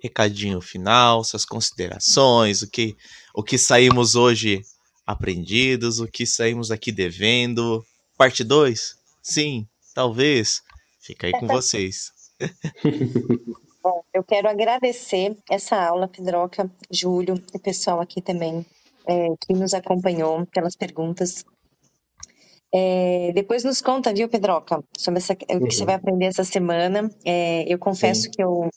recadinho 0.00 0.60
final, 0.60 1.24
suas 1.24 1.44
considerações, 1.44 2.62
o 2.62 2.70
que 2.70 2.96
o 3.34 3.42
que 3.42 3.58
saímos 3.58 4.14
hoje 4.14 4.62
aprendidos, 5.04 5.98
o 5.98 6.06
que 6.06 6.24
saímos 6.26 6.70
aqui 6.70 6.92
devendo. 6.92 7.84
Parte 8.16 8.44
2? 8.44 8.94
Sim, 9.20 9.66
talvez. 9.92 10.62
Fica 11.00 11.26
aí 11.26 11.32
com 11.32 11.48
vocês. 11.48 12.12
Bom, 13.82 14.04
eu 14.14 14.22
quero 14.22 14.48
agradecer 14.48 15.36
essa 15.50 15.74
aula, 15.74 16.06
Pedroca, 16.06 16.70
Júlio 16.88 17.34
e 17.52 17.56
o 17.56 17.60
pessoal 17.60 18.00
aqui 18.00 18.22
também 18.22 18.64
é, 19.08 19.26
que 19.44 19.52
nos 19.52 19.74
acompanhou 19.74 20.46
pelas 20.46 20.76
perguntas. 20.76 21.44
É, 22.76 23.30
depois 23.32 23.62
nos 23.62 23.80
conta, 23.80 24.12
viu, 24.12 24.28
Pedroca, 24.28 24.82
sobre 24.98 25.18
essa, 25.18 25.32
o 25.32 25.36
que 25.36 25.72
você 25.72 25.80
Uhum. 25.80 25.86
vai 25.86 25.94
aprender 25.94 26.26
essa 26.26 26.42
semana. 26.42 27.08
É, 27.24 27.64
eu 27.72 27.78
confesso 27.78 28.22
Sim. 28.22 28.30
que 28.30 28.42
eu 28.42 28.68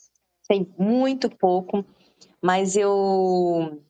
sei 0.46 0.68
muito 0.78 1.28
pouco, 1.28 1.84
mas 2.40 2.76
eu 2.76 3.82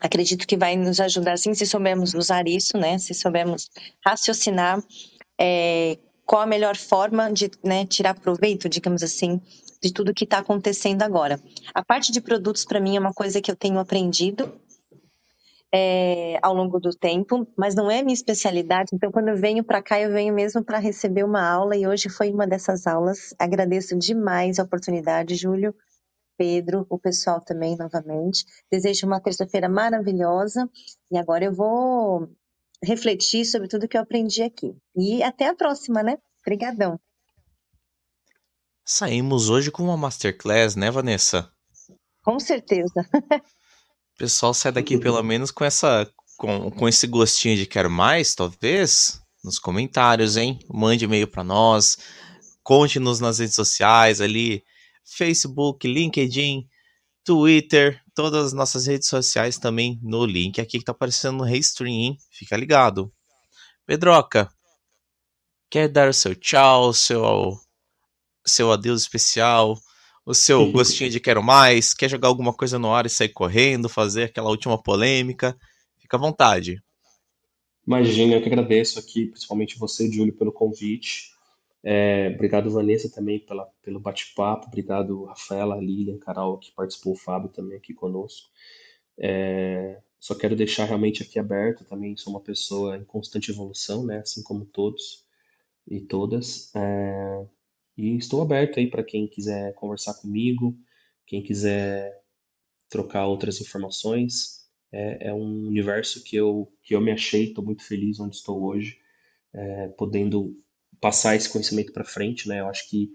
acredito 0.00 0.46
que 0.46 0.56
vai 0.56 0.76
nos 0.76 0.98
ajudar, 0.98 1.36
sim, 1.36 1.52
se 1.54 1.66
soubermos 1.66 2.14
usar 2.14 2.48
isso, 2.48 2.78
né? 2.78 2.98
Se 2.98 3.12
soubermos 3.12 3.68
raciocinar 4.04 4.82
é, 5.38 5.98
qual 6.24 6.42
a 6.42 6.46
melhor 6.46 6.76
forma 6.76 7.30
de 7.30 7.50
né, 7.62 7.84
tirar 7.84 8.14
proveito, 8.18 8.68
digamos 8.68 9.02
assim, 9.02 9.40
de 9.82 9.92
tudo 9.92 10.14
que 10.14 10.24
está 10.24 10.38
acontecendo 10.38 11.02
agora. 11.02 11.40
A 11.74 11.84
parte 11.84 12.12
de 12.12 12.20
produtos, 12.20 12.64
para 12.64 12.80
mim, 12.80 12.96
é 12.96 13.00
uma 13.00 13.12
coisa 13.12 13.40
que 13.42 13.50
eu 13.50 13.56
tenho 13.56 13.78
aprendido 13.78 14.52
é, 15.72 16.38
ao 16.42 16.54
longo 16.54 16.80
do 16.80 16.90
tempo, 16.90 17.46
mas 17.56 17.74
não 17.74 17.90
é 17.90 18.02
minha 18.02 18.14
especialidade. 18.14 18.90
Então, 18.92 19.10
quando 19.10 19.28
eu 19.28 19.36
venho 19.36 19.62
para 19.62 19.82
cá, 19.82 20.00
eu 20.00 20.10
venho 20.10 20.34
mesmo 20.34 20.64
para 20.64 20.78
receber 20.78 21.24
uma 21.24 21.46
aula 21.46 21.76
e 21.76 21.86
hoje 21.86 22.08
foi 22.08 22.30
uma 22.30 22.46
dessas 22.46 22.86
aulas. 22.86 23.34
Agradeço 23.38 23.96
demais 23.96 24.58
a 24.58 24.62
oportunidade, 24.62 25.34
Júlio, 25.34 25.74
Pedro, 26.36 26.86
o 26.88 26.98
pessoal 26.98 27.40
também 27.40 27.76
novamente. 27.76 28.44
Desejo 28.70 29.06
uma 29.06 29.20
terça-feira 29.20 29.68
maravilhosa 29.68 30.68
e 31.10 31.18
agora 31.18 31.44
eu 31.44 31.52
vou 31.52 32.30
refletir 32.82 33.44
sobre 33.44 33.68
tudo 33.68 33.88
que 33.88 33.96
eu 33.96 34.02
aprendi 34.02 34.42
aqui. 34.42 34.74
E 34.96 35.22
até 35.22 35.48
a 35.48 35.54
próxima, 35.54 36.02
né? 36.02 36.16
Obrigadão. 36.40 36.98
Saímos 38.84 39.50
hoje 39.50 39.70
com 39.70 39.82
uma 39.82 39.98
masterclass, 39.98 40.74
né, 40.74 40.90
Vanessa? 40.90 41.52
Com 42.24 42.40
certeza. 42.40 43.04
Pessoal 44.18 44.52
sai 44.52 44.72
daqui 44.72 44.98
pelo 44.98 45.22
menos 45.22 45.52
com 45.52 45.64
essa 45.64 46.10
com, 46.36 46.70
com 46.72 46.88
esse 46.88 47.06
gostinho 47.06 47.56
de 47.56 47.66
quero 47.66 47.88
mais, 47.88 48.34
talvez, 48.34 49.22
nos 49.44 49.60
comentários, 49.60 50.36
hein? 50.36 50.58
Mande 50.68 51.04
e-mail 51.04 51.28
para 51.28 51.44
nós, 51.44 51.96
conte-nos 52.62 53.20
nas 53.20 53.38
redes 53.38 53.54
sociais 53.54 54.20
ali, 54.20 54.64
Facebook, 55.04 55.86
LinkedIn, 55.86 56.68
Twitter, 57.24 58.00
todas 58.12 58.46
as 58.46 58.52
nossas 58.52 58.86
redes 58.86 59.08
sociais 59.08 59.56
também 59.56 60.00
no 60.02 60.26
link 60.26 60.60
aqui 60.60 60.78
que 60.80 60.84
tá 60.84 60.90
aparecendo 60.90 61.38
no 61.38 61.44
Restream, 61.44 61.94
hein? 61.94 62.18
Fica 62.30 62.56
ligado. 62.56 63.12
Pedroca, 63.86 64.48
quer 65.70 65.88
dar 65.88 66.08
o 66.08 66.12
seu 66.14 66.34
tchau, 66.34 66.92
seu 66.92 67.56
seu 68.44 68.72
adeus 68.72 69.02
especial, 69.02 69.78
o 70.28 70.34
seu 70.34 70.70
gostinho 70.70 71.08
de 71.08 71.18
quero 71.18 71.42
mais, 71.42 71.94
quer 71.94 72.10
jogar 72.10 72.28
alguma 72.28 72.52
coisa 72.52 72.78
no 72.78 72.92
ar 72.92 73.06
e 73.06 73.08
sair 73.08 73.30
correndo, 73.30 73.88
fazer 73.88 74.24
aquela 74.24 74.50
última 74.50 74.76
polêmica, 74.76 75.56
fica 75.98 76.18
à 76.18 76.20
vontade. 76.20 76.82
Imagina, 77.86 78.34
eu 78.34 78.42
que 78.42 78.48
agradeço 78.48 78.98
aqui, 78.98 79.24
principalmente 79.24 79.78
você, 79.78 80.06
Júlio, 80.12 80.36
pelo 80.36 80.52
convite. 80.52 81.30
É, 81.82 82.30
obrigado, 82.34 82.70
Vanessa, 82.70 83.10
também 83.10 83.38
pela, 83.38 83.66
pelo 83.82 83.98
bate-papo. 83.98 84.66
Obrigado, 84.66 85.24
Rafaela, 85.24 85.78
Lilian, 85.78 86.18
Carol, 86.18 86.58
que 86.58 86.72
participou, 86.72 87.14
o 87.14 87.16
Fábio 87.16 87.48
também 87.48 87.78
aqui 87.78 87.94
conosco. 87.94 88.50
É, 89.18 89.98
só 90.20 90.34
quero 90.34 90.54
deixar 90.54 90.84
realmente 90.84 91.22
aqui 91.22 91.38
aberto, 91.38 91.86
também 91.86 92.14
sou 92.18 92.34
uma 92.34 92.40
pessoa 92.40 92.98
em 92.98 93.04
constante 93.04 93.50
evolução, 93.50 94.04
né? 94.04 94.18
Assim 94.18 94.42
como 94.42 94.66
todos 94.66 95.24
e 95.90 96.02
todas. 96.02 96.70
É, 96.76 97.46
e 97.98 98.16
estou 98.16 98.40
aberto 98.40 98.78
aí 98.78 98.88
para 98.88 99.02
quem 99.02 99.26
quiser 99.26 99.74
conversar 99.74 100.14
comigo, 100.14 100.78
quem 101.26 101.42
quiser 101.42 102.22
trocar 102.88 103.26
outras 103.26 103.60
informações. 103.60 104.68
É, 104.92 105.28
é 105.28 105.34
um 105.34 105.66
universo 105.66 106.22
que 106.22 106.36
eu, 106.36 106.72
que 106.82 106.94
eu 106.94 107.00
me 107.00 107.10
achei, 107.10 107.48
estou 107.48 107.64
muito 107.64 107.82
feliz 107.82 108.20
onde 108.20 108.36
estou 108.36 108.62
hoje, 108.62 108.98
é, 109.52 109.88
podendo 109.88 110.56
passar 111.00 111.34
esse 111.34 111.50
conhecimento 111.50 111.92
para 111.92 112.04
frente, 112.04 112.48
né? 112.48 112.60
Eu 112.60 112.68
acho 112.68 112.88
que 112.88 113.10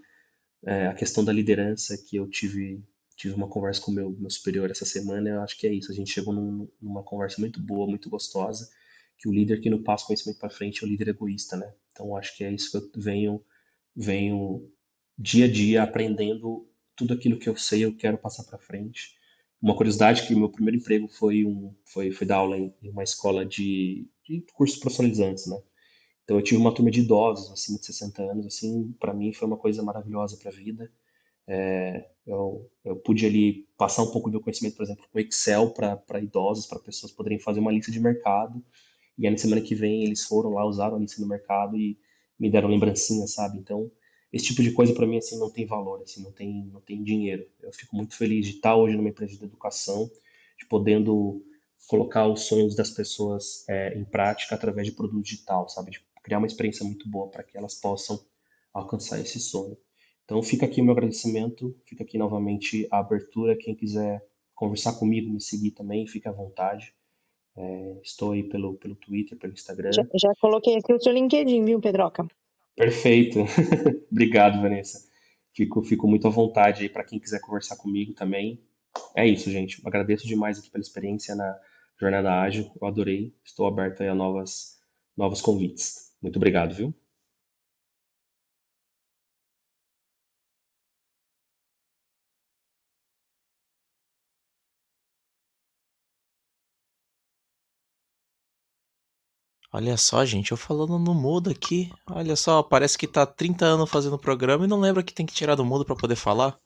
é, 0.66 0.86
a 0.86 0.94
questão 0.94 1.24
da 1.24 1.32
liderança 1.32 1.96
que 1.96 2.16
eu 2.16 2.28
tive 2.28 2.82
tive 3.16 3.34
uma 3.34 3.48
conversa 3.48 3.80
com 3.80 3.92
o 3.92 3.94
meu, 3.94 4.10
meu 4.10 4.28
superior 4.30 4.70
essa 4.70 4.84
semana, 4.84 5.30
eu 5.30 5.40
acho 5.40 5.56
que 5.56 5.66
é 5.66 5.72
isso. 5.72 5.90
A 5.90 5.94
gente 5.94 6.10
chegou 6.12 6.34
num, 6.34 6.68
numa 6.80 7.02
conversa 7.02 7.40
muito 7.40 7.60
boa, 7.60 7.86
muito 7.86 8.10
gostosa, 8.10 8.68
que 9.16 9.28
o 9.28 9.32
líder 9.32 9.60
que 9.60 9.70
não 9.70 9.82
passa 9.82 10.04
conhecimento 10.04 10.38
para 10.38 10.50
frente 10.50 10.82
é 10.82 10.86
o 10.86 10.90
líder 10.90 11.08
egoísta, 11.08 11.56
né? 11.56 11.72
Então 11.92 12.16
acho 12.16 12.36
que 12.36 12.44
é 12.44 12.52
isso 12.52 12.70
que 12.70 12.76
eu 12.76 13.02
venho 13.02 13.44
venho 13.94 14.68
dia 15.18 15.46
a 15.46 15.50
dia 15.50 15.82
aprendendo 15.82 16.68
tudo 16.96 17.14
aquilo 17.14 17.38
que 17.38 17.48
eu 17.48 17.56
sei, 17.56 17.84
eu 17.84 17.96
quero 17.96 18.18
passar 18.18 18.44
para 18.44 18.58
frente. 18.58 19.14
Uma 19.60 19.76
curiosidade 19.76 20.26
que 20.26 20.34
meu 20.34 20.50
primeiro 20.50 20.78
emprego 20.78 21.08
foi 21.08 21.44
um 21.44 21.74
foi, 21.84 22.10
foi 22.10 22.26
dar 22.26 22.36
aula 22.36 22.58
em, 22.58 22.74
em 22.82 22.90
uma 22.90 23.02
escola 23.02 23.44
de, 23.44 24.06
de 24.24 24.44
cursos 24.54 24.78
profissionalizantes, 24.78 25.46
né? 25.46 25.56
Então 26.24 26.36
eu 26.38 26.42
tive 26.42 26.60
uma 26.60 26.74
turma 26.74 26.90
de 26.90 27.00
idosos 27.00 27.52
acima 27.52 27.78
de 27.78 27.86
60 27.86 28.22
anos, 28.22 28.46
assim, 28.46 28.92
para 28.98 29.12
mim 29.12 29.32
foi 29.32 29.46
uma 29.46 29.56
coisa 29.56 29.82
maravilhosa 29.82 30.36
para 30.38 30.50
a 30.50 30.54
vida. 30.54 30.90
É, 31.46 32.08
eu, 32.26 32.70
eu 32.84 32.96
pude 32.96 33.26
ali 33.26 33.68
passar 33.76 34.02
um 34.02 34.10
pouco 34.10 34.30
do 34.30 34.32
meu 34.32 34.40
conhecimento, 34.40 34.76
por 34.76 34.84
exemplo, 34.84 35.04
com 35.12 35.18
Excel 35.18 35.70
para 35.70 36.20
idosos, 36.20 36.66
para 36.66 36.78
pessoas 36.78 37.12
poderem 37.12 37.38
fazer 37.38 37.60
uma 37.60 37.72
lista 37.72 37.92
de 37.92 38.00
mercado. 38.00 38.64
E 39.18 39.26
aí 39.26 39.32
na 39.32 39.38
semana 39.38 39.60
que 39.60 39.74
vem 39.74 40.04
eles 40.04 40.24
foram 40.24 40.50
lá, 40.50 40.64
usaram 40.64 40.96
a 40.96 40.98
lista 40.98 41.20
do 41.20 41.28
mercado 41.28 41.76
e 41.76 41.98
me 42.38 42.50
deram 42.50 42.68
lembrancinha, 42.68 43.26
sabe? 43.26 43.58
Então, 43.58 43.90
esse 44.34 44.46
tipo 44.46 44.64
de 44.64 44.72
coisa 44.72 44.92
para 44.92 45.06
mim 45.06 45.18
assim 45.18 45.38
não 45.38 45.48
tem 45.48 45.64
valor, 45.64 46.02
assim, 46.02 46.20
não 46.20 46.32
tem 46.32 46.64
não 46.72 46.80
tem 46.80 47.04
dinheiro. 47.04 47.46
Eu 47.62 47.72
fico 47.72 47.94
muito 47.94 48.16
feliz 48.16 48.46
de 48.46 48.56
estar 48.56 48.74
hoje 48.74 48.96
numa 48.96 49.08
empresa 49.08 49.38
de 49.38 49.44
educação, 49.44 50.10
de 50.58 50.66
podendo 50.66 51.40
colocar 51.86 52.26
os 52.26 52.40
sonhos 52.42 52.74
das 52.74 52.90
pessoas 52.90 53.64
é, 53.68 53.96
em 53.96 54.04
prática 54.04 54.56
através 54.56 54.88
de 54.88 54.92
produto 54.92 55.22
digital, 55.22 55.68
sabe? 55.68 55.92
De 55.92 56.04
criar 56.20 56.38
uma 56.38 56.48
experiência 56.48 56.84
muito 56.84 57.08
boa 57.08 57.28
para 57.28 57.44
que 57.44 57.56
elas 57.56 57.74
possam 57.76 58.18
alcançar 58.72 59.20
esse 59.20 59.38
sonho. 59.38 59.76
Então 60.24 60.42
fica 60.42 60.66
aqui 60.66 60.80
o 60.80 60.84
meu 60.84 60.94
agradecimento, 60.94 61.76
fica 61.84 62.02
aqui 62.02 62.18
novamente 62.18 62.88
a 62.90 62.98
abertura. 62.98 63.56
Quem 63.56 63.76
quiser 63.76 64.26
conversar 64.52 64.94
comigo, 64.94 65.30
me 65.30 65.40
seguir 65.40 65.70
também, 65.70 66.08
fique 66.08 66.26
à 66.26 66.32
vontade. 66.32 66.92
É, 67.56 68.00
estou 68.02 68.32
aí 68.32 68.42
pelo, 68.42 68.74
pelo 68.74 68.96
Twitter, 68.96 69.38
pelo 69.38 69.52
Instagram. 69.52 69.92
Já, 69.92 70.02
já 70.02 70.32
coloquei 70.40 70.76
aqui 70.76 70.92
o 70.92 71.00
seu 71.00 71.12
LinkedIn, 71.12 71.64
viu, 71.64 71.80
Pedroca? 71.80 72.26
Perfeito. 72.76 73.40
Obrigado, 74.10 74.60
Vanessa. 74.60 74.98
Fico, 75.54 75.82
fico 75.82 76.08
muito 76.08 76.26
à 76.26 76.30
vontade 76.30 76.82
aí 76.82 76.88
para 76.88 77.04
quem 77.04 77.18
quiser 77.18 77.40
conversar 77.40 77.76
comigo 77.76 78.12
também. 78.12 78.60
É 79.16 79.26
isso, 79.26 79.50
gente. 79.50 79.80
Agradeço 79.86 80.26
demais 80.26 80.58
aqui 80.58 80.70
pela 80.70 80.82
experiência 80.82 81.34
na 81.34 81.58
Jornada 82.00 82.40
Ágil. 82.40 82.70
Eu 82.80 82.86
adorei. 82.88 83.34
Estou 83.44 83.66
aberto 83.66 84.02
aí 84.02 84.08
a 84.08 84.14
novas, 84.14 84.78
novos 85.16 85.40
convites. 85.40 86.12
Muito 86.20 86.36
obrigado, 86.36 86.74
viu? 86.74 86.94
Olha 99.74 99.96
só, 99.96 100.24
gente, 100.24 100.52
eu 100.52 100.56
falando 100.56 100.96
no 101.00 101.12
mudo 101.12 101.50
aqui. 101.50 101.90
Olha 102.08 102.36
só, 102.36 102.62
parece 102.62 102.96
que 102.96 103.08
tá 103.08 103.26
30 103.26 103.64
anos 103.64 103.90
fazendo 103.90 104.14
o 104.14 104.18
programa 104.20 104.64
e 104.64 104.68
não 104.68 104.78
lembra 104.78 105.02
que 105.02 105.12
tem 105.12 105.26
que 105.26 105.34
tirar 105.34 105.56
do 105.56 105.64
mudo 105.64 105.84
para 105.84 105.96
poder 105.96 106.14
falar. 106.14 106.56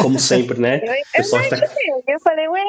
Como 0.00 0.18
sempre, 0.18 0.58
né? 0.58 0.80
Eu, 0.82 0.94
eu, 1.16 1.20
está- 1.20 1.42
eu 2.08 2.18
falei, 2.20 2.48
ué, 2.48 2.64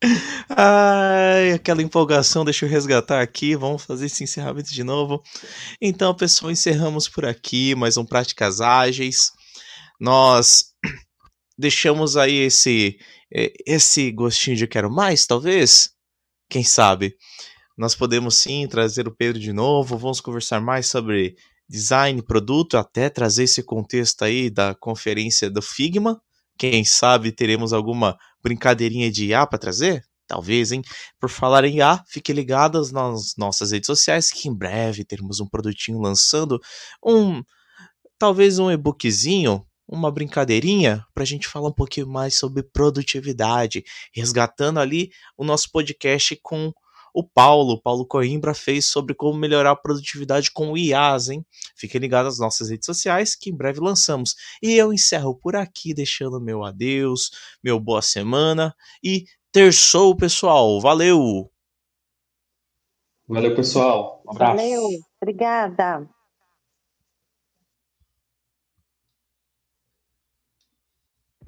Ai, 0.48 1.52
aquela 1.52 1.82
empolgação, 1.82 2.42
deixa 2.42 2.64
eu 2.64 2.70
resgatar 2.70 3.20
aqui. 3.20 3.54
Vamos 3.54 3.84
fazer 3.84 4.06
esse 4.06 4.24
encerramento 4.24 4.72
de 4.72 4.82
novo. 4.82 5.22
Então, 5.78 6.14
pessoal, 6.14 6.50
encerramos 6.50 7.06
por 7.06 7.26
aqui 7.26 7.74
mais 7.74 7.98
um 7.98 8.06
Práticas 8.06 8.62
Ágeis. 8.62 9.30
Nós 10.00 10.72
deixamos 11.58 12.16
aí 12.16 12.38
esse 12.38 12.98
eh, 13.30 13.52
esse 13.66 14.10
gostinho 14.10 14.56
de 14.56 14.66
quero 14.66 14.90
mais, 14.90 15.26
talvez. 15.26 15.99
Quem 16.50 16.64
sabe? 16.64 17.16
Nós 17.78 17.94
podemos 17.94 18.36
sim 18.36 18.66
trazer 18.68 19.08
o 19.08 19.14
Pedro 19.14 19.40
de 19.40 19.52
novo. 19.52 19.96
Vamos 19.96 20.20
conversar 20.20 20.60
mais 20.60 20.86
sobre 20.88 21.36
design, 21.68 22.20
produto, 22.22 22.76
até 22.76 23.08
trazer 23.08 23.44
esse 23.44 23.62
contexto 23.62 24.22
aí 24.24 24.50
da 24.50 24.74
conferência 24.74 25.50
do 25.50 25.62
Figma. 25.62 26.20
Quem 26.58 26.84
sabe 26.84 27.32
teremos 27.32 27.72
alguma 27.72 28.18
brincadeirinha 28.42 29.10
de 29.10 29.26
IA 29.26 29.46
para 29.46 29.58
trazer? 29.58 30.04
Talvez, 30.26 30.72
hein? 30.72 30.82
Por 31.20 31.30
falar 31.30 31.64
em 31.64 31.76
IA, 31.76 32.04
fiquem 32.08 32.34
ligados 32.34 32.92
nas 32.92 33.34
nossas 33.38 33.72
redes 33.72 33.86
sociais 33.86 34.30
que 34.32 34.48
em 34.48 34.54
breve 34.54 35.04
teremos 35.04 35.40
um 35.40 35.46
produtinho 35.48 36.00
lançando 36.00 36.60
um 37.04 37.42
talvez 38.18 38.58
um 38.58 38.70
e-bookzinho, 38.70 39.64
uma 39.90 40.10
brincadeirinha 40.10 41.04
para 41.12 41.24
a 41.24 41.26
gente 41.26 41.48
falar 41.48 41.68
um 41.68 41.72
pouquinho 41.72 42.06
mais 42.06 42.36
sobre 42.36 42.62
produtividade, 42.62 43.84
resgatando 44.14 44.78
ali 44.78 45.10
o 45.36 45.44
nosso 45.44 45.70
podcast 45.72 46.38
com 46.42 46.72
o 47.12 47.24
Paulo, 47.24 47.82
Paulo 47.82 48.06
Coimbra, 48.06 48.54
fez 48.54 48.86
sobre 48.86 49.14
como 49.14 49.36
melhorar 49.36 49.72
a 49.72 49.76
produtividade 49.76 50.52
com 50.52 50.70
o 50.70 50.78
IAS, 50.78 51.28
hein? 51.28 51.44
Fiquem 51.74 52.00
ligados 52.00 52.34
nas 52.34 52.38
nossas 52.38 52.70
redes 52.70 52.86
sociais 52.86 53.34
que 53.34 53.50
em 53.50 53.56
breve 53.56 53.80
lançamos. 53.80 54.36
E 54.62 54.76
eu 54.76 54.92
encerro 54.92 55.34
por 55.34 55.56
aqui, 55.56 55.92
deixando 55.92 56.40
meu 56.40 56.62
adeus, 56.62 57.30
meu 57.62 57.80
boa 57.80 58.00
semana 58.00 58.72
e 59.02 59.24
terçou, 59.50 60.16
pessoal. 60.16 60.80
Valeu! 60.80 61.50
Valeu, 63.26 63.54
pessoal. 63.56 64.22
Um 64.26 64.30
abraço. 64.30 64.56
Valeu, 64.56 64.82
obrigada. 65.20 66.08